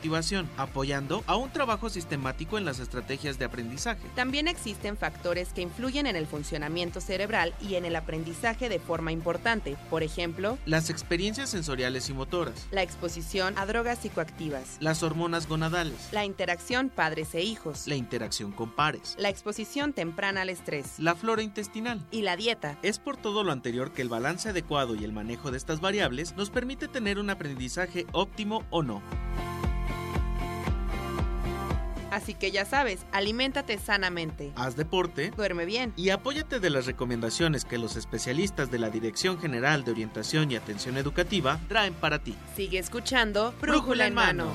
apoyando 0.57 1.23
a 1.27 1.35
un 1.35 1.51
trabajo 1.51 1.89
sistemático 1.89 2.57
en 2.57 2.65
las 2.65 2.79
estrategias 2.79 3.37
de 3.37 3.45
aprendizaje. 3.45 4.01
También 4.15 4.47
existen 4.47 4.97
factores 4.97 5.53
que 5.53 5.61
influyen 5.61 6.07
en 6.07 6.15
el 6.15 6.25
funcionamiento 6.25 7.01
cerebral 7.01 7.53
y 7.61 7.75
en 7.75 7.85
el 7.85 7.95
aprendizaje 7.95 8.69
de 8.69 8.79
forma 8.79 9.11
importante, 9.11 9.77
por 9.89 10.03
ejemplo, 10.03 10.57
Las 10.65 10.89
experiencias 10.89 11.49
sensoriales 11.49 12.09
y 12.09 12.13
motoras, 12.13 12.67
la 12.71 12.81
exposición 12.81 13.57
a 13.57 13.65
drogas 13.65 13.99
psicoactivas, 13.99 14.77
las 14.79 15.03
hormonas 15.03 15.47
gonadales, 15.47 16.09
la 16.11 16.25
interacción 16.25 16.89
padres 16.89 17.35
e 17.35 17.41
hijos, 17.43 17.87
la 17.87 17.95
interacción 17.95 18.51
con 18.51 18.71
pares, 18.71 19.15
la 19.17 19.29
exposición 19.29 19.93
temprana 19.93 20.41
al 20.41 20.49
estrés 20.49 20.97
la 20.97 21.15
flora 21.15 21.41
intestinal. 21.41 22.05
y 22.11 22.21
la 22.21 22.35
dieta. 22.35 22.77
Es 22.83 22.99
por 22.99 23.17
todo 23.17 23.43
lo 23.43 23.51
anterior 23.51 23.91
que 23.91 24.01
el 24.01 24.09
balance 24.09 24.49
adecuado 24.49 24.95
y 24.95 25.03
el 25.03 25.11
manejo 25.11 25.51
de 25.51 25.57
estas 25.57 25.81
variables 25.81 26.35
nos 26.35 26.49
permite 26.49 26.87
tener 26.87 27.19
un 27.19 27.29
aprendizaje 27.29 28.05
óptimo 28.11 28.63
o 28.69 28.83
no. 28.83 29.01
Así 32.12 32.34
que 32.34 32.51
ya 32.51 32.66
sabes, 32.66 33.05
aliméntate 33.12 33.78
sanamente, 33.78 34.51
Haz 34.55 34.76
deporte 34.76 35.32
duerme 35.36 35.66
bien. 35.66 35.93
y 35.95 36.10
apóyate 36.10 36.60
de 36.60 36.70
las 36.70 36.86
recomendaciones 36.86 37.66
que 37.66 37.78
los 37.78 37.95
especialistas 37.95 38.72
de 38.72 38.80
la 38.80 38.89
Dirección 38.89 39.39
General 39.39 39.84
de 39.84 39.91
Orientación 39.91 40.51
y 40.51 40.55
Atención 40.55 40.97
Educativa 40.97 41.60
traen 41.68 41.93
para 41.93 42.20
ti. 42.20 42.36
Sigue 42.55 42.80
escuchando 42.80 43.53
Brújula 43.62 44.07
en 44.07 44.14
mano. 44.14 44.47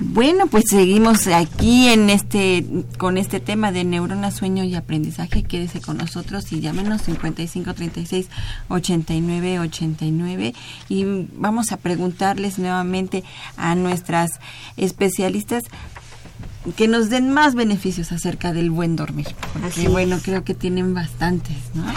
Bueno, 0.00 0.46
pues 0.46 0.64
seguimos 0.68 1.26
aquí 1.26 1.88
en 1.88 2.10
este 2.10 2.64
con 2.98 3.18
este 3.18 3.40
tema 3.40 3.72
de 3.72 3.84
neuronas, 3.84 4.36
sueño 4.36 4.64
y 4.64 4.74
aprendizaje. 4.74 5.42
Quédese 5.42 5.80
con 5.80 5.96
nosotros 5.96 6.52
y 6.52 6.60
llámenos 6.60 7.02
55 7.02 7.74
36 7.74 8.28
89 8.68 9.58
89 9.60 10.54
y 10.88 11.04
vamos 11.34 11.72
a 11.72 11.76
preguntarles 11.76 12.58
nuevamente 12.58 13.24
a 13.56 13.74
nuestras 13.74 14.40
especialistas 14.76 15.64
que 16.76 16.88
nos 16.88 17.10
den 17.10 17.30
más 17.30 17.54
beneficios 17.54 18.12
acerca 18.12 18.52
del 18.52 18.70
buen 18.70 18.96
dormir. 18.96 19.28
Porque 19.52 19.68
Así 19.68 19.86
bueno, 19.86 20.18
creo 20.22 20.44
que 20.44 20.54
tienen 20.54 20.94
bastantes, 20.94 21.56
¿no? 21.74 21.84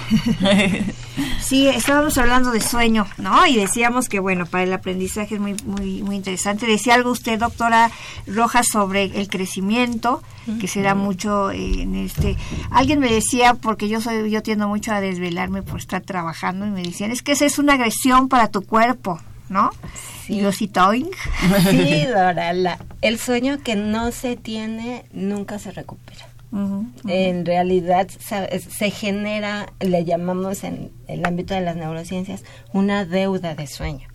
Sí, 1.42 1.68
estábamos 1.68 2.18
hablando 2.18 2.52
de 2.52 2.62
sueño, 2.62 3.08
¿no? 3.18 3.46
Y 3.46 3.58
decíamos 3.58 4.08
que, 4.08 4.20
bueno, 4.20 4.46
para 4.46 4.64
el 4.64 4.72
aprendizaje 4.72 5.36
es 5.36 5.42
muy, 5.42 5.56
muy, 5.66 6.02
muy 6.02 6.16
interesante. 6.16 6.66
Decía 6.66 6.94
algo 6.94 7.12
usted, 7.12 7.40
doctora 7.40 7.92
Rojas, 8.28 8.68
sobre 8.72 9.06
el 9.20 9.28
crecimiento, 9.28 10.22
que 10.60 10.68
se 10.68 10.82
da 10.82 10.96
mucho 10.96 11.52
en 11.52 11.96
este... 11.96 12.38
Alguien 12.70 13.00
me 13.00 13.12
decía, 13.12 13.56
porque 13.56 13.90
yo 13.90 14.00
soy, 14.00 14.30
yo 14.32 14.42
tiendo 14.42 14.68
mucho 14.68 14.94
a 14.94 15.02
desvelarme 15.02 15.62
por 15.62 15.80
estar 15.80 16.02
trabajando, 16.02 16.66
y 16.66 16.70
me 16.70 16.84
decían, 16.84 17.12
es 17.12 17.22
que 17.22 17.34
esa 17.34 17.46
es 17.46 17.60
una 17.60 17.74
agresión 17.74 18.30
para 18.30 18.48
tu 18.48 18.62
cuerpo, 18.62 19.20
¿no? 19.52 19.70
Sí. 20.26 20.34
Y 20.36 20.42
yo 20.42 20.52
sí, 20.60 20.68
toing. 20.80 21.06
Sí, 21.70 22.06
Dora, 22.06 22.54
la- 22.54 22.80
el 23.02 23.20
sueño 23.20 23.60
que 23.64 23.76
no 23.76 24.12
se 24.12 24.36
tiene 24.38 25.06
nunca 25.14 25.60
se 25.60 25.72
recupera. 25.72 26.26
En 27.08 27.46
realidad 27.46 28.10
se 28.10 28.92
genera, 28.92 29.72
le 29.80 30.04
llamamos 30.04 30.66
en 30.66 30.92
el 31.08 31.26
ámbito 31.26 31.54
de 31.54 31.62
las 31.62 31.78
neurociencias, 31.78 32.44
una 32.74 33.06
deuda 33.06 33.56
de 33.56 33.68
sueño. 33.68 34.10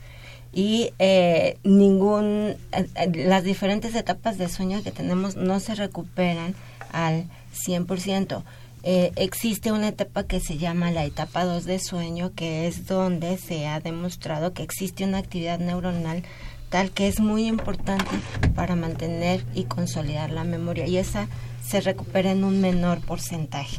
Y 0.53 0.91
eh, 0.99 1.57
ningún, 1.65 2.55
eh, 2.73 2.87
las 3.27 3.43
diferentes 3.43 3.95
etapas 3.95 4.37
de 4.37 4.51
sueño 4.51 4.83
que 4.83 4.91
tenemos 4.93 5.37
no 5.37 5.61
se 5.61 5.75
recuperan 5.77 6.55
al 6.93 7.25
100%. 7.55 8.43
Eh, 8.89 9.11
existe 9.17 9.73
una 9.73 9.89
etapa 9.89 10.29
que 10.29 10.39
se 10.39 10.59
llama 10.59 10.93
la 10.93 11.05
etapa 11.05 11.45
2 11.45 11.65
de 11.65 11.81
sueño, 11.81 12.33
que 12.37 12.69
es 12.69 12.87
donde 12.87 13.37
se 13.37 13.67
ha 13.67 13.81
demostrado 13.81 14.53
que 14.53 14.63
existe 14.63 15.03
una 15.03 15.19
actividad 15.19 15.59
neuronal 15.59 16.23
tal 16.69 16.93
que 16.93 17.09
es 17.09 17.19
muy 17.19 17.49
importante 17.49 18.11
para 18.55 18.77
mantener 18.77 19.45
y 19.55 19.65
consolidar 19.65 20.31
la 20.31 20.45
memoria 20.45 20.87
y 20.87 20.99
esa 20.99 21.27
se 21.67 21.81
recupera 21.81 22.31
en 22.31 22.45
un 22.45 22.61
menor 22.61 23.01
porcentaje. 23.01 23.79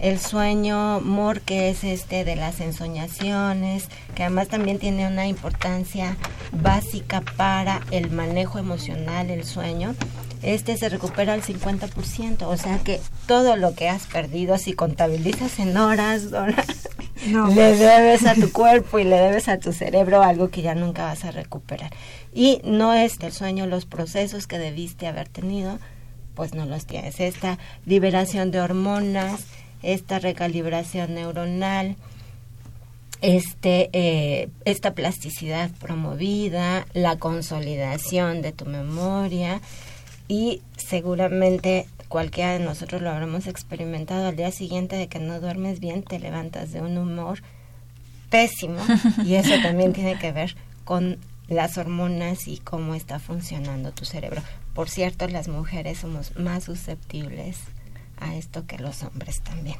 El 0.00 0.18
sueño 0.18 1.00
MOR, 1.02 1.40
que 1.40 1.70
es 1.70 1.84
este 1.84 2.24
de 2.24 2.34
las 2.34 2.60
ensoñaciones, 2.60 3.88
que 4.16 4.24
además 4.24 4.48
también 4.48 4.80
tiene 4.80 5.06
una 5.06 5.28
importancia 5.28 6.16
básica 6.50 7.20
para 7.36 7.80
el 7.92 8.10
manejo 8.10 8.58
emocional, 8.58 9.30
el 9.30 9.44
sueño, 9.44 9.94
este 10.42 10.76
se 10.76 10.88
recupera 10.88 11.32
al 11.34 11.42
50%, 11.42 12.42
o 12.42 12.56
sea 12.56 12.78
que 12.78 13.00
todo 13.26 13.56
lo 13.56 13.74
que 13.74 13.88
has 13.88 14.06
perdido, 14.06 14.56
si 14.58 14.72
contabilizas 14.72 15.58
en 15.58 15.76
horas, 15.76 16.30
Dora, 16.30 16.64
No. 17.26 17.48
le 17.48 17.74
debes 17.76 18.24
a 18.26 18.34
tu 18.34 18.50
cuerpo 18.52 18.98
y 18.98 19.04
le 19.04 19.16
debes 19.16 19.48
a 19.48 19.58
tu 19.58 19.72
cerebro 19.72 20.22
algo 20.22 20.50
que 20.50 20.62
ya 20.62 20.74
nunca 20.74 21.04
vas 21.04 21.24
a 21.24 21.30
recuperar. 21.30 21.90
Y 22.32 22.60
no 22.64 22.94
es 22.94 23.18
el 23.20 23.32
sueño, 23.32 23.66
los 23.66 23.84
procesos 23.86 24.46
que 24.46 24.58
debiste 24.58 25.06
haber 25.06 25.28
tenido, 25.28 25.78
pues 26.34 26.54
no 26.54 26.66
los 26.66 26.86
tienes. 26.86 27.18
Esta 27.20 27.58
liberación 27.84 28.50
de 28.50 28.60
hormonas, 28.60 29.40
esta 29.82 30.18
recalibración 30.20 31.14
neuronal, 31.14 31.96
este, 33.20 33.90
eh, 33.92 34.48
esta 34.64 34.92
plasticidad 34.94 35.70
promovida, 35.80 36.86
la 36.94 37.16
consolidación 37.18 38.42
de 38.42 38.52
tu 38.52 38.64
memoria 38.64 39.60
y 40.28 40.62
seguramente 40.76 41.86
cualquiera 42.08 42.52
de 42.52 42.60
nosotros 42.60 43.02
lo 43.02 43.10
habremos 43.10 43.46
experimentado 43.46 44.28
al 44.28 44.36
día 44.36 44.52
siguiente 44.52 44.96
de 44.96 45.08
que 45.08 45.18
no 45.18 45.40
duermes 45.40 45.80
bien, 45.80 46.02
te 46.02 46.18
levantas 46.18 46.72
de 46.72 46.80
un 46.80 46.96
humor 46.98 47.42
pésimo 48.30 48.80
y 49.24 49.34
eso 49.34 49.54
también 49.62 49.92
tiene 49.92 50.18
que 50.18 50.32
ver 50.32 50.54
con 50.84 51.18
las 51.48 51.78
hormonas 51.78 52.46
y 52.46 52.58
cómo 52.58 52.94
está 52.94 53.18
funcionando 53.18 53.92
tu 53.92 54.04
cerebro. 54.04 54.42
Por 54.74 54.90
cierto, 54.90 55.26
las 55.28 55.48
mujeres 55.48 55.98
somos 55.98 56.36
más 56.38 56.64
susceptibles 56.64 57.58
a 58.20 58.36
esto 58.36 58.66
que 58.66 58.78
los 58.78 59.02
hombres 59.02 59.42
también, 59.42 59.78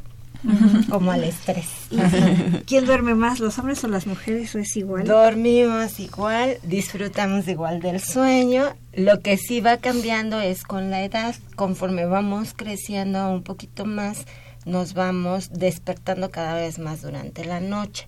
como 0.88 1.10
al 1.12 1.24
estrés. 1.24 1.68
¿Quién 2.66 2.86
duerme 2.86 3.14
más, 3.14 3.40
los 3.40 3.58
hombres 3.58 3.82
o 3.84 3.88
las 3.88 4.06
mujeres? 4.06 4.54
¿O 4.54 4.58
es 4.58 4.76
igual? 4.76 5.04
Dormimos 5.04 5.98
igual, 6.00 6.58
disfrutamos 6.62 7.48
igual 7.48 7.80
del 7.80 8.00
sueño. 8.00 8.74
Lo 8.92 9.20
que 9.20 9.36
sí 9.36 9.60
va 9.60 9.78
cambiando 9.78 10.40
es 10.40 10.62
con 10.62 10.90
la 10.90 11.04
edad. 11.04 11.34
Conforme 11.56 12.06
vamos 12.06 12.54
creciendo 12.56 13.30
un 13.30 13.42
poquito 13.42 13.84
más, 13.84 14.24
nos 14.64 14.94
vamos 14.94 15.50
despertando 15.52 16.30
cada 16.30 16.54
vez 16.54 16.78
más 16.78 17.02
durante 17.02 17.44
la 17.44 17.60
noche. 17.60 18.06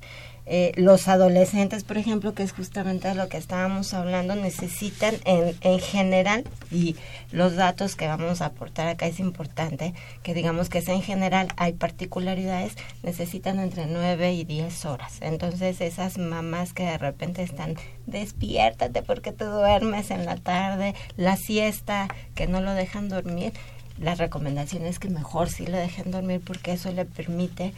Eh, 0.53 0.73
los 0.75 1.07
adolescentes, 1.07 1.85
por 1.85 1.97
ejemplo, 1.97 2.35
que 2.35 2.43
es 2.43 2.51
justamente 2.51 3.15
lo 3.15 3.29
que 3.29 3.37
estábamos 3.37 3.95
hablando, 3.95 4.35
necesitan 4.35 5.15
en, 5.25 5.55
en 5.61 5.79
general, 5.79 6.43
y 6.73 6.97
los 7.31 7.55
datos 7.55 7.95
que 7.95 8.09
vamos 8.09 8.43
a 8.43 8.47
aportar 8.47 8.89
acá 8.89 9.07
es 9.07 9.21
importante, 9.21 9.95
que 10.25 10.35
digamos 10.35 10.69
que 10.69 10.79
es 10.79 10.89
en 10.89 11.03
general, 11.03 11.47
hay 11.57 11.75
particularidades, 11.75 12.73
necesitan 13.05 13.61
entre 13.61 13.87
9 13.87 14.33
y 14.33 14.43
10 14.43 14.87
horas. 14.87 15.19
Entonces 15.21 15.81
esas 15.81 16.19
mamás 16.19 16.73
que 16.73 16.83
de 16.83 16.99
repente 16.99 17.45
están, 17.45 17.77
despiértate 18.07 19.03
porque 19.03 19.31
te 19.31 19.45
duermes 19.45 20.11
en 20.11 20.27
la 20.27 20.35
tarde, 20.35 20.97
la 21.17 21.37
siesta, 21.37 22.09
que 22.35 22.49
no 22.49 22.61
lo 22.61 22.75
dejan 22.75 23.09
dormir, 23.09 23.53
la 24.01 24.17
recomendación 24.17 24.85
es 24.87 24.99
que 24.99 25.11
mejor 25.11 25.49
sí 25.51 25.67
lo 25.67 25.77
dejen 25.77 26.11
dormir 26.11 26.41
porque 26.45 26.73
eso 26.73 26.91
le 26.91 27.05
permite 27.05 27.73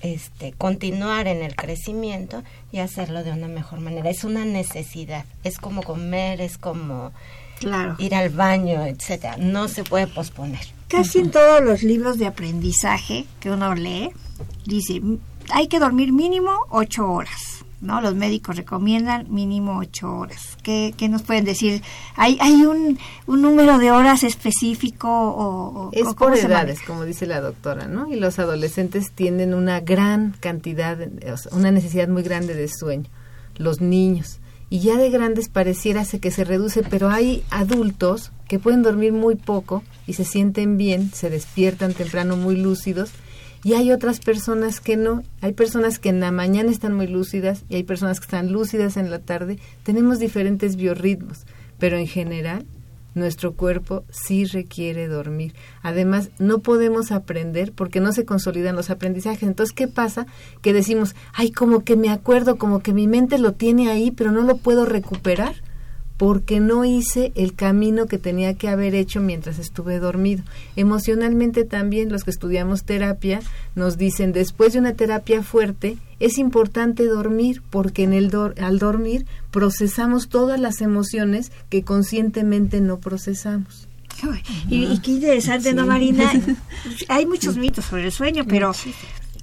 este, 0.00 0.52
continuar 0.52 1.26
en 1.26 1.42
el 1.42 1.54
crecimiento 1.56 2.42
y 2.72 2.78
hacerlo 2.78 3.24
de 3.24 3.32
una 3.32 3.48
mejor 3.48 3.80
manera. 3.80 4.10
Es 4.10 4.24
una 4.24 4.44
necesidad, 4.44 5.24
es 5.44 5.58
como 5.58 5.82
comer, 5.82 6.40
es 6.40 6.58
como 6.58 7.12
Claro. 7.60 7.96
ir 7.98 8.14
al 8.14 8.30
baño, 8.30 8.84
etcétera. 8.86 9.36
No 9.38 9.66
se 9.68 9.82
puede 9.84 10.06
posponer. 10.06 10.60
Casi 10.88 11.18
en 11.18 11.30
todos 11.30 11.62
los 11.62 11.82
libros 11.82 12.18
de 12.18 12.26
aprendizaje 12.26 13.26
que 13.40 13.50
uno 13.50 13.74
lee, 13.74 14.10
dice, 14.64 14.96
"M- 14.96 15.18
hay 15.50 15.66
que 15.68 15.78
dormir 15.80 16.12
mínimo 16.12 16.52
ocho 16.70 17.10
horas, 17.10 17.57
¿no? 17.80 18.00
Los 18.00 18.14
médicos 18.14 18.56
recomiendan 18.56 19.26
mínimo 19.32 19.78
ocho 19.78 20.12
horas. 20.12 20.56
¿Qué, 20.62 20.94
qué 20.96 21.08
nos 21.08 21.22
pueden 21.22 21.44
decir? 21.44 21.82
¿Hay, 22.16 22.36
hay 22.40 22.64
un, 22.64 22.98
un 23.26 23.42
número 23.42 23.78
de 23.78 23.90
horas 23.90 24.22
específico 24.24 25.08
o, 25.08 25.86
o- 25.86 25.90
Es 25.92 26.12
por 26.14 26.36
edades, 26.36 26.80
como 26.82 27.04
dice 27.04 27.26
la 27.26 27.40
doctora, 27.40 27.86
¿no? 27.86 28.08
Y 28.12 28.16
los 28.16 28.38
adolescentes 28.38 29.12
tienen 29.12 29.54
una 29.54 29.80
gran 29.80 30.34
cantidad, 30.40 30.98
una 31.52 31.70
necesidad 31.70 32.08
muy 32.08 32.22
grande 32.22 32.54
de 32.54 32.68
sueño. 32.68 33.08
Los 33.56 33.80
niños. 33.80 34.38
y 34.70 34.80
ya 34.80 34.96
de 34.96 35.08
grandes 35.08 35.48
pareciera 35.48 36.04
se- 36.04 36.20
que 36.20 36.30
se 36.30 36.44
reduce, 36.44 36.82
pero 36.82 37.08
hay 37.08 37.42
adultos 37.50 38.32
que 38.48 38.58
pueden 38.58 38.82
dormir 38.82 39.12
muy 39.14 39.34
poco 39.34 39.82
y 40.06 40.12
se 40.12 40.24
sienten 40.26 40.76
bien, 40.76 41.10
se 41.14 41.30
despiertan 41.30 41.94
temprano 41.94 42.36
muy 42.36 42.54
lúcidos 42.56 43.10
y 43.64 43.74
hay 43.74 43.92
otras 43.92 44.20
personas 44.20 44.80
que 44.80 44.96
no. 44.96 45.22
Hay 45.40 45.52
personas 45.52 45.98
que 45.98 46.08
en 46.08 46.20
la 46.20 46.30
mañana 46.30 46.70
están 46.70 46.94
muy 46.94 47.06
lúcidas 47.06 47.64
y 47.68 47.76
hay 47.76 47.82
personas 47.82 48.20
que 48.20 48.24
están 48.24 48.52
lúcidas 48.52 48.96
en 48.96 49.10
la 49.10 49.18
tarde. 49.18 49.58
Tenemos 49.82 50.18
diferentes 50.18 50.76
biorritmos, 50.76 51.44
pero 51.78 51.96
en 51.96 52.06
general 52.06 52.64
nuestro 53.14 53.54
cuerpo 53.54 54.04
sí 54.10 54.44
requiere 54.44 55.08
dormir. 55.08 55.54
Además, 55.82 56.30
no 56.38 56.60
podemos 56.60 57.10
aprender 57.10 57.72
porque 57.72 58.00
no 58.00 58.12
se 58.12 58.24
consolidan 58.24 58.76
los 58.76 58.90
aprendizajes. 58.90 59.42
Entonces, 59.42 59.74
¿qué 59.74 59.88
pasa? 59.88 60.26
Que 60.62 60.72
decimos, 60.72 61.16
ay, 61.32 61.50
como 61.50 61.84
que 61.84 61.96
me 61.96 62.10
acuerdo, 62.10 62.56
como 62.58 62.80
que 62.80 62.92
mi 62.92 63.08
mente 63.08 63.38
lo 63.38 63.52
tiene 63.52 63.90
ahí, 63.90 64.10
pero 64.10 64.30
no 64.30 64.42
lo 64.42 64.56
puedo 64.58 64.84
recuperar 64.86 65.56
porque 66.18 66.58
no 66.60 66.84
hice 66.84 67.32
el 67.36 67.54
camino 67.54 68.06
que 68.06 68.18
tenía 68.18 68.54
que 68.54 68.68
haber 68.68 68.94
hecho 68.94 69.20
mientras 69.20 69.58
estuve 69.58 70.00
dormido. 70.00 70.42
Emocionalmente 70.76 71.64
también 71.64 72.10
los 72.12 72.24
que 72.24 72.30
estudiamos 72.30 72.84
terapia 72.84 73.40
nos 73.74 73.96
dicen 73.96 74.32
después 74.32 74.72
de 74.72 74.80
una 74.80 74.94
terapia 74.94 75.42
fuerte 75.42 75.96
es 76.20 76.38
importante 76.38 77.06
dormir 77.06 77.62
porque 77.70 78.02
en 78.02 78.12
el 78.12 78.28
al 78.60 78.78
dormir 78.78 79.26
procesamos 79.52 80.28
todas 80.28 80.60
las 80.60 80.80
emociones 80.80 81.52
que 81.70 81.84
conscientemente 81.84 82.80
no 82.80 82.98
procesamos. 82.98 83.88
Y 84.68 84.98
qué 84.98 85.12
interesante, 85.12 85.72
¿no, 85.72 85.86
Marina? 85.86 86.30
Hay 87.08 87.26
muchos 87.26 87.56
mitos 87.56 87.84
sobre 87.84 88.06
el 88.06 88.12
sueño, 88.12 88.44
pero 88.48 88.72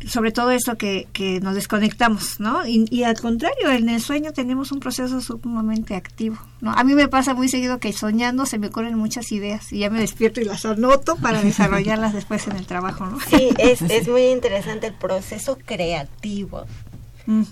sobre 0.07 0.31
todo 0.31 0.51
eso 0.51 0.77
que, 0.77 1.07
que 1.13 1.39
nos 1.39 1.55
desconectamos, 1.55 2.39
¿no? 2.39 2.65
Y, 2.67 2.85
y 2.89 3.03
al 3.03 3.19
contrario, 3.19 3.71
en 3.71 3.89
el 3.89 4.01
sueño 4.01 4.33
tenemos 4.33 4.71
un 4.71 4.79
proceso 4.79 5.21
sumamente 5.21 5.95
activo, 5.95 6.37
¿no? 6.61 6.71
A 6.71 6.83
mí 6.83 6.93
me 6.93 7.07
pasa 7.07 7.33
muy 7.33 7.49
seguido 7.49 7.79
que 7.79 7.93
soñando 7.93 8.45
se 8.45 8.59
me 8.59 8.67
ocurren 8.67 8.97
muchas 8.97 9.31
ideas 9.31 9.71
y 9.71 9.79
ya 9.79 9.89
me 9.89 9.99
despierto 9.99 10.41
y 10.41 10.45
las 10.45 10.65
anoto 10.65 11.15
para 11.15 11.41
desarrollarlas 11.41 12.13
después 12.13 12.47
en 12.47 12.57
el 12.57 12.65
trabajo, 12.65 13.05
¿no? 13.05 13.19
Sí, 13.19 13.49
es, 13.57 13.81
es 13.81 14.07
muy 14.07 14.27
interesante 14.27 14.87
el 14.87 14.93
proceso 14.93 15.57
creativo. 15.65 16.65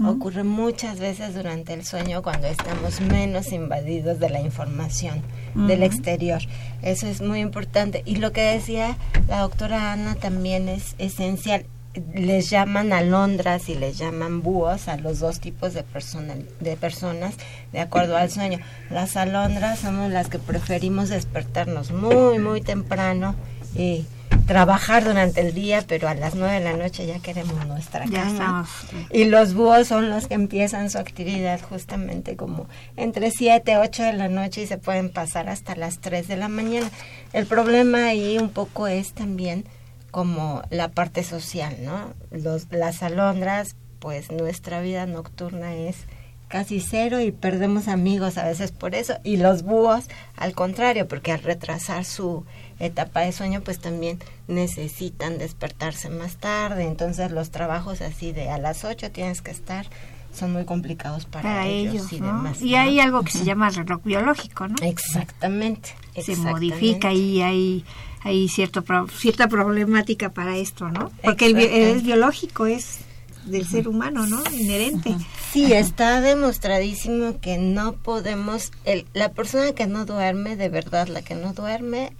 Ocurre 0.05 0.43
muchas 0.43 0.99
veces 0.99 1.33
durante 1.33 1.73
el 1.73 1.83
sueño 1.83 2.21
cuando 2.21 2.45
estamos 2.45 3.01
menos 3.01 3.51
invadidos 3.51 4.19
de 4.19 4.29
la 4.29 4.39
información 4.39 5.23
del 5.55 5.81
exterior. 5.81 6.41
Eso 6.83 7.07
es 7.07 7.21
muy 7.21 7.39
importante. 7.39 8.03
Y 8.05 8.17
lo 8.17 8.31
que 8.31 8.41
decía 8.41 8.97
la 9.27 9.39
doctora 9.39 9.91
Ana 9.91 10.13
también 10.13 10.69
es 10.69 10.93
esencial. 10.99 11.65
Les 12.13 12.49
llaman 12.49 12.91
alondras 12.91 13.69
y 13.69 13.75
les 13.75 13.97
llaman 13.97 14.41
búhos 14.41 14.87
a 14.87 14.97
los 14.97 15.19
dos 15.19 15.39
tipos 15.39 15.73
de, 15.73 15.83
personal, 15.83 16.45
de 16.59 16.75
personas 16.75 17.35
de 17.71 17.79
acuerdo 17.79 18.17
al 18.17 18.31
sueño. 18.31 18.59
Las 18.89 19.15
alondras 19.15 19.79
somos 19.79 20.11
las 20.11 20.27
que 20.27 20.39
preferimos 20.39 21.09
despertarnos 21.09 21.91
muy, 21.91 22.39
muy 22.39 22.61
temprano 22.61 23.35
y 23.75 24.05
trabajar 24.45 25.03
durante 25.03 25.41
el 25.41 25.53
día, 25.53 25.83
pero 25.87 26.07
a 26.07 26.15
las 26.15 26.35
nueve 26.35 26.55
de 26.55 26.63
la 26.63 26.73
noche 26.73 27.05
ya 27.05 27.19
queremos 27.19 27.65
nuestra 27.65 28.05
estamos. 28.05 28.69
Y 29.11 29.25
los 29.25 29.53
búhos 29.53 29.87
son 29.87 30.09
los 30.09 30.27
que 30.27 30.33
empiezan 30.33 30.89
su 30.89 30.97
actividad 30.97 31.61
justamente 31.61 32.35
como 32.35 32.67
entre 32.97 33.31
7, 33.31 33.77
8 33.77 34.03
de 34.03 34.13
la 34.13 34.27
noche 34.29 34.63
y 34.63 34.67
se 34.67 34.77
pueden 34.77 35.09
pasar 35.09 35.49
hasta 35.49 35.75
las 35.75 35.99
3 35.99 36.27
de 36.27 36.37
la 36.37 36.49
mañana. 36.49 36.89
El 37.31 37.45
problema 37.45 38.07
ahí 38.07 38.37
un 38.37 38.49
poco 38.49 38.87
es 38.87 39.13
también 39.13 39.65
como 40.13 40.61
la 40.69 40.89
parte 40.89 41.23
social, 41.23 41.75
¿no? 41.81 42.13
Los, 42.29 42.67
las 42.71 43.01
alondras, 43.01 43.75
pues 43.97 44.31
nuestra 44.31 44.79
vida 44.79 45.07
nocturna 45.07 45.73
es 45.73 46.05
casi 46.49 46.81
cero 46.81 47.19
y 47.19 47.31
perdemos 47.31 47.87
amigos 47.87 48.37
a 48.37 48.45
veces 48.45 48.71
por 48.71 48.93
eso. 48.93 49.15
Y 49.23 49.37
los 49.37 49.63
búhos, 49.63 50.05
al 50.37 50.53
contrario, 50.53 51.07
porque 51.07 51.31
al 51.31 51.41
retrasar 51.41 52.05
su 52.05 52.45
etapa 52.77 53.21
de 53.21 53.31
sueño, 53.31 53.61
pues 53.61 53.79
también 53.79 54.19
necesitan 54.47 55.39
despertarse 55.39 56.11
más 56.11 56.35
tarde. 56.35 56.83
Entonces 56.83 57.31
los 57.31 57.49
trabajos 57.49 58.01
así 58.01 58.33
de 58.33 58.51
a 58.51 58.59
las 58.59 58.85
8 58.85 59.09
tienes 59.09 59.41
que 59.41 59.49
estar 59.49 59.87
son 60.33 60.53
muy 60.53 60.65
complicados 60.65 61.25
para, 61.25 61.43
Para 61.43 61.67
ellos, 61.67 61.93
ellos, 61.95 62.13
y 62.13 62.19
¿no? 62.19 62.25
demás. 62.27 62.61
Y 62.61 62.71
¿no? 62.71 62.77
hay 62.79 62.99
algo 62.99 63.21
que 63.23 63.31
se 63.31 63.43
llama 63.45 63.69
reloj 63.69 64.01
biológico, 64.03 64.67
¿no? 64.67 64.75
Exactamente. 64.81 65.89
se 66.13 66.19
exactamente. 66.31 66.51
modifica 66.51 67.13
y 67.13 67.41
hay 67.41 67.85
hay 68.25 68.47
cierto 68.47 68.83
pro- 68.83 69.07
cierta 69.09 69.47
problemática 69.47 70.29
para 70.29 70.55
esto, 70.57 70.89
¿no? 70.89 71.11
Porque 71.23 71.45
el, 71.47 71.57
es 71.57 72.03
biológico, 72.03 72.65
es 72.65 72.99
del 73.45 73.67
ser 73.67 73.89
humano, 73.89 74.25
¿no? 74.27 74.41
Inherente. 74.57 75.15
Sí, 75.51 75.73
está 75.73 76.21
demostradísimo 76.21 77.39
que 77.41 77.57
no 77.57 77.91
podemos, 77.93 78.71
el, 78.85 79.05
la 79.13 79.33
persona 79.33 79.73
que 79.73 79.87
no 79.87 80.05
duerme, 80.05 80.55
de 80.55 80.69
verdad, 80.69 81.07
la 81.09 81.21
que 81.21 81.35
no 81.35 81.51
duerme, 81.53 82.13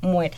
muere. 0.00 0.36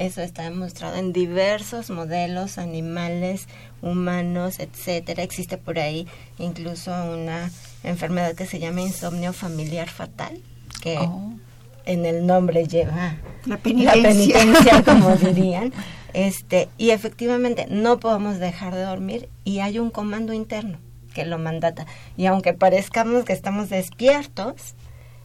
Eso 0.00 0.22
está 0.22 0.44
demostrado 0.44 0.96
en 0.96 1.12
diversos 1.12 1.90
modelos 1.90 2.56
animales, 2.56 3.46
humanos, 3.82 4.58
etcétera. 4.58 5.22
Existe 5.22 5.58
por 5.58 5.78
ahí 5.78 6.06
incluso 6.38 6.90
una 6.90 7.50
enfermedad 7.84 8.34
que 8.34 8.46
se 8.46 8.58
llama 8.58 8.80
insomnio 8.80 9.32
familiar 9.34 9.88
fatal, 9.90 10.40
que 10.80 10.96
Oh. 10.98 11.32
en 11.84 12.06
el 12.06 12.26
nombre 12.26 12.66
lleva 12.66 13.16
La 13.44 13.56
la 13.56 13.56
penitencia. 13.58 14.02
penitencia, 14.38 14.82
como 14.86 15.14
dirían. 15.16 15.72
Este, 16.14 16.68
y 16.78 16.90
efectivamente 16.90 17.66
no 17.68 18.00
podemos 18.00 18.38
dejar 18.38 18.74
de 18.74 18.82
dormir 18.82 19.28
y 19.44 19.60
hay 19.60 19.78
un 19.78 19.90
comando 19.90 20.32
interno 20.32 20.78
que 21.14 21.26
lo 21.26 21.38
mandata. 21.38 21.84
Y 22.16 22.24
aunque 22.24 22.54
parezcamos 22.54 23.24
que 23.26 23.34
estamos 23.34 23.68
despiertos, 23.68 24.74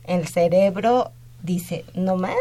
el 0.06 0.28
cerebro 0.28 1.12
dice 1.44 1.86
no 1.94 2.18
más 2.18 2.36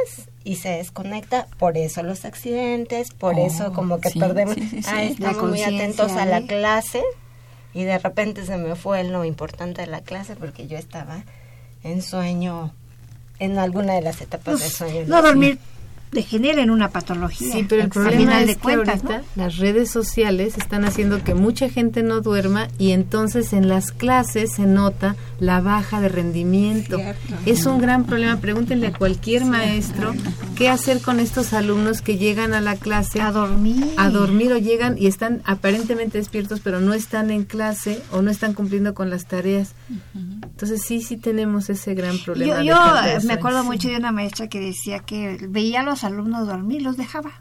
y 0.44 0.56
se 0.56 0.68
desconecta. 0.70 1.46
Por 1.58 1.76
eso 1.78 2.02
los 2.02 2.24
accidentes, 2.24 3.10
por 3.12 3.34
Oh, 3.36 3.46
eso 3.46 3.72
como 3.72 4.00
que 4.00 4.10
sí, 4.10 4.18
perdemos. 4.20 4.54
sí, 4.54 4.68
sí, 4.68 4.82
sí. 4.82 4.88
Ah, 4.92 5.02
estamos 5.04 5.42
muy 5.50 5.62
atentos 5.62 6.12
a 6.12 6.26
la 6.26 6.36
ahí. 6.36 6.46
clase 6.46 7.02
y 7.72 7.84
de 7.84 7.98
repente 7.98 8.44
se 8.46 8.56
me 8.56 8.76
fue 8.76 9.02
lo 9.04 9.24
importante 9.24 9.80
de 9.80 9.86
la 9.88 10.00
clase 10.02 10.36
porque 10.36 10.66
yo 10.68 10.76
estaba 10.78 11.24
en 11.82 12.02
sueño 12.02 12.72
en 13.40 13.58
alguna 13.58 13.94
de 13.94 14.00
las 14.02 14.20
etapas 14.20 14.60
del 14.60 14.62
Pues, 14.70 14.72
sueño. 14.74 15.04
no 15.06 15.22
dormir 15.22 15.58
degenera 16.14 16.62
en 16.62 16.70
una 16.70 16.88
patología. 16.88 17.52
Sí, 17.52 17.66
pero 17.68 17.82
el 17.82 17.90
problema 17.90 18.16
final 18.16 18.42
es 18.42 18.46
de 18.48 18.54
que 18.54 18.60
cuentas, 18.60 19.02
ahorita 19.04 19.18
¿no? 19.18 19.24
las 19.42 19.58
redes 19.58 19.90
sociales 19.90 20.56
están 20.56 20.84
haciendo 20.84 21.22
que 21.22 21.34
mucha 21.34 21.68
gente 21.68 22.02
no 22.02 22.20
duerma 22.20 22.68
y 22.78 22.92
entonces 22.92 23.52
en 23.52 23.68
las 23.68 23.92
clases 23.92 24.52
se 24.52 24.66
nota 24.66 25.16
la 25.40 25.60
baja 25.60 26.00
de 26.00 26.08
rendimiento. 26.08 26.96
Cierto. 26.96 27.34
Es 27.44 27.66
un 27.66 27.78
gran 27.78 28.04
problema. 28.04 28.36
Pregúntenle 28.38 28.86
a 28.86 28.92
cualquier 28.92 29.44
maestro 29.44 30.14
qué 30.56 30.68
hacer 30.68 31.00
con 31.00 31.20
estos 31.20 31.52
alumnos 31.52 32.00
que 32.00 32.16
llegan 32.16 32.54
a 32.54 32.60
la 32.60 32.76
clase 32.76 33.20
a 33.20 33.32
dormir. 33.32 33.84
a 33.96 34.08
dormir 34.08 34.52
o 34.52 34.58
llegan 34.58 34.96
y 34.98 35.06
están 35.06 35.42
aparentemente 35.44 36.18
despiertos 36.18 36.60
pero 36.60 36.80
no 36.80 36.94
están 36.94 37.30
en 37.30 37.44
clase 37.44 38.02
o 38.10 38.22
no 38.22 38.30
están 38.30 38.54
cumpliendo 38.54 38.94
con 38.94 39.10
las 39.10 39.26
tareas. 39.26 39.74
Entonces 40.14 40.82
sí, 40.82 41.02
sí 41.02 41.16
tenemos 41.16 41.68
ese 41.70 41.94
gran 41.94 42.18
problema. 42.18 42.62
Yo, 42.62 42.76
me 43.24 43.32
acuerdo 43.34 43.64
mucho 43.64 43.88
de 43.88 43.96
una 43.96 44.12
maestra 44.12 44.48
que 44.48 44.60
decía 44.60 45.00
que 45.00 45.38
veía 45.48 45.80
a 45.80 45.84
los 45.84 46.03
alumnos 46.04 46.46
dormir, 46.46 46.82
los 46.82 46.96
dejaba. 46.96 47.32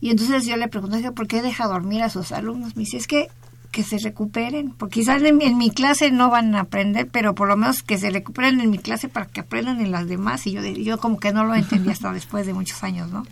Y 0.00 0.10
entonces 0.10 0.46
yo 0.46 0.56
le 0.56 0.68
pregunté, 0.68 0.96
"Oiga, 0.96 1.12
¿por 1.12 1.26
qué 1.26 1.42
deja 1.42 1.66
dormir 1.66 2.02
a 2.02 2.10
sus 2.10 2.32
alumnos? 2.32 2.76
Me 2.76 2.82
dice, 2.82 2.96
es 2.96 3.06
que 3.06 3.28
que 3.70 3.84
se 3.84 3.98
recuperen, 3.98 4.72
porque 4.72 5.00
quizás 5.00 5.22
en, 5.22 5.36
mi 5.56 5.70
clase 5.70 6.10
no 6.10 6.28
van 6.28 6.54
a 6.54 6.60
aprender, 6.60 7.08
pero 7.10 7.34
por 7.34 7.48
lo 7.48 7.56
menos 7.56 7.82
que 7.82 7.98
se 7.98 8.10
recuperen 8.10 8.60
en 8.60 8.70
mi 8.70 8.78
clase 8.78 9.08
para 9.08 9.26
que 9.26 9.40
aprendan 9.40 9.80
en 9.80 9.92
las 9.92 10.08
demás. 10.08 10.46
Y 10.46 10.52
yo, 10.52 10.62
yo 10.62 10.98
como 10.98 11.18
que 11.18 11.32
no 11.32 11.44
lo 11.44 11.54
entendí 11.54 11.90
hasta 11.90 12.12
después 12.12 12.46
de 12.46 12.54
muchos 12.54 12.82
años, 12.82 13.10
¿no? 13.10 13.24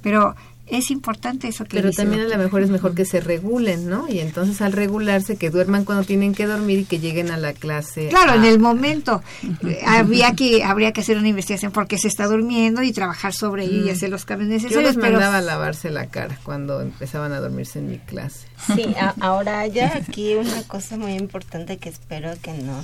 Pero 0.00 0.36
es 0.70 0.90
importante 0.90 1.48
eso 1.48 1.64
que 1.64 1.76
Pero 1.76 1.88
dice 1.88 2.02
también 2.02 2.22
a 2.22 2.28
lo 2.28 2.38
mejor 2.42 2.62
es 2.62 2.70
mejor 2.70 2.94
que 2.94 3.04
se 3.04 3.20
regulen, 3.20 3.88
¿no? 3.88 4.08
Y 4.08 4.20
entonces 4.20 4.60
al 4.60 4.72
regularse, 4.72 5.36
que 5.36 5.50
duerman 5.50 5.84
cuando 5.84 6.04
tienen 6.04 6.34
que 6.34 6.46
dormir 6.46 6.80
y 6.80 6.84
que 6.84 6.98
lleguen 7.00 7.30
a 7.30 7.36
la 7.36 7.52
clase. 7.52 8.08
Claro, 8.08 8.32
a- 8.32 8.36
en 8.36 8.44
el 8.44 8.58
momento 8.58 9.22
eh, 9.66 9.80
había 9.86 10.34
que 10.34 10.62
habría 10.64 10.92
que 10.92 11.00
hacer 11.00 11.18
una 11.18 11.28
investigación 11.28 11.72
porque 11.72 11.98
se 11.98 12.08
está 12.08 12.26
durmiendo 12.26 12.82
y 12.82 12.92
trabajar 12.92 13.32
sobre 13.34 13.64
ello 13.64 13.86
y 13.86 13.90
hacer 13.90 14.10
los 14.10 14.24
cambios 14.24 14.48
Yo 14.48 14.54
necesarios. 14.54 14.94
les 14.94 14.96
pero 15.02 15.12
mandaba 15.18 15.38
a 15.38 15.42
lavarse 15.42 15.90
la 15.90 16.06
cara 16.06 16.38
cuando 16.44 16.80
empezaban 16.80 17.32
a 17.32 17.40
dormirse 17.40 17.78
en 17.80 17.90
mi 17.90 17.98
clase. 17.98 18.46
Sí, 18.74 18.84
a- 19.00 19.14
ahora 19.20 19.60
hay 19.60 19.80
aquí 19.80 20.34
una 20.34 20.62
cosa 20.64 20.96
muy 20.96 21.12
importante 21.12 21.78
que 21.78 21.88
espero 21.88 22.30
que 22.42 22.52
no 22.52 22.82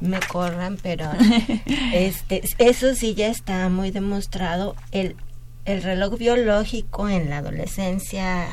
me 0.00 0.18
corran, 0.20 0.76
pero 0.82 1.08
este 1.92 2.42
eso 2.58 2.94
sí 2.94 3.14
ya 3.14 3.28
está 3.28 3.68
muy 3.68 3.90
demostrado 3.90 4.76
el 4.92 5.16
el 5.64 5.82
reloj 5.82 6.18
biológico 6.18 7.08
en 7.08 7.30
la 7.30 7.38
adolescencia 7.38 8.46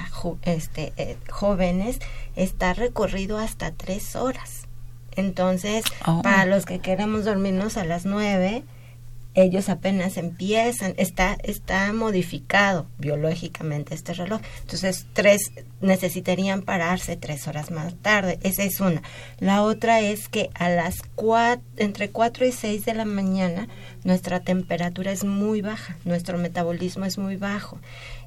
este 0.44 0.94
eh, 0.98 1.18
jóvenes 1.30 2.00
está 2.36 2.74
recorrido 2.74 3.38
hasta 3.38 3.72
tres 3.72 4.16
horas 4.16 4.68
entonces 5.16 5.84
Oh. 6.06 6.22
para 6.22 6.46
los 6.46 6.66
que 6.66 6.80
queremos 6.80 7.26
dormirnos 7.26 7.78
a 7.78 7.84
las 7.84 8.06
nueve 8.06 8.64
ellos 9.34 9.70
apenas 9.70 10.18
empiezan, 10.18 10.94
está, 10.98 11.38
está 11.44 11.92
modificado 11.94 12.88
biológicamente 12.98 13.96
este 13.96 14.14
reloj. 14.14 14.42
Entonces, 14.62 15.06
tres 15.14 15.52
necesitarían 15.80 16.62
pararse 16.62 17.16
tres 17.16 17.48
horas 17.48 17.72
más 17.72 17.96
tarde. 17.96 18.40
Esa 18.44 18.64
es 18.64 18.80
una. 18.82 19.02
La 19.40 19.64
otra 19.64 20.02
es 20.02 20.28
que 20.28 20.50
a 20.54 20.70
las 20.70 21.02
cuatro, 21.16 21.64
entre 21.78 22.10
4 22.10 22.46
y 22.46 22.52
6 22.52 22.86
de 22.86 22.94
la 22.94 23.06
mañana 23.06 23.68
nuestra 24.04 24.42
temperatura 24.42 25.12
es 25.12 25.24
muy 25.24 25.62
baja, 25.62 25.98
nuestro 26.06 26.38
metabolismo 26.38 27.06
es 27.06 27.18
muy 27.18 27.38
bajo. 27.38 27.80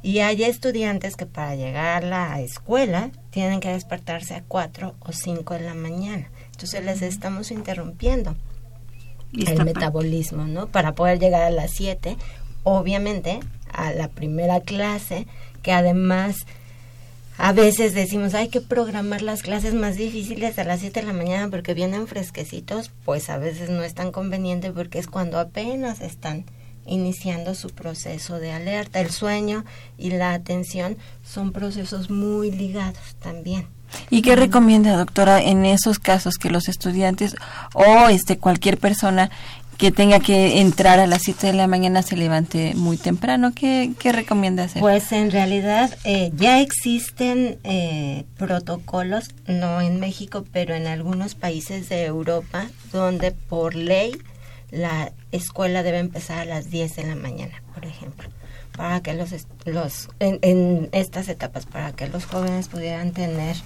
Y 0.03 0.21
hay 0.21 0.45
estudiantes 0.45 1.17
que 1.17 1.27
para 1.27 1.55
llegar 1.55 2.05
a 2.05 2.07
la 2.07 2.41
escuela 2.41 3.11
tienen 3.31 3.61
que 3.61 3.71
despertarse 3.71 4.35
a 4.35 4.43
4 4.47 4.95
o 4.99 5.13
5 5.13 5.55
de 5.55 5.61
la 5.61 5.75
mañana. 5.75 6.31
Entonces 6.53 6.85
les 6.85 7.03
estamos 7.03 7.51
interrumpiendo 7.51 8.37
el 9.47 9.64
metabolismo, 9.64 10.45
¿no? 10.45 10.66
Para 10.68 10.95
poder 10.95 11.18
llegar 11.18 11.43
a 11.43 11.51
las 11.51 11.72
7, 11.72 12.16
obviamente, 12.62 13.41
a 13.72 13.93
la 13.93 14.09
primera 14.09 14.61
clase, 14.61 15.26
que 15.62 15.72
además 15.72 16.47
a 17.37 17.53
veces 17.53 17.95
decimos, 17.95 18.35
hay 18.35 18.49
que 18.49 18.61
programar 18.61 19.22
las 19.22 19.43
clases 19.43 19.74
más 19.74 19.97
difíciles 19.97 20.59
a 20.59 20.64
las 20.64 20.80
7 20.80 21.01
de 21.01 21.07
la 21.07 21.12
mañana 21.12 21.51
porque 21.51 21.74
vienen 21.74 22.07
fresquecitos, 22.07 22.93
pues 23.05 23.28
a 23.28 23.39
veces 23.39 23.70
no 23.70 23.82
es 23.82 23.95
tan 23.95 24.12
conveniente 24.12 24.70
porque 24.70 25.01
es 25.01 25.09
cuando 25.09 25.41
apenas 25.41 26.01
están 26.01 26.45
iniciando 26.87 27.55
su 27.55 27.70
proceso 27.70 28.39
de 28.39 28.53
alerta. 28.53 29.01
El 29.01 29.11
sueño 29.11 29.64
y 29.99 30.11
la 30.11 30.32
atención 30.32 30.97
son 31.24 31.53
procesos 31.53 32.09
muy 32.09 32.53
ligados 32.53 33.16
también. 33.20 33.66
¿Y 34.11 34.23
qué 34.23 34.37
recomienda, 34.37 34.97
doctora, 34.97 35.43
en 35.43 35.65
esos 35.65 35.99
casos 35.99 36.37
que 36.37 36.51
los 36.51 36.69
estudiantes 36.69 37.37
o 37.75 38.09
este 38.09 38.39
cualquier 38.39 38.79
persona 38.79 39.31
que 39.77 39.91
tenga 39.91 40.21
que 40.21 40.61
entrar 40.61 41.01
a 41.01 41.07
las 41.07 41.23
7 41.23 41.49
de 41.49 41.53
la 41.53 41.67
mañana 41.67 42.03
se 42.03 42.17
levante 42.17 42.75
muy 42.75 42.97
temprano? 42.97 43.53
¿Qué, 43.55 43.93
qué 43.99 44.13
recomienda 44.13 44.65
hacer? 44.65 44.81
Pues 44.81 45.13
en 45.13 45.31
realidad 45.31 45.97
eh, 46.05 46.31
ya 46.37 46.61
existen 46.61 47.59
eh, 47.65 48.25
protocolos, 48.37 49.35
no 49.47 49.81
en 49.81 50.01
México, 50.01 50.45
pero 50.53 50.75
en 50.75 50.87
algunos 50.87 51.35
países 51.35 51.89
de 51.89 52.05
Europa, 52.05 52.67
donde 52.93 53.33
por 53.33 53.75
ley 53.75 54.17
la 54.71 55.13
escuela 55.33 55.83
debe 55.83 55.99
empezar 55.99 56.39
a 56.39 56.45
las 56.45 56.71
10 56.71 56.97
de 56.97 57.07
la 57.07 57.15
mañana, 57.15 57.63
por 57.75 57.85
ejemplo, 57.85 58.29
para 58.77 59.01
que 59.01 59.14
los, 59.14 59.31
los 59.64 60.09
en 60.20 60.89
estas 60.93 61.29
etapas, 61.29 61.66
para 61.66 61.93
que 61.93 62.09
los 62.09 62.25
jóvenes 62.27 62.68
pudieran 62.68 63.12
tener 63.12 63.57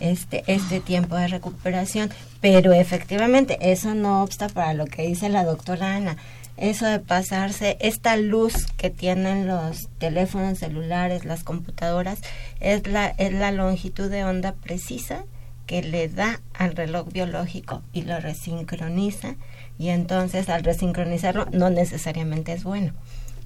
este, 0.00 0.44
este 0.46 0.80
tiempo 0.80 1.16
de 1.16 1.28
recuperación. 1.28 2.10
Pero 2.40 2.72
efectivamente, 2.72 3.58
eso 3.60 3.94
no 3.94 4.22
obsta 4.22 4.48
para 4.48 4.74
lo 4.74 4.86
que 4.86 5.02
dice 5.02 5.28
la 5.28 5.44
doctora 5.44 5.96
Ana. 5.96 6.16
Eso 6.56 6.86
de 6.86 6.98
pasarse, 6.98 7.76
esta 7.80 8.16
luz 8.16 8.66
que 8.76 8.90
tienen 8.90 9.46
los 9.46 9.88
teléfonos 9.98 10.58
celulares, 10.58 11.24
las 11.24 11.44
computadoras, 11.44 12.18
es 12.58 12.86
la, 12.88 13.06
es 13.06 13.32
la 13.32 13.52
longitud 13.52 14.10
de 14.10 14.24
onda 14.24 14.54
precisa 14.54 15.24
que 15.66 15.82
le 15.82 16.08
da 16.08 16.40
al 16.54 16.74
reloj 16.74 17.12
biológico 17.12 17.82
y 17.92 18.02
lo 18.02 18.18
resincroniza. 18.18 19.36
Y 19.78 19.90
entonces 19.90 20.48
al 20.48 20.64
resincronizarlo 20.64 21.46
no 21.52 21.70
necesariamente 21.70 22.52
es 22.52 22.64
bueno, 22.64 22.92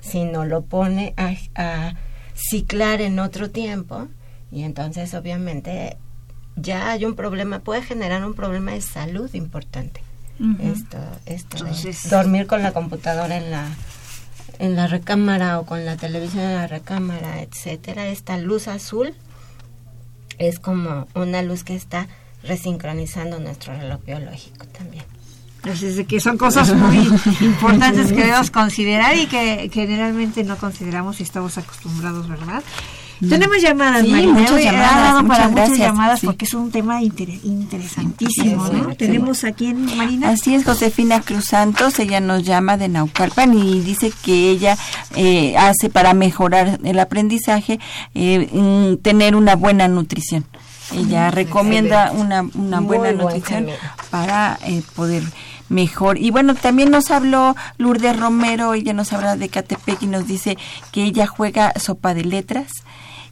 sino 0.02 0.44
lo 0.44 0.62
pone 0.66 1.14
a, 1.16 1.32
a 1.54 1.94
ciclar 2.34 3.00
en 3.00 3.18
otro 3.18 3.50
tiempo 3.50 4.08
y 4.50 4.64
entonces 4.64 5.14
obviamente 5.14 5.96
ya 6.56 6.90
hay 6.90 7.06
un 7.06 7.14
problema, 7.14 7.60
puede 7.60 7.80
generar 7.80 8.22
un 8.26 8.34
problema 8.34 8.72
de 8.72 8.82
salud 8.82 9.32
importante. 9.32 10.02
Esto, 10.60 10.98
esto, 11.24 11.56
Entonces- 11.58 12.10
dormir 12.10 12.46
con 12.46 12.62
la 12.62 12.72
computadora 12.72 13.36
en 13.38 13.50
la 13.50 13.64
en 14.58 14.76
la 14.76 14.86
recámara 14.86 15.58
o 15.58 15.64
con 15.66 15.84
la 15.84 15.96
televisión 15.96 16.44
en 16.44 16.54
la 16.54 16.66
recámara, 16.66 17.40
etcétera, 17.42 18.08
esta 18.08 18.36
luz 18.38 18.68
azul 18.68 19.14
es 20.38 20.58
como 20.58 21.06
una 21.14 21.42
luz 21.42 21.64
que 21.64 21.74
está 21.74 22.06
resincronizando 22.42 23.38
nuestro 23.40 23.74
reloj 23.74 24.04
biológico 24.04 24.66
también. 24.66 25.04
Así 25.70 25.86
es 25.86 26.06
que 26.06 26.20
son 26.20 26.36
cosas 26.38 26.74
muy 26.74 26.96
importantes 27.40 28.08
que 28.08 28.22
debemos 28.24 28.50
considerar 28.50 29.16
y 29.16 29.26
que 29.26 29.70
generalmente 29.72 30.42
no 30.44 30.56
consideramos 30.56 31.16
si 31.16 31.22
estamos 31.22 31.56
acostumbrados, 31.58 32.28
¿verdad? 32.28 32.62
Tenemos 33.28 33.62
llamadas, 33.62 34.04
Sí, 34.04 34.10
Marina. 34.10 34.32
muchas 34.32 34.50
Hoy 34.50 34.64
llamadas, 34.64 35.24
para 35.28 35.48
muchas 35.48 35.78
llamadas 35.78 36.18
sí. 36.18 36.26
porque 36.26 36.44
es 36.44 36.54
un 36.54 36.72
tema 36.72 37.00
inter- 37.02 37.28
interesantísimo, 37.44 38.66
Sí, 38.66 38.72
¿no? 38.74 38.96
Tenemos 38.96 39.44
aquí 39.44 39.66
en 39.66 39.96
Marina. 39.96 40.30
Así 40.30 40.56
es, 40.56 40.64
Josefina 40.64 41.20
Cruz 41.20 41.44
Santos, 41.44 42.00
ella 42.00 42.18
nos 42.18 42.42
llama 42.42 42.76
de 42.76 42.88
Naucalpan 42.88 43.54
y 43.56 43.80
dice 43.80 44.12
que 44.24 44.50
ella 44.50 44.76
eh, 45.14 45.56
hace 45.56 45.88
para 45.88 46.14
mejorar 46.14 46.80
el 46.82 46.98
aprendizaje 46.98 47.78
eh, 48.16 48.48
mm, 48.52 49.02
tener 49.02 49.36
una 49.36 49.54
buena 49.54 49.86
nutrición. 49.86 50.44
Ella 50.94 51.30
recomienda 51.30 52.12
una, 52.12 52.42
una 52.54 52.80
buena 52.80 53.04
buen 53.04 53.18
nutrición 53.18 53.68
para 54.10 54.58
eh, 54.66 54.82
poder 54.94 55.22
mejor. 55.68 56.18
Y 56.18 56.30
bueno, 56.30 56.54
también 56.54 56.90
nos 56.90 57.10
habló 57.10 57.56
Lourdes 57.78 58.18
Romero, 58.18 58.74
ella 58.74 58.92
nos 58.92 59.12
habla 59.12 59.36
de 59.36 59.48
Catepec 59.48 60.02
y 60.02 60.06
nos 60.06 60.26
dice 60.26 60.56
que 60.92 61.02
ella 61.04 61.26
juega 61.26 61.72
sopa 61.78 62.14
de 62.14 62.24
letras. 62.24 62.70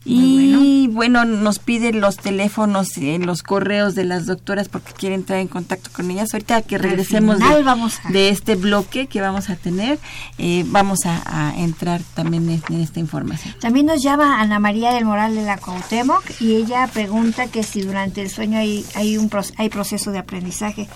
Y 0.04 0.88
bueno. 0.88 1.24
nos 1.24 1.58
pide 1.58 1.92
los 1.92 2.16
teléfonos 2.16 2.96
y 2.96 3.18
los 3.18 3.42
correos 3.42 3.94
de 3.94 4.04
las 4.04 4.26
doctoras 4.26 4.68
porque 4.68 4.92
quiere 4.92 5.14
entrar 5.14 5.38
en 5.40 5.48
contacto 5.48 5.90
con 5.92 6.10
ellas. 6.10 6.32
Ahorita 6.32 6.62
que 6.62 6.78
regresemos 6.78 7.38
de, 7.38 7.62
vamos 7.62 7.98
a- 8.04 8.10
de 8.10 8.28
este 8.30 8.54
bloque 8.54 9.06
que 9.06 9.20
vamos 9.20 9.50
a 9.50 9.56
tener, 9.56 9.98
eh, 10.38 10.64
vamos 10.68 11.00
a, 11.04 11.50
a 11.50 11.58
entrar 11.58 12.00
también 12.14 12.48
en, 12.48 12.62
en 12.70 12.80
esta 12.80 13.00
información. 13.00 13.54
También 13.60 13.86
nos 13.86 14.02
llama 14.02 14.40
Ana 14.40 14.58
María 14.58 14.92
del 14.92 15.04
Moral 15.04 15.34
de 15.34 15.42
la 15.42 15.58
Cuauhtémoc 15.58 16.22
y 16.40 16.54
ella 16.56 16.86
pregunta 16.86 17.46
que 17.48 17.62
si 17.62 17.82
durante 17.82 18.22
el 18.22 18.30
sueño 18.30 18.58
hay, 18.58 18.84
hay 18.94 19.16
un 19.18 19.30
hay 19.56 19.68
proceso 19.68 20.10
de 20.12 20.18
aprendizaje. 20.18 20.88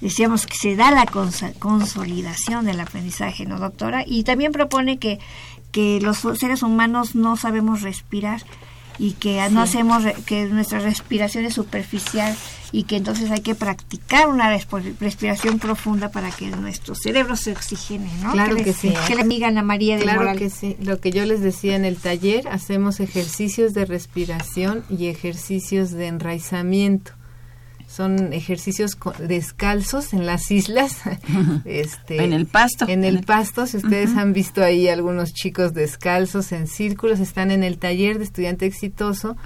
Decíamos 0.00 0.46
que 0.46 0.56
se 0.56 0.74
da 0.74 0.90
la 0.90 1.06
consolidación 1.06 2.64
del 2.64 2.80
aprendizaje, 2.80 3.46
¿no, 3.46 3.58
doctora? 3.60 4.02
Y 4.04 4.24
también 4.24 4.50
propone 4.50 4.98
que, 4.98 5.20
que 5.72 6.00
los 6.00 6.18
seres 6.38 6.62
humanos 6.62 7.14
no 7.14 7.36
sabemos 7.36 7.82
respirar 7.82 8.42
y 8.98 9.12
que 9.12 9.48
no 9.50 9.62
hacemos, 9.62 10.04
que 10.26 10.44
nuestra 10.46 10.78
respiración 10.78 11.44
es 11.44 11.54
superficial 11.54 12.36
y 12.72 12.84
que 12.84 12.96
entonces 12.96 13.30
hay 13.30 13.40
que 13.40 13.54
practicar 13.54 14.28
una 14.28 14.50
respiración 15.00 15.58
profunda 15.58 16.10
para 16.10 16.30
que 16.30 16.48
nuestro 16.48 16.94
cerebro 16.94 17.36
se 17.36 17.52
oxigene, 17.52 18.10
¿no? 18.22 18.32
Claro 18.32 18.56
¿Qué 18.56 18.64
que 18.64 18.72
sí. 18.72 18.92
¿Qué 19.06 19.14
le 19.14 19.22
amiga 19.22 19.48
Ana 19.48 19.62
María 19.62 19.98
Claro 19.98 20.20
Moral? 20.20 20.38
que 20.38 20.50
sí. 20.50 20.76
Lo 20.80 21.00
que 21.00 21.10
yo 21.10 21.24
les 21.26 21.40
decía 21.40 21.74
en 21.74 21.84
el 21.84 21.96
taller, 21.96 22.48
hacemos 22.48 23.00
ejercicios 23.00 23.74
de 23.74 23.86
respiración 23.86 24.84
y 24.88 25.06
ejercicios 25.06 25.90
de 25.90 26.06
enraizamiento. 26.06 27.12
Son 27.92 28.32
ejercicios 28.32 28.96
descalzos 29.18 30.14
en 30.14 30.24
las 30.24 30.50
islas. 30.50 31.00
este, 31.66 32.24
En 32.24 32.32
el 32.32 32.46
pasto. 32.46 32.86
En 32.88 33.04
el 33.04 33.22
pasto, 33.22 33.66
si 33.66 33.76
ustedes 33.76 34.16
han 34.16 34.32
visto 34.32 34.62
ahí 34.64 34.88
algunos 34.88 35.34
chicos 35.34 35.74
descalzos 35.74 36.52
en 36.52 36.68
círculos, 36.68 37.20
están 37.20 37.50
en 37.50 37.62
el 37.62 37.76
taller 37.76 38.16
de 38.16 38.24
estudiante 38.24 38.64
exitoso 38.64 39.36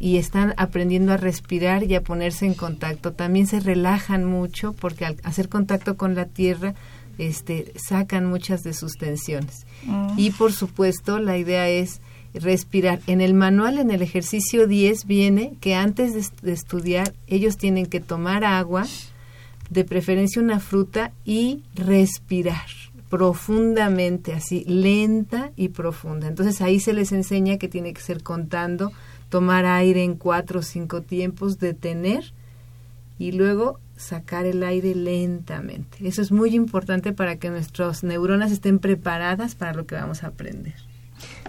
y 0.00 0.16
están 0.16 0.52
aprendiendo 0.56 1.12
a 1.12 1.16
respirar 1.16 1.84
y 1.84 1.94
a 1.94 2.00
ponerse 2.00 2.44
en 2.44 2.54
contacto. 2.54 3.12
También 3.12 3.46
se 3.46 3.60
relajan 3.60 4.24
mucho 4.24 4.72
porque 4.72 5.04
al 5.04 5.16
hacer 5.22 5.48
contacto 5.48 5.96
con 5.96 6.16
la 6.16 6.24
tierra 6.24 6.74
este, 7.18 7.72
sacan 7.76 8.26
muchas 8.26 8.64
de 8.64 8.74
sus 8.74 8.94
tensiones. 8.94 9.64
Y 10.16 10.32
por 10.32 10.52
supuesto, 10.52 11.20
la 11.20 11.36
idea 11.36 11.68
es 11.68 12.00
respirar. 12.34 13.00
En 13.06 13.20
el 13.20 13.34
manual, 13.34 13.78
en 13.78 13.90
el 13.90 14.02
ejercicio 14.02 14.66
10, 14.66 15.06
viene 15.06 15.54
que 15.60 15.74
antes 15.74 16.14
de, 16.14 16.20
est- 16.20 16.40
de 16.42 16.52
estudiar, 16.52 17.12
ellos 17.26 17.56
tienen 17.56 17.86
que 17.86 18.00
tomar 18.00 18.44
agua, 18.44 18.86
de 19.70 19.84
preferencia 19.84 20.40
una 20.42 20.60
fruta, 20.60 21.12
y 21.24 21.62
respirar 21.74 22.66
profundamente, 23.08 24.32
así, 24.32 24.64
lenta 24.66 25.50
y 25.56 25.68
profunda. 25.68 26.28
Entonces 26.28 26.62
ahí 26.62 26.80
se 26.80 26.94
les 26.94 27.12
enseña 27.12 27.58
que 27.58 27.68
tiene 27.68 27.92
que 27.92 28.00
ser 28.00 28.22
contando, 28.22 28.90
tomar 29.28 29.66
aire 29.66 30.02
en 30.02 30.14
cuatro 30.14 30.60
o 30.60 30.62
cinco 30.62 31.02
tiempos, 31.02 31.58
detener 31.58 32.32
y 33.18 33.32
luego 33.32 33.78
sacar 33.98 34.46
el 34.46 34.62
aire 34.62 34.94
lentamente. 34.94 35.98
Eso 36.08 36.22
es 36.22 36.32
muy 36.32 36.54
importante 36.54 37.12
para 37.12 37.36
que 37.36 37.50
nuestras 37.50 38.02
neuronas 38.02 38.50
estén 38.50 38.78
preparadas 38.78 39.54
para 39.54 39.74
lo 39.74 39.86
que 39.86 39.94
vamos 39.94 40.22
a 40.24 40.28
aprender. 40.28 40.74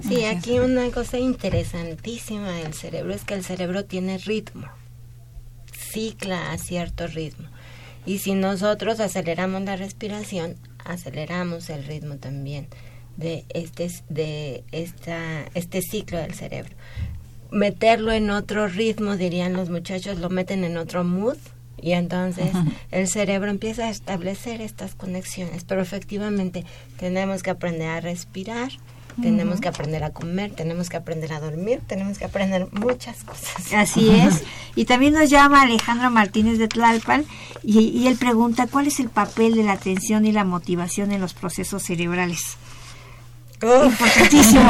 Sí, 0.08 0.26
aquí 0.26 0.60
una 0.60 0.90
cosa 0.92 1.18
interesantísima 1.18 2.52
del 2.52 2.74
cerebro 2.74 3.14
es 3.14 3.24
que 3.24 3.34
el 3.34 3.44
cerebro 3.44 3.86
tiene 3.86 4.18
ritmo, 4.18 4.68
cicla 5.72 6.52
a 6.52 6.58
cierto 6.58 7.08
ritmo. 7.08 7.48
Y 8.06 8.20
si 8.20 8.34
nosotros 8.34 9.00
aceleramos 9.00 9.62
la 9.62 9.76
respiración, 9.76 10.56
aceleramos 10.84 11.70
el 11.70 11.86
ritmo 11.86 12.18
también 12.18 12.68
de 13.18 13.46
este, 13.54 13.90
de 14.10 14.64
esta, 14.72 15.46
este 15.54 15.82
ciclo 15.82 16.18
del 16.18 16.34
cerebro. 16.34 16.74
Meterlo 17.52 18.12
en 18.12 18.30
otro 18.32 18.68
ritmo, 18.68 19.16
dirían 19.16 19.54
los 19.54 19.70
muchachos, 19.70 20.18
lo 20.18 20.30
meten 20.30 20.64
en 20.64 20.76
otro 20.78 21.04
mood 21.04 21.38
Y 21.80 21.92
entonces 21.92 22.52
el 22.92 23.08
cerebro 23.08 23.52
empieza 23.52 23.86
a 23.86 23.90
establecer 23.90 24.62
estas 24.62 24.96
conexiones, 24.96 25.64
pero 25.64 25.82
efectivamente 25.82 26.66
tenemos 26.98 27.44
que 27.44 27.52
aprender 27.52 27.90
a 27.90 28.02
respirar, 28.02 28.72
tenemos 29.22 29.62
que 29.62 29.68
aprender 29.68 30.04
a 30.04 30.12
comer, 30.12 30.52
tenemos 30.52 30.90
que 30.90 30.98
aprender 30.98 31.34
a 31.34 31.40
dormir, 31.40 31.82
tenemos 31.88 32.18
que 32.18 32.26
aprender 32.26 32.68
muchas 32.72 33.24
cosas. 33.24 33.74
Así 33.74 34.10
es. 34.16 34.44
Y 34.76 34.86
también 34.86 35.14
nos 35.14 35.30
llama 35.30 35.62
Alejandro 35.62 36.10
Martínez 36.12 36.58
de 36.58 36.68
Tlalpan 36.68 37.26
y, 37.64 37.80
y 37.90 38.08
él 38.08 38.18
pregunta 38.18 38.68
cuál 38.68 38.88
es 38.88 39.00
el 39.00 39.10
papel 39.10 39.56
de 39.56 39.64
la 39.64 39.74
atención 39.74 40.26
y 40.26 40.32
la 40.32 40.44
motivación 40.44 41.12
en 41.12 41.22
los 41.22 41.34
procesos 41.34 41.84
cerebrales. 41.84 42.58
Importantísimo, 43.64 44.70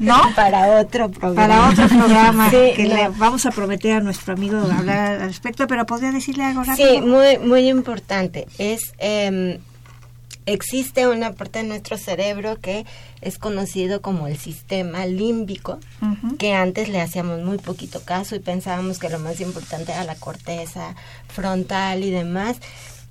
¿no? 0.00 0.20
Para 0.36 0.80
otro 0.80 1.10
programa. 1.10 1.70
Para 1.70 1.70
otro 1.70 1.88
programa 1.88 2.50
Sí, 2.50 2.72
que 2.76 2.84
no. 2.88 2.94
le 2.94 3.08
vamos 3.10 3.46
a 3.46 3.50
prometer 3.52 3.92
a 3.96 4.00
nuestro 4.00 4.34
amigo 4.34 4.58
hablar 4.58 5.20
al 5.22 5.28
respecto, 5.28 5.66
pero 5.66 5.86
podría 5.86 6.10
decirle 6.10 6.44
algo 6.44 6.64
rápido. 6.64 6.88
Sí, 6.90 7.00
muy, 7.00 7.38
muy 7.38 7.68
importante. 7.68 8.46
Es 8.58 8.94
em, 8.98 9.58
existe 10.46 11.06
una 11.08 11.32
parte 11.32 11.60
de 11.60 11.68
nuestro 11.68 11.96
cerebro 11.98 12.58
que 12.60 12.84
es 13.20 13.38
conocido 13.38 14.00
como 14.02 14.26
el 14.26 14.36
sistema 14.38 15.06
límbico, 15.06 15.78
que 16.38 16.52
antes 16.54 16.88
le 16.88 17.00
hacíamos 17.00 17.42
muy 17.42 17.58
poquito 17.58 18.00
caso 18.02 18.34
y 18.34 18.40
pensábamos 18.40 18.98
que 18.98 19.08
lo 19.08 19.18
más 19.18 19.40
importante 19.40 19.92
era 19.92 20.04
la 20.04 20.14
corteza 20.16 20.94
frontal 21.28 22.02
y 22.04 22.10
demás, 22.10 22.56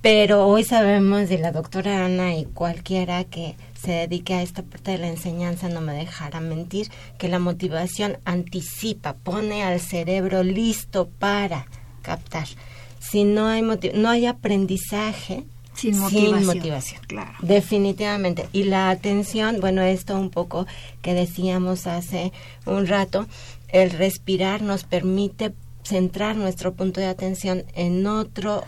pero 0.00 0.46
hoy 0.48 0.64
sabemos 0.64 1.28
de 1.28 1.38
la 1.38 1.52
doctora 1.52 2.04
Ana 2.04 2.34
y 2.34 2.44
cualquiera 2.44 3.24
que 3.24 3.54
se 3.80 3.92
dedique 3.92 4.34
a 4.34 4.42
esta 4.42 4.62
parte 4.62 4.92
de 4.92 4.98
la 4.98 5.08
enseñanza 5.08 5.68
no 5.68 5.80
me 5.80 5.92
dejará 5.94 6.40
mentir 6.40 6.88
que 7.18 7.28
la 7.28 7.38
motivación 7.38 8.18
anticipa, 8.24 9.14
pone 9.14 9.62
al 9.62 9.80
cerebro 9.80 10.42
listo 10.42 11.08
para 11.18 11.66
captar. 12.02 12.46
Si 13.00 13.24
no 13.24 13.46
hay 13.48 13.62
motiv- 13.62 13.94
no 13.94 14.08
hay 14.10 14.26
aprendizaje 14.26 15.44
Sin 15.90 15.98
motivación. 15.98 16.46
motivación. 16.46 17.00
Claro. 17.06 17.32
Definitivamente. 17.42 18.48
Y 18.52 18.64
la 18.64 18.90
atención, 18.90 19.58
bueno, 19.60 19.82
esto 19.82 20.18
un 20.18 20.30
poco 20.30 20.66
que 21.02 21.14
decíamos 21.14 21.86
hace 21.86 22.32
un 22.66 22.86
rato, 22.86 23.26
el 23.68 23.90
respirar 23.90 24.62
nos 24.62 24.84
permite 24.84 25.52
centrar 25.82 26.36
nuestro 26.36 26.74
punto 26.74 27.00
de 27.00 27.06
atención 27.06 27.64
en 27.74 28.06
otro 28.06 28.64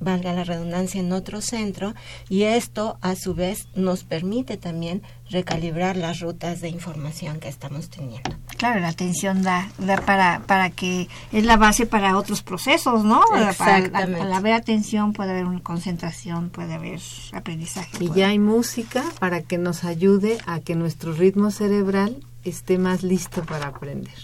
valga 0.00 0.32
la 0.32 0.44
redundancia, 0.44 1.00
en 1.00 1.12
otro 1.12 1.40
centro 1.40 1.94
y 2.28 2.42
esto 2.44 2.98
a 3.00 3.14
su 3.16 3.34
vez 3.34 3.68
nos 3.74 4.04
permite 4.04 4.56
también 4.56 5.02
recalibrar 5.30 5.96
las 5.96 6.20
rutas 6.20 6.60
de 6.60 6.68
información 6.68 7.38
que 7.40 7.48
estamos 7.48 7.90
teniendo. 7.90 8.30
Claro, 8.56 8.80
la 8.80 8.88
atención 8.88 9.42
da, 9.42 9.68
da 9.78 9.96
para, 9.98 10.40
para 10.46 10.70
que 10.70 11.08
es 11.32 11.44
la 11.44 11.56
base 11.56 11.86
para 11.86 12.16
otros 12.16 12.42
procesos, 12.42 13.04
¿no? 13.04 13.20
Para- 13.30 13.50
Exactamente. 13.50 14.20
al 14.22 14.32
haber 14.32 14.54
atención 14.54 15.12
puede 15.12 15.30
haber 15.32 15.44
una 15.44 15.60
concentración, 15.60 16.50
puede 16.50 16.74
haber 16.74 17.00
aprendizaje. 17.32 17.90
Y 18.00 18.08
puede- 18.08 18.20
ya 18.20 18.28
hay 18.28 18.38
música 18.38 19.04
para 19.18 19.42
que 19.42 19.58
nos 19.58 19.84
ayude 19.84 20.38
a 20.46 20.60
que 20.60 20.74
nuestro 20.74 21.12
ritmo 21.12 21.50
cerebral 21.50 22.24
esté 22.44 22.78
más 22.78 23.02
listo 23.02 23.44
para 23.44 23.66
aprender. 23.68 24.14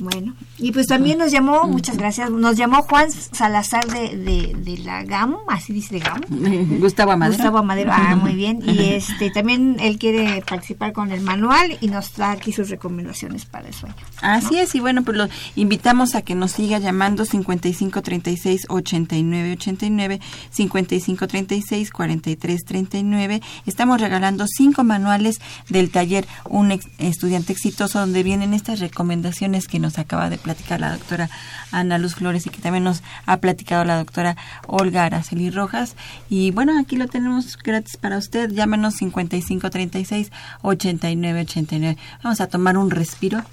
Bueno, 0.00 0.34
y 0.58 0.72
pues 0.72 0.88
también 0.88 1.18
nos 1.18 1.30
llamó, 1.30 1.68
muchas 1.68 1.96
gracias, 1.96 2.28
nos 2.30 2.56
llamó 2.56 2.82
Juan 2.82 3.12
Salazar 3.12 3.86
de, 3.86 4.16
de, 4.16 4.52
de 4.56 4.78
la 4.78 5.04
GAM, 5.04 5.36
así 5.48 5.72
dice 5.72 6.00
GAM. 6.00 6.20
Gustavo 6.80 7.12
Amadero. 7.12 7.36
Gustavo 7.36 7.58
Amadero, 7.58 7.92
ah, 7.92 8.16
muy 8.20 8.34
bien. 8.34 8.60
Y 8.66 8.80
este 8.94 9.30
también 9.30 9.76
él 9.78 9.96
quiere 9.98 10.42
participar 10.42 10.92
con 10.92 11.12
el 11.12 11.20
manual 11.20 11.78
y 11.80 11.86
nos 11.88 12.16
da 12.16 12.32
aquí 12.32 12.52
sus 12.52 12.70
recomendaciones 12.70 13.44
para 13.44 13.68
el 13.68 13.74
sueño. 13.74 13.94
Así 14.20 14.58
es, 14.58 14.74
y 14.74 14.80
bueno, 14.80 15.04
pues 15.04 15.16
lo 15.16 15.28
invitamos 15.54 16.16
a 16.16 16.22
que 16.22 16.34
nos 16.34 16.50
siga 16.52 16.78
llamando 16.78 17.24
55 17.24 18.02
36 18.02 18.66
89 18.68 19.52
89, 19.52 20.20
55 20.50 21.26
36 21.28 21.90
43 21.90 22.64
39. 22.64 23.42
Estamos 23.66 24.00
regalando 24.00 24.46
cinco 24.48 24.82
manuales 24.82 25.40
del 25.68 25.90
taller 25.90 26.26
Un 26.48 26.72
ex- 26.72 26.88
estudiante 26.98 27.52
exitoso, 27.52 28.00
donde 28.00 28.22
vienen 28.24 28.54
estas 28.54 28.80
recomendaciones 28.80 29.68
que 29.68 29.78
nos 29.84 29.98
acaba 29.98 30.30
de 30.30 30.38
platicar 30.38 30.80
la 30.80 30.92
doctora 30.92 31.28
Ana 31.70 31.98
Luz 31.98 32.14
Flores 32.14 32.46
y 32.46 32.50
que 32.50 32.60
también 32.60 32.84
nos 32.84 33.02
ha 33.26 33.36
platicado 33.36 33.84
la 33.84 33.98
doctora 33.98 34.36
Olga 34.66 35.04
Araceli 35.04 35.50
Rojas. 35.50 35.94
Y 36.30 36.50
bueno, 36.52 36.78
aquí 36.78 36.96
lo 36.96 37.06
tenemos 37.06 37.56
gratis 37.58 37.96
para 37.96 38.18
usted. 38.18 38.50
Llámenos 38.50 38.94
55 38.94 39.70
36 39.70 40.32
89 40.62 41.40
89. 41.40 41.98
Vamos 42.22 42.40
a 42.40 42.46
tomar 42.46 42.78
un 42.78 42.90
respiro 42.90 43.44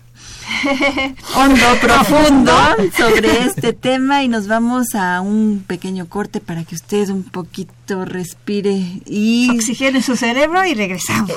hondo, 1.36 1.66
profundo 1.82 2.52
sobre 2.96 3.46
este 3.46 3.74
tema 3.74 4.24
y 4.24 4.28
nos 4.28 4.48
vamos 4.48 4.96
a 4.96 5.22
un 5.22 5.64
pequeño 5.66 6.08
corte 6.08 6.40
para 6.40 6.64
que 6.64 6.76
usted 6.76 7.10
un 7.10 7.24
poquito 7.24 8.06
respire 8.06 9.02
y 9.06 9.50
Oxigene 9.56 10.02
su 10.02 10.16
cerebro 10.16 10.64
y 10.66 10.74
regresamos. 10.74 11.32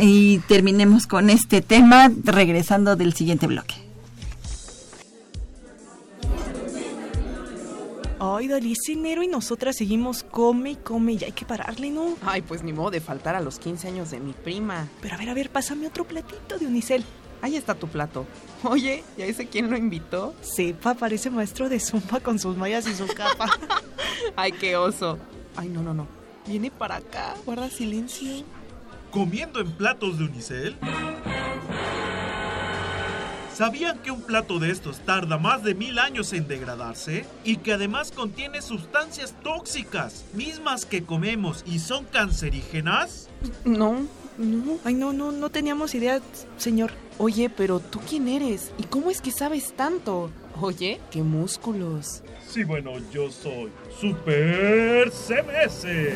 y 0.00 0.38
terminemos 0.48 1.06
con 1.06 1.30
este 1.30 1.60
tema 1.60 2.10
regresando 2.24 2.96
del 2.96 3.12
siguiente 3.14 3.46
bloque. 3.46 3.89
Ay, 8.22 8.48
Dalí, 8.48 8.72
es 8.72 8.86
enero 8.90 9.22
y 9.22 9.28
nosotras 9.28 9.76
seguimos 9.76 10.24
come 10.24 10.72
y 10.72 10.76
come 10.76 11.12
y 11.12 11.16
ya 11.16 11.26
hay 11.26 11.32
que 11.32 11.46
pararle, 11.46 11.88
¿no? 11.90 12.16
Ay, 12.20 12.42
pues 12.42 12.62
ni 12.62 12.70
modo 12.70 12.90
de 12.90 13.00
faltar 13.00 13.34
a 13.34 13.40
los 13.40 13.58
15 13.58 13.88
años 13.88 14.10
de 14.10 14.20
mi 14.20 14.34
prima. 14.34 14.88
Pero 15.00 15.14
a 15.14 15.18
ver, 15.18 15.30
a 15.30 15.34
ver, 15.34 15.48
pásame 15.48 15.86
otro 15.86 16.04
platito 16.04 16.58
de 16.58 16.66
unicel. 16.66 17.02
Ahí 17.40 17.56
está 17.56 17.74
tu 17.74 17.88
plato. 17.88 18.26
Oye, 18.62 19.02
¿ya 19.16 19.24
ese 19.24 19.46
quién 19.48 19.70
lo 19.70 19.76
invitó? 19.78 20.34
Sepa, 20.42 20.92
parece 20.92 21.30
maestro 21.30 21.70
de 21.70 21.80
zumba 21.80 22.20
con 22.20 22.38
sus 22.38 22.58
mallas 22.58 22.86
y 22.86 22.94
su 22.94 23.06
capa. 23.06 23.48
Ay, 24.36 24.52
qué 24.52 24.76
oso. 24.76 25.18
Ay, 25.56 25.70
no, 25.70 25.82
no, 25.82 25.94
no. 25.94 26.06
Viene 26.46 26.70
para 26.70 26.96
acá. 26.96 27.34
Guarda 27.46 27.70
silencio. 27.70 28.44
¿Comiendo 29.10 29.60
en 29.60 29.72
platos 29.72 30.18
de 30.18 30.24
unicel? 30.24 30.76
¿Sabían 33.60 33.98
que 33.98 34.10
un 34.10 34.22
plato 34.22 34.58
de 34.58 34.70
estos 34.70 35.00
tarda 35.00 35.36
más 35.36 35.62
de 35.62 35.74
mil 35.74 35.98
años 35.98 36.32
en 36.32 36.48
degradarse? 36.48 37.26
Y 37.44 37.58
que 37.58 37.74
además 37.74 38.10
contiene 38.10 38.62
sustancias 38.62 39.34
tóxicas, 39.42 40.24
mismas 40.32 40.86
que 40.86 41.04
comemos 41.04 41.62
y 41.66 41.78
son 41.78 42.06
cancerígenas? 42.06 43.28
No, 43.66 44.06
no. 44.38 44.78
Ay, 44.82 44.94
no, 44.94 45.12
no, 45.12 45.30
no 45.30 45.50
teníamos 45.50 45.94
idea, 45.94 46.22
señor. 46.56 46.90
Oye, 47.18 47.50
pero 47.50 47.80
¿tú 47.80 48.00
quién 48.08 48.28
eres? 48.28 48.72
¿Y 48.78 48.84
cómo 48.84 49.10
es 49.10 49.20
que 49.20 49.30
sabes 49.30 49.74
tanto? 49.76 50.30
Oye, 50.58 50.98
qué 51.10 51.22
músculos. 51.22 52.22
Sí, 52.48 52.64
bueno, 52.64 52.92
yo 53.12 53.30
soy 53.30 53.70
Super 54.00 55.10
CBS. 55.10 56.14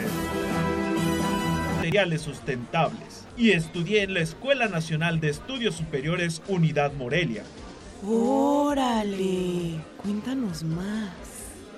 Materiales 1.77 2.23
sustentables. 2.23 3.14
Y 3.37 3.51
estudié 3.51 4.03
en 4.03 4.15
la 4.15 4.21
Escuela 4.21 4.69
Nacional 4.69 5.21
de 5.21 5.31
Estudios 5.31 5.75
Superiores 5.75 6.41
Unidad 6.47 6.93
Morelia. 6.93 7.43
Órale. 8.07 9.81
Cuéntanos 9.97 10.63
más. 10.63 11.11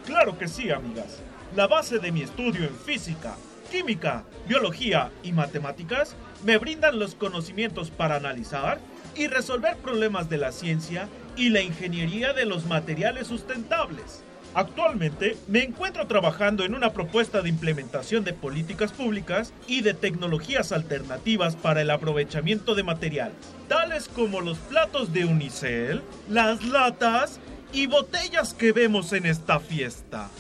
Claro 0.05 0.37
que 0.37 0.49
sí, 0.49 0.71
amigas. 0.71 1.19
La 1.55 1.67
base 1.67 1.99
de 1.99 2.13
mi 2.13 2.23
estudio 2.23 2.65
en 2.65 2.75
física, 2.75 3.37
química, 3.71 4.25
biología 4.47 5.11
y 5.23 5.33
matemáticas 5.33 6.15
me 6.45 6.59
brindan 6.59 6.99
los 6.99 7.15
conocimientos 7.15 7.91
para 7.91 8.17
analizar 8.17 8.79
y 9.15 9.29
resolver 9.29 9.77
problemas 9.77 10.29
de 10.29 10.39
la 10.39 10.53
ciencia 10.53 11.09
y 11.37 11.49
la 11.49 11.63
ingeniería 11.63 12.33
de 12.33 12.45
los 12.45 12.67
materiales 12.67 13.29
sustentables. 13.29 14.23
Actualmente 14.57 15.37
me 15.49 15.63
encuentro 15.63 16.07
trabajando 16.07 16.65
en 16.65 16.75
una 16.75 16.95
propuesta 16.95 17.43
de 17.43 17.51
implementación 17.51 18.25
de 18.25 18.33
políticas 18.33 18.91
públicas 18.91 19.53
y 19.67 19.83
de 19.83 19.93
tecnologías 19.93 20.73
alternativas 20.73 21.57
para 21.57 21.83
el 21.83 21.91
aprovechamiento 21.91 22.75
de 22.75 22.83
materiales, 22.83 23.37
tales 23.69 24.09
como 24.09 24.41
los 24.41 24.57
platos 24.57 25.13
de 25.13 25.27
unicel, 25.27 26.03
las 26.31 26.65
latas 26.65 27.39
y 27.71 27.87
botellas 27.87 28.55
que 28.55 28.73
vemos 28.73 29.13
en 29.13 29.27
esta 29.27 29.61
fiesta. 29.61 30.31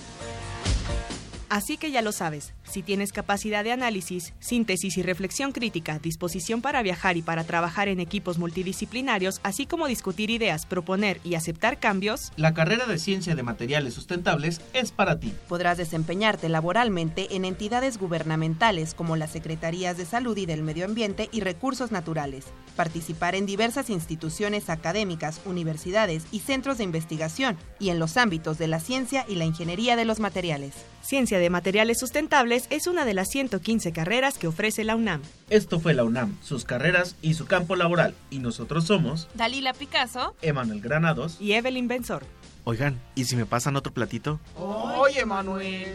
Así 1.50 1.76
que 1.76 1.90
ya 1.90 2.00
lo 2.00 2.12
sabes, 2.12 2.54
si 2.68 2.82
tienes 2.82 3.12
capacidad 3.12 3.64
de 3.64 3.72
análisis, 3.72 4.32
síntesis 4.38 4.96
y 4.96 5.02
reflexión 5.02 5.52
crítica, 5.52 5.98
disposición 5.98 6.62
para 6.62 6.82
viajar 6.82 7.16
y 7.16 7.22
para 7.22 7.44
trabajar 7.44 7.88
en 7.88 8.00
equipos 8.00 8.38
multidisciplinarios, 8.38 9.40
así 9.42 9.66
como 9.66 9.86
discutir 9.86 10.30
ideas, 10.30 10.66
proponer 10.66 11.20
y 11.24 11.34
aceptar 11.34 11.78
cambios, 11.78 12.32
La 12.36 12.54
carrera 12.54 12.86
de 12.86 12.98
Ciencia 12.98 13.34
de 13.34 13.42
Materiales 13.42 13.94
Sustentables 13.94 14.60
es 14.72 14.92
para 14.92 15.20
ti. 15.20 15.32
Podrás 15.48 15.78
desempeñarte 15.78 16.48
laboralmente 16.48 17.34
en 17.36 17.44
entidades 17.44 17.98
gubernamentales 17.98 18.94
como 18.94 19.16
las 19.16 19.30
Secretarías 19.30 19.96
de 19.96 20.06
Salud 20.06 20.36
y 20.36 20.46
del 20.46 20.62
Medio 20.62 20.84
Ambiente 20.84 21.28
y 21.32 21.40
Recursos 21.40 21.92
Naturales, 21.92 22.46
participar 22.76 23.34
en 23.34 23.46
diversas 23.46 23.90
instituciones 23.90 24.70
académicas, 24.70 25.40
universidades 25.44 26.24
y 26.30 26.40
centros 26.40 26.78
de 26.78 26.84
investigación, 26.84 27.56
y 27.78 27.90
en 27.90 27.98
los 27.98 28.16
ámbitos 28.16 28.58
de 28.58 28.68
la 28.68 28.80
ciencia 28.80 29.24
y 29.28 29.36
la 29.36 29.44
ingeniería 29.44 29.96
de 29.96 30.04
los 30.04 30.20
materiales. 30.20 30.74
Ciencia 31.02 31.38
de 31.38 31.50
Materiales 31.50 32.00
Sustentables 32.00 32.55
es 32.70 32.86
una 32.86 33.04
de 33.04 33.14
las 33.14 33.28
115 33.28 33.92
carreras 33.92 34.38
que 34.38 34.46
ofrece 34.46 34.84
la 34.84 34.96
UNAM. 34.96 35.22
Esto 35.50 35.78
fue 35.80 35.94
la 35.94 36.04
UNAM, 36.04 36.36
sus 36.42 36.64
carreras 36.64 37.16
y 37.22 37.34
su 37.34 37.46
campo 37.46 37.76
laboral. 37.76 38.14
Y 38.30 38.38
nosotros 38.38 38.86
somos 38.86 39.28
Dalila 39.34 39.72
Picasso. 39.74 40.34
Emanuel 40.42 40.80
Granados. 40.80 41.36
Y 41.40 41.52
Evelyn 41.52 41.88
Benzor. 41.88 42.24
Oigan, 42.64 43.00
¿y 43.14 43.26
si 43.26 43.36
me 43.36 43.46
pasan 43.46 43.76
otro 43.76 43.92
platito? 43.92 44.40
Oye, 44.57 45.24
Manuel. 45.24 45.94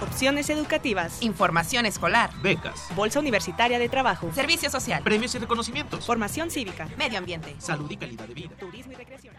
Opciones 0.00 0.48
educativas. 0.50 1.16
Información 1.20 1.86
escolar, 1.86 2.30
Becas, 2.42 2.86
Bolsa 2.94 3.18
Universitaria 3.20 3.78
de 3.78 3.88
Trabajo. 3.88 4.30
servicio 4.34 4.70
social, 4.70 5.02
premios 5.02 5.34
y 5.34 5.38
reconocimientos, 5.38 6.06
Formación 6.06 6.50
cívica. 6.50 6.86
medio 6.96 7.18
ambiente. 7.18 7.56
salud 7.58 7.90
y 7.90 7.96
calidad 7.96 8.26
de 8.26 8.34
vida. 8.34 8.50
Turismo 8.58 8.92
y 8.92 8.96
recreación. 8.96 9.34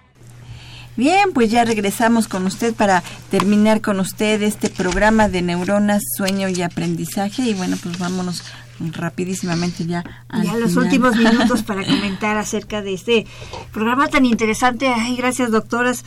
Bien, 0.98 1.32
pues 1.34 1.50
ya 1.50 1.64
regresamos 1.64 2.28
con 2.28 2.46
usted 2.46 2.74
para 2.76 3.04
terminar 3.32 3.80
con 3.80 4.02
usted 4.02 4.42
este 4.42 4.70
programa 4.70 5.30
de 5.30 5.42
neuronas, 5.42 6.04
sueño 6.18 6.50
y 6.50 6.62
aprendizaje. 6.62 7.44
Y 7.44 7.54
bueno, 7.54 7.78
pues 7.82 7.98
vámonos 7.98 8.44
rapidísimamente 8.82 9.86
ya. 9.86 10.04
al 10.28 10.44
Ya 10.44 10.56
los 10.58 10.76
últimos 10.76 11.16
minutos 11.16 11.64
para 11.64 11.86
comentar 11.86 12.38
acerca 12.38 12.82
de 12.82 12.94
este 12.96 13.26
programa 13.72 14.10
tan 14.10 14.26
interesante. 14.26 14.88
Ay, 14.88 15.16
gracias, 15.16 15.52
doctoras. 15.52 16.04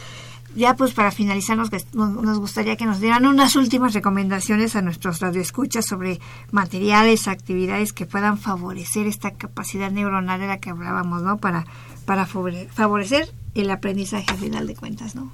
Ya 0.54 0.74
pues 0.76 0.92
para 0.92 1.10
finalizar 1.10 1.56
nos, 1.56 1.70
nos 1.94 2.38
gustaría 2.38 2.76
que 2.76 2.84
nos 2.84 3.00
dieran 3.00 3.24
unas 3.26 3.56
últimas 3.56 3.94
recomendaciones 3.94 4.76
a 4.76 4.82
nuestros 4.82 5.20
radioescuchas 5.20 5.86
sobre 5.86 6.20
materiales, 6.50 7.26
actividades 7.28 7.92
que 7.92 8.04
puedan 8.06 8.36
favorecer 8.38 9.06
esta 9.06 9.30
capacidad 9.30 9.90
neuronal 9.90 10.38
de 10.40 10.46
la 10.48 10.58
que 10.58 10.70
hablábamos, 10.70 11.22
¿no? 11.22 11.38
Para, 11.38 11.64
para 12.04 12.26
favore- 12.26 12.68
favorecer 12.68 13.32
el 13.54 13.70
aprendizaje 13.70 14.26
al 14.28 14.36
final 14.38 14.66
de 14.66 14.74
cuentas, 14.76 15.14
¿no? 15.14 15.32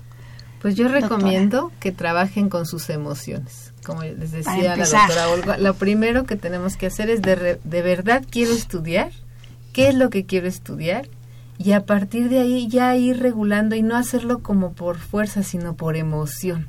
Pues 0.63 0.75
yo 0.77 0.85
Doctora. 0.85 1.09
recomiendo 1.09 1.73
que 1.81 1.93
trabajen 1.93 2.49
con 2.49 2.67
sus 2.67 2.89
emociones. 2.91 3.73
Como 3.85 4.03
les 4.03 4.33
decía 4.33 4.77
la 4.77 4.87
doctora 4.87 5.29
Olga, 5.31 5.59
lo 5.59 5.75
primero 5.75 6.25
que 6.25 6.37
tenemos 6.37 6.77
que 6.77 6.87
hacer 6.87 7.11
es 7.11 7.23
de, 7.23 7.35
re- 7.37 7.61
de 7.65 7.83
verdad 7.83 8.25
quiero 8.29 8.53
estudiar, 8.53 9.11
qué 9.73 9.89
es 9.89 9.95
lo 9.95 10.11
que 10.11 10.27
quiero 10.27 10.47
estudiar 10.49 11.09
y 11.59 11.73
a 11.73 11.85
partir 11.85 12.29
de 12.29 12.39
ahí 12.39 12.69
ya 12.69 12.95
ir 12.97 13.19
regulando 13.19 13.75
y 13.75 13.83
no 13.83 13.97
hacerlo 13.97 14.41
como 14.41 14.73
por 14.73 14.99
fuerza, 14.99 15.43
sino 15.43 15.75
por 15.75 15.97
emoción. 15.97 16.69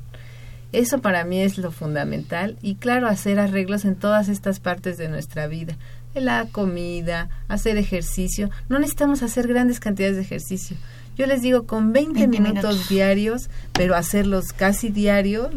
Eso 0.72 1.00
para 1.00 1.24
mí 1.24 1.40
es 1.40 1.58
lo 1.58 1.70
fundamental 1.72 2.56
y 2.62 2.76
claro, 2.76 3.08
hacer 3.08 3.38
arreglos 3.38 3.84
en 3.84 3.96
todas 3.96 4.28
estas 4.28 4.60
partes 4.60 4.98
de 4.98 5.08
nuestra 5.08 5.46
vida. 5.46 5.76
En 6.14 6.24
la 6.24 6.46
comida, 6.50 7.28
hacer 7.48 7.76
ejercicio. 7.76 8.50
No 8.68 8.78
necesitamos 8.78 9.22
hacer 9.22 9.46
grandes 9.46 9.78
cantidades 9.78 10.16
de 10.16 10.22
ejercicio. 10.22 10.76
Yo 11.16 11.26
les 11.26 11.42
digo, 11.42 11.66
con 11.66 11.92
20, 11.92 12.14
20 12.14 12.40
minutos, 12.40 12.62
minutos. 12.62 12.88
diarios, 12.88 13.50
pero 13.72 13.94
hacerlos 13.94 14.52
casi 14.52 14.90
diario, 14.90 15.50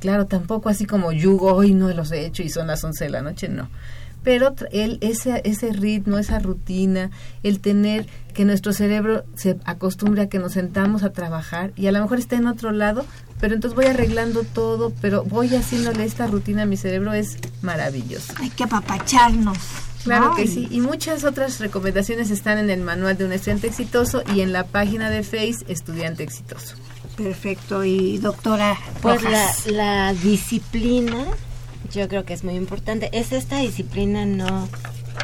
claro, 0.00 0.26
tampoco 0.26 0.68
así 0.68 0.84
como 0.84 1.12
yugo, 1.12 1.54
hoy 1.54 1.74
no 1.74 1.88
los 1.90 2.10
he 2.12 2.26
hecho 2.26 2.42
y 2.42 2.50
son 2.50 2.66
las 2.66 2.82
11 2.84 3.04
de 3.04 3.10
la 3.10 3.22
noche, 3.22 3.48
no. 3.48 3.68
Pero 4.22 4.54
el, 4.70 4.98
ese, 5.00 5.40
ese 5.44 5.72
ritmo, 5.72 6.18
esa 6.18 6.38
rutina, 6.38 7.10
el 7.42 7.60
tener 7.60 8.06
que 8.34 8.44
nuestro 8.44 8.72
cerebro 8.72 9.24
se 9.34 9.58
acostumbre 9.64 10.22
a 10.22 10.28
que 10.28 10.38
nos 10.38 10.52
sentamos 10.52 11.02
a 11.02 11.12
trabajar 11.12 11.72
y 11.76 11.86
a 11.86 11.92
lo 11.92 12.00
mejor 12.02 12.18
está 12.18 12.36
en 12.36 12.46
otro 12.46 12.70
lado, 12.70 13.04
pero 13.40 13.54
entonces 13.54 13.74
voy 13.74 13.86
arreglando 13.86 14.44
todo, 14.44 14.92
pero 15.00 15.24
voy 15.24 15.54
haciéndole 15.54 16.04
esta 16.04 16.26
rutina 16.26 16.62
a 16.62 16.66
mi 16.66 16.76
cerebro, 16.76 17.12
es 17.14 17.38
maravilloso. 17.62 18.34
Hay 18.38 18.50
que 18.50 18.64
apapacharnos. 18.64 19.56
Claro 20.04 20.34
que 20.34 20.44
Y- 20.44 20.48
sí. 20.48 20.68
Y 20.70 20.80
muchas 20.80 21.24
otras 21.24 21.58
recomendaciones 21.60 22.30
están 22.30 22.58
en 22.58 22.70
el 22.70 22.80
manual 22.80 23.16
de 23.18 23.24
un 23.26 23.32
estudiante 23.32 23.66
exitoso 23.66 24.22
y 24.34 24.40
en 24.40 24.52
la 24.52 24.64
página 24.64 25.10
de 25.10 25.22
Face 25.22 25.56
Estudiante 25.68 26.22
Exitoso. 26.22 26.76
Perfecto. 27.16 27.84
Y 27.84 28.16
doctora 28.18 28.78
Pues 29.02 29.20
la 29.66 30.14
disciplina, 30.14 31.26
yo 31.92 32.08
creo 32.08 32.24
que 32.24 32.34
es 32.34 32.44
muy 32.44 32.54
importante. 32.54 33.10
Es 33.12 33.32
esta 33.32 33.58
disciplina 33.58 34.26
no 34.26 34.68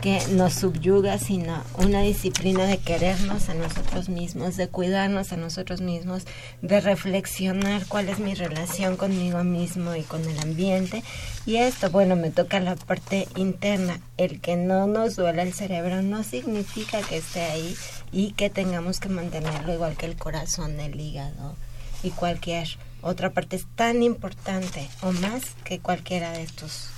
que 0.01 0.21
nos 0.33 0.55
subyuga, 0.55 1.19
sino 1.19 1.63
una 1.79 2.03
disciplina 2.03 2.65
de 2.67 2.79
querernos 2.79 3.49
a 3.49 3.55
nosotros 3.55 4.09
mismos, 4.09 4.57
de 4.57 4.69
cuidarnos 4.69 5.33
a 5.33 5.37
nosotros 5.37 5.81
mismos, 5.81 6.25
de 6.63 6.81
reflexionar 6.81 7.87
cuál 7.87 8.09
es 8.09 8.19
mi 8.19 8.35
relación 8.35 8.97
conmigo 8.97 9.43
mismo 9.45 9.95
y 9.95 10.03
con 10.03 10.25
el 10.25 10.39
ambiente. 10.41 11.03
Y 11.45 11.57
esto, 11.57 11.91
bueno, 11.91 12.17
me 12.17 12.31
toca 12.31 12.61
la 12.61 12.77
parte 12.77 13.27
interna. 13.37 14.01
El 14.17 14.41
que 14.41 14.57
no 14.57 14.87
nos 14.87 15.17
duela 15.17 15.43
el 15.43 15.55
cerebro 15.55 16.03
no 16.03 16.23
significa 16.23 17.01
que 17.03 17.19
esté 17.19 17.43
ahí 17.43 17.77
y 18.13 18.33
que 18.33 18.51
tengamos 18.51 19.01
que 19.01 19.09
mantenerlo 19.09 19.73
igual 19.73 19.97
que 19.97 20.07
el 20.07 20.17
corazón, 20.17 20.79
el 20.81 21.01
hígado 21.01 21.57
y 22.03 22.11
cualquier 22.11 22.69
otra 23.03 23.31
parte 23.31 23.57
es 23.57 23.67
tan 23.75 24.03
importante 24.03 24.89
o 25.03 25.13
más 25.13 25.43
que 25.65 25.79
cualquiera 25.79 26.33
de 26.33 26.43
estos 26.43 26.91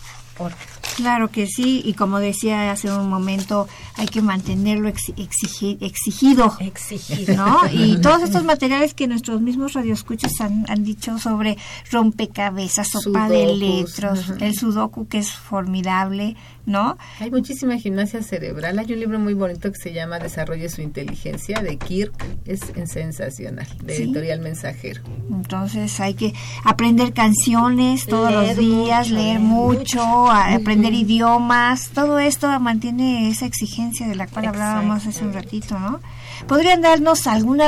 Claro 0.97 1.30
que 1.30 1.47
sí, 1.47 1.80
y 1.84 1.93
como 1.95 2.18
decía 2.18 2.72
hace 2.72 2.91
un 2.93 3.09
momento, 3.09 3.68
hay 3.97 4.07
que 4.07 4.20
mantenerlo 4.20 4.89
exi- 4.89 5.14
exigi- 5.14 5.78
exigido. 5.80 6.57
Exigido. 6.59 7.36
¿no? 7.36 7.61
Y 7.72 8.01
todos 8.01 8.22
estos 8.22 8.43
materiales 8.45 8.95
que 8.95 9.07
nuestros 9.07 9.41
mismos 9.41 9.74
radioescuchas 9.74 10.32
han, 10.41 10.64
han 10.68 10.82
dicho 10.82 11.18
sobre 11.18 11.57
rompecabezas, 11.93 12.89
sopa 12.89 13.28
de 13.28 13.55
letras, 13.55 14.32
el 14.41 14.57
sudoku 14.57 15.07
que 15.07 15.18
es 15.18 15.30
formidable, 15.32 16.36
¿no? 16.66 16.99
Hay 17.20 17.30
muchísima 17.30 17.76
gimnasia 17.76 18.22
cerebral. 18.22 18.78
Hay 18.78 18.93
un 18.93 18.99
libro 19.01 19.18
muy 19.18 19.34
bonito 19.34 19.70
que 19.70 19.78
se 19.78 19.93
llama 19.93 20.18
Desarrolle 20.18 20.68
su 20.68 20.82
inteligencia 20.82 21.61
de 21.62 21.76
Kirk. 21.78 22.12
Es 22.45 22.61
sensacional, 22.86 23.66
de 23.84 23.97
Sí. 23.97 24.03
editorial 24.03 24.41
Mensajero. 24.41 25.03
Entonces 25.30 26.01
hay 26.01 26.14
que 26.14 26.34
aprender 26.64 27.12
canciones 27.12 28.07
todos 28.07 28.30
Leer 28.30 28.47
los 28.49 28.57
días, 28.59 29.07
mucho, 29.09 29.14
leer 29.14 29.26
leer 29.28 29.41
mucho, 29.41 30.07
mucho. 30.07 30.28
A- 30.31 30.55
aprender 30.55 30.95
idiomas, 30.95 31.91
todo 31.91 32.18
esto 32.18 32.49
mantiene 32.61 33.29
esa 33.29 33.47
exigencia 33.47 34.07
de 34.07 34.14
la 34.14 34.26
cual 34.26 34.47
hablábamos 34.47 35.07
hace 35.07 35.24
un 35.24 35.33
ratito, 35.33 35.79
¿no? 35.79 36.01
¿Podrían 36.47 36.83
darnos 36.83 37.26
algún 37.26 37.61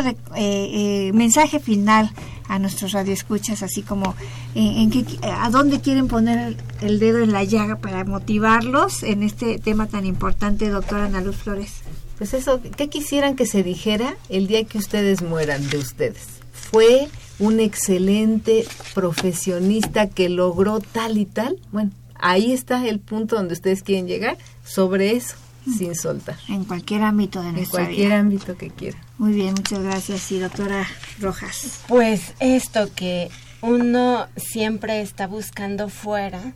mensaje 1.15 1.61
final 1.61 2.11
a 2.49 2.59
nuestros 2.59 2.93
radioescuchas, 2.93 3.63
así 3.63 3.83
como 3.83 4.15
eh, 4.55 4.75
en 4.83 4.91
qué, 4.91 5.05
a 5.23 5.51
dónde 5.51 5.81
quieren 5.81 6.09
poner 6.09 6.57
el 6.81 6.99
dedo 6.99 7.19
en 7.21 7.33
la 7.33 7.45
llaga 7.45 7.77
para 7.77 8.05
motivarlos 8.05 9.03
en 9.05 9.23
este 9.23 9.59
tema 9.59 9.87
tan 9.87 10.05
importante, 10.07 10.69
doctora 10.69 11.05
Ana 11.07 11.21
Luz 11.21 11.37
Flores? 11.37 11.75
Pues 12.19 12.35
eso, 12.35 12.61
¿qué 12.77 12.89
quisieran 12.89 13.35
que 13.37 13.47
se 13.47 13.63
dijera 13.63 14.15
el 14.29 14.47
día 14.47 14.65
que 14.65 14.79
ustedes 14.79 15.23
mueran 15.23 15.69
de 15.71 15.79
ustedes? 15.79 16.27
Fue 16.53 17.09
un 17.39 17.61
excelente 17.61 18.67
profesionista 18.95 20.09
que 20.09 20.29
logró 20.29 20.81
tal 20.81 21.19
y 21.19 21.25
tal. 21.27 21.57
Bueno, 21.73 21.91
ahí 22.23 22.53
está 22.53 22.87
el 22.87 23.01
punto 23.01 23.37
donde 23.37 23.55
ustedes 23.55 23.83
quieren 23.83 24.07
llegar 24.07 24.37
sobre 24.64 25.12
eso, 25.16 25.37
sin 25.77 25.95
soltar. 25.95 26.37
En 26.49 26.64
cualquier 26.64 27.03
ámbito 27.03 27.43
de 27.43 27.49
En 27.51 27.55
nuestra 27.57 27.85
cualquier 27.85 28.09
vida. 28.09 28.18
ámbito 28.18 28.57
que 28.57 28.71
quieran. 28.71 29.01
Muy 29.18 29.33
bien, 29.33 29.55
muchas 29.55 29.81
gracias. 29.81 30.31
Y 30.33 30.39
doctora 30.39 30.87
Rojas. 31.21 31.81
Pues 31.89 32.35
esto 32.41 32.89
que 32.95 33.31
uno 33.62 34.27
siempre 34.37 35.03
está 35.03 35.27
buscando 35.27 35.89
fuera 35.89 36.55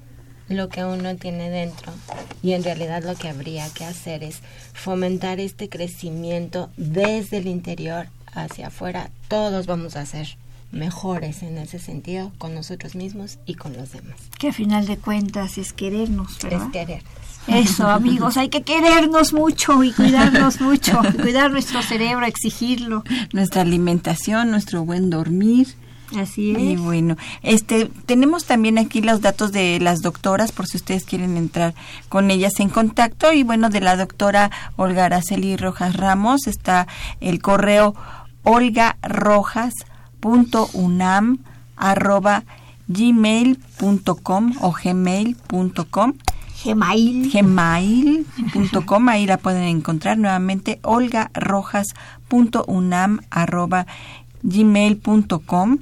lo 0.49 0.69
que 0.69 0.85
uno 0.85 1.17
tiene 1.17 1.49
dentro 1.51 1.93
y 2.43 2.53
en 2.53 2.63
realidad 2.65 3.03
lo 3.03 3.15
que 3.15 3.29
habría 3.29 3.69
que 3.71 3.85
hacer 3.85 4.23
es 4.23 4.41
fomentar 4.75 5.41
este 5.41 5.69
crecimiento 5.71 6.71
desde 6.77 7.39
el 7.39 7.47
interior 7.47 8.09
hacia 8.33 8.67
afuera. 8.67 9.11
Todos 9.29 9.65
vamos 9.67 9.97
a 9.97 10.05
ser 10.05 10.37
mejores 10.75 11.43
en 11.43 11.59
ese 11.59 11.79
sentido 11.79 12.33
con 12.39 12.55
nosotros 12.55 12.95
mismos 12.95 13.39
y 13.47 13.55
con 13.55 13.75
los 13.75 13.93
demás. 13.93 14.17
Que 14.39 14.49
a 14.49 14.53
final 14.53 14.87
de 14.87 14.99
cuentas 14.99 15.59
es 15.59 15.73
querernos, 15.73 16.39
¿verdad? 16.43 16.67
Es 16.67 16.73
querer. 16.73 17.03
Eso, 17.47 17.87
amigos, 17.89 18.37
hay 18.39 18.49
que 18.49 18.63
querernos 18.63 19.33
mucho 19.35 19.85
y 19.85 19.93
cuidarnos 19.93 20.61
mucho, 20.61 21.03
y 21.13 21.13
cuidar 21.13 21.51
nuestro 21.51 21.83
cerebro, 21.83 22.25
exigirlo. 22.25 23.05
Nuestra 23.33 23.63
alimentación, 23.63 24.51
nuestro 24.51 24.85
buen 24.85 25.11
dormir. 25.11 25.75
Así 26.17 26.53
es. 26.53 26.59
Y 26.59 26.77
bueno, 26.77 27.17
este 27.43 27.91
tenemos 28.07 28.45
también 28.45 28.79
aquí 28.79 29.01
los 29.01 29.21
datos 29.21 29.53
de 29.53 29.81
las 29.81 30.01
doctoras 30.01 30.53
por 30.53 30.67
si 30.67 30.77
ustedes 30.77 31.05
quieren 31.05 31.37
entrar 31.37 31.75
con 32.09 32.31
ellas 32.31 32.61
en 32.61 32.69
contacto 32.69 33.33
y 33.33 33.43
bueno, 33.43 33.69
de 33.69 33.81
la 33.81 33.97
doctora 33.97 34.51
Olga 34.77 35.07
Araceli 35.07 35.57
Rojas 35.57 35.97
Ramos 35.97 36.47
está 36.47 36.87
el 37.21 37.41
correo 37.41 37.95
arroba 38.45 39.71
gmail.com 42.89 44.53
o 44.61 44.73
gmail.com 44.73 46.13
Gmail. 46.65 47.31
gmail.com 47.31 49.09
ahí 49.09 49.27
la 49.27 49.37
pueden 49.39 49.65
encontrar 49.65 50.17
nuevamente 50.17 50.79
olgarojas.unam 50.83 53.19
arroba 53.31 53.87
gmail.com 54.43 55.79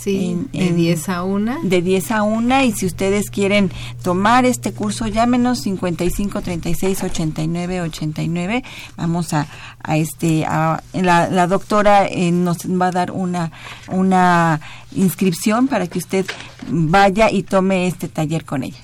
Sí, 0.00 0.46
de 0.54 0.72
10 0.72 1.08
a 1.10 1.24
1. 1.24 1.56
De 1.64 1.82
10 1.82 2.10
a 2.12 2.22
1 2.22 2.62
y 2.62 2.72
si 2.72 2.86
ustedes 2.86 3.28
quieren 3.28 3.70
tomar 4.02 4.46
este 4.46 4.72
curso, 4.72 5.06
llámenos 5.06 5.60
55 5.60 6.40
36 6.40 7.02
89 7.02 7.82
89. 7.82 8.64
Vamos 8.96 9.34
a, 9.34 9.46
a 9.82 9.98
este 9.98 10.46
a, 10.46 10.82
la, 10.94 11.28
la 11.28 11.46
doctora 11.46 12.06
eh, 12.06 12.32
nos 12.32 12.58
va 12.60 12.86
a 12.86 12.92
dar 12.92 13.10
una 13.10 13.52
una 13.88 14.62
inscripción 14.92 15.68
para 15.68 15.86
que 15.86 15.98
usted 15.98 16.24
vaya 16.66 17.30
y 17.30 17.42
tome 17.42 17.86
este 17.86 18.08
taller 18.08 18.46
con 18.46 18.62
ella. 18.62 18.78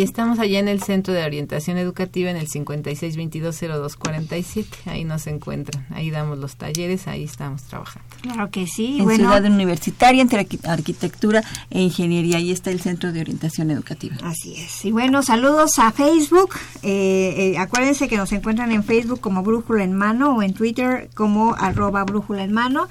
Y 0.00 0.02
estamos 0.02 0.38
allá 0.38 0.58
en 0.60 0.68
el 0.68 0.82
Centro 0.82 1.12
de 1.12 1.22
Orientación 1.22 1.76
Educativa 1.76 2.30
en 2.30 2.38
el 2.38 2.48
56220247. 2.48 4.64
Ahí 4.86 5.04
nos 5.04 5.26
encuentran. 5.26 5.86
Ahí 5.90 6.10
damos 6.10 6.38
los 6.38 6.56
talleres, 6.56 7.06
ahí 7.06 7.24
estamos 7.24 7.64
trabajando. 7.64 8.08
Claro 8.22 8.50
que 8.50 8.66
sí. 8.66 8.96
En 9.00 9.04
bueno, 9.04 9.24
Ciudad 9.30 9.44
Universitaria, 9.44 10.22
entre 10.22 10.48
arqui- 10.48 10.66
arquitectura 10.66 11.42
e 11.68 11.82
ingeniería. 11.82 12.38
Ahí 12.38 12.50
está 12.50 12.70
el 12.70 12.80
Centro 12.80 13.12
de 13.12 13.20
Orientación 13.20 13.70
Educativa. 13.70 14.16
Así 14.22 14.54
es. 14.56 14.86
Y 14.86 14.90
bueno, 14.90 15.22
saludos 15.22 15.78
a 15.78 15.92
Facebook. 15.92 16.54
Eh, 16.82 17.52
eh, 17.54 17.58
acuérdense 17.58 18.08
que 18.08 18.16
nos 18.16 18.32
encuentran 18.32 18.72
en 18.72 18.82
Facebook 18.84 19.20
como 19.20 19.42
Brújula 19.42 19.84
en 19.84 19.92
Mano 19.92 20.34
o 20.34 20.42
en 20.42 20.54
Twitter 20.54 21.10
como 21.14 21.54
arroba 21.56 22.04
Brújula 22.04 22.42
en 22.42 22.54
Mano. 22.54 22.88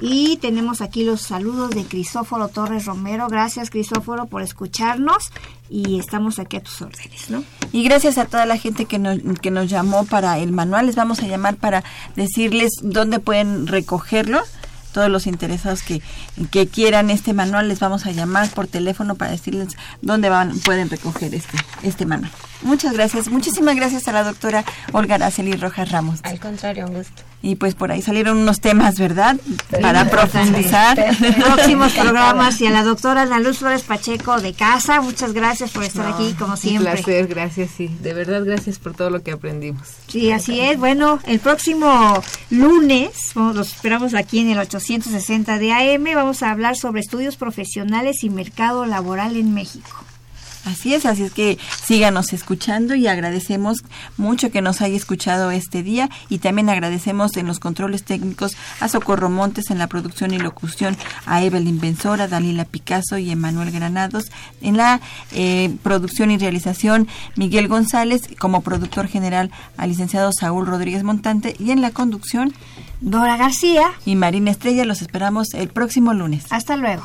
Y 0.00 0.38
tenemos 0.38 0.80
aquí 0.80 1.04
los 1.04 1.22
saludos 1.22 1.70
de 1.70 1.84
Crisóforo 1.84 2.48
Torres 2.48 2.86
Romero. 2.86 3.28
Gracias, 3.28 3.70
Crisóforo, 3.70 4.26
por 4.26 4.42
escucharnos. 4.42 5.30
Y 5.68 5.98
estamos 5.98 6.38
aquí 6.38 6.56
a 6.56 6.62
tus 6.62 6.82
órdenes, 6.82 7.30
¿no? 7.30 7.44
Y 7.72 7.84
gracias 7.84 8.18
a 8.18 8.26
toda 8.26 8.46
la 8.46 8.56
gente 8.56 8.86
que 8.86 8.98
nos, 8.98 9.18
que 9.40 9.50
nos 9.50 9.68
llamó 9.68 10.04
para 10.04 10.38
el 10.38 10.52
manual. 10.52 10.86
Les 10.86 10.96
vamos 10.96 11.20
a 11.20 11.26
llamar 11.26 11.56
para 11.56 11.84
decirles 12.16 12.72
dónde 12.82 13.20
pueden 13.20 13.66
recogerlo. 13.66 14.40
Todos 14.92 15.08
los 15.08 15.26
interesados 15.26 15.82
que, 15.82 16.02
que 16.48 16.66
quieran 16.68 17.10
este 17.10 17.32
manual 17.32 17.68
les 17.68 17.80
vamos 17.80 18.06
a 18.06 18.12
llamar 18.12 18.48
por 18.50 18.66
teléfono 18.66 19.14
para 19.14 19.30
decirles 19.30 19.76
dónde 20.02 20.28
van, 20.28 20.58
pueden 20.60 20.88
recoger 20.90 21.34
este, 21.34 21.58
este 21.82 22.06
manual. 22.06 22.30
Muchas 22.62 22.92
gracias. 22.92 23.28
Muchísimas 23.28 23.74
gracias 23.76 24.06
a 24.06 24.12
la 24.12 24.22
doctora 24.22 24.64
Olga 24.92 25.14
Araceli 25.14 25.54
Rojas 25.54 25.90
Ramos. 25.90 26.20
Al 26.24 26.38
contrario, 26.38 26.86
un 26.86 26.94
gusto. 26.94 27.22
Y 27.42 27.54
pues 27.56 27.74
por 27.74 27.90
ahí 27.90 28.02
salieron 28.02 28.36
unos 28.36 28.60
temas, 28.60 28.98
¿verdad? 28.98 29.38
Para 29.80 30.10
profundizar. 30.10 30.98
Próximos 31.38 31.92
programas 31.94 32.60
y 32.60 32.66
a 32.66 32.70
la 32.70 32.82
doctora 32.82 33.22
Ana 33.22 33.40
Luz 33.40 33.58
Flores 33.60 33.82
Pacheco 33.82 34.42
de 34.42 34.52
casa. 34.52 35.00
Muchas 35.00 35.32
gracias 35.32 35.70
por 35.70 35.84
estar 35.84 36.06
No, 36.06 36.14
aquí, 36.14 36.34
como 36.38 36.52
Un 36.52 36.58
siempre. 36.58 36.92
placer, 36.92 37.26
gracias, 37.28 37.70
sí. 37.74 37.88
De 38.02 38.12
verdad, 38.12 38.44
gracias 38.44 38.78
por 38.78 38.94
todo 38.94 39.08
lo 39.08 39.22
que 39.22 39.32
aprendimos. 39.32 39.88
Sí, 40.08 40.30
así 40.30 40.60
es. 40.60 40.78
Bueno, 40.78 41.18
el 41.26 41.40
próximo 41.40 42.22
lunes, 42.50 43.34
los 43.34 43.68
esperamos 43.72 44.12
aquí 44.12 44.40
en 44.40 44.50
el 44.50 44.58
860 44.58 45.58
de 45.58 45.72
AM, 45.72 46.04
a 46.42 46.50
hablar 46.50 46.76
sobre 46.76 47.00
estudios 47.00 47.36
profesionales 47.36 48.22
y 48.22 48.30
mercado 48.30 48.86
laboral 48.86 49.36
en 49.36 49.52
México. 49.54 50.04
Así 50.66 50.92
es, 50.92 51.06
así 51.06 51.22
es 51.22 51.32
que 51.32 51.58
síganos 51.84 52.34
escuchando 52.34 52.94
y 52.94 53.06
agradecemos 53.06 53.78
mucho 54.18 54.50
que 54.50 54.60
nos 54.60 54.82
haya 54.82 54.94
escuchado 54.94 55.50
este 55.50 55.82
día 55.82 56.10
y 56.28 56.38
también 56.38 56.68
agradecemos 56.68 57.36
en 57.38 57.46
los 57.46 57.58
controles 57.58 58.04
técnicos 58.04 58.56
a 58.78 58.88
Socorro 58.88 59.30
Montes 59.30 59.70
en 59.70 59.78
la 59.78 59.86
producción 59.86 60.34
y 60.34 60.38
locución, 60.38 60.98
a 61.24 61.42
Evelyn 61.42 61.80
Benzora, 61.80 62.28
Dalila 62.28 62.66
Picasso 62.66 63.16
y 63.16 63.30
Emanuel 63.30 63.70
Granados, 63.70 64.30
en 64.60 64.76
la 64.76 65.00
eh, 65.32 65.74
producción 65.82 66.30
y 66.30 66.36
realización 66.36 67.08
Miguel 67.36 67.66
González, 67.66 68.22
como 68.38 68.60
productor 68.60 69.08
general 69.08 69.50
al 69.78 69.88
licenciado 69.88 70.30
Saúl 70.30 70.66
Rodríguez 70.66 71.04
Montante 71.04 71.56
y 71.58 71.70
en 71.70 71.80
la 71.80 71.90
conducción 71.90 72.52
Dora 73.00 73.36
García. 73.36 73.92
y 74.04 74.16
Marina 74.16 74.50
Estrella. 74.50 74.84
Los 74.84 75.02
esperamos 75.02 75.54
el 75.54 75.68
próximo 75.68 76.12
lunes. 76.14 76.44
Hasta 76.50 76.76
luego. 76.76 77.04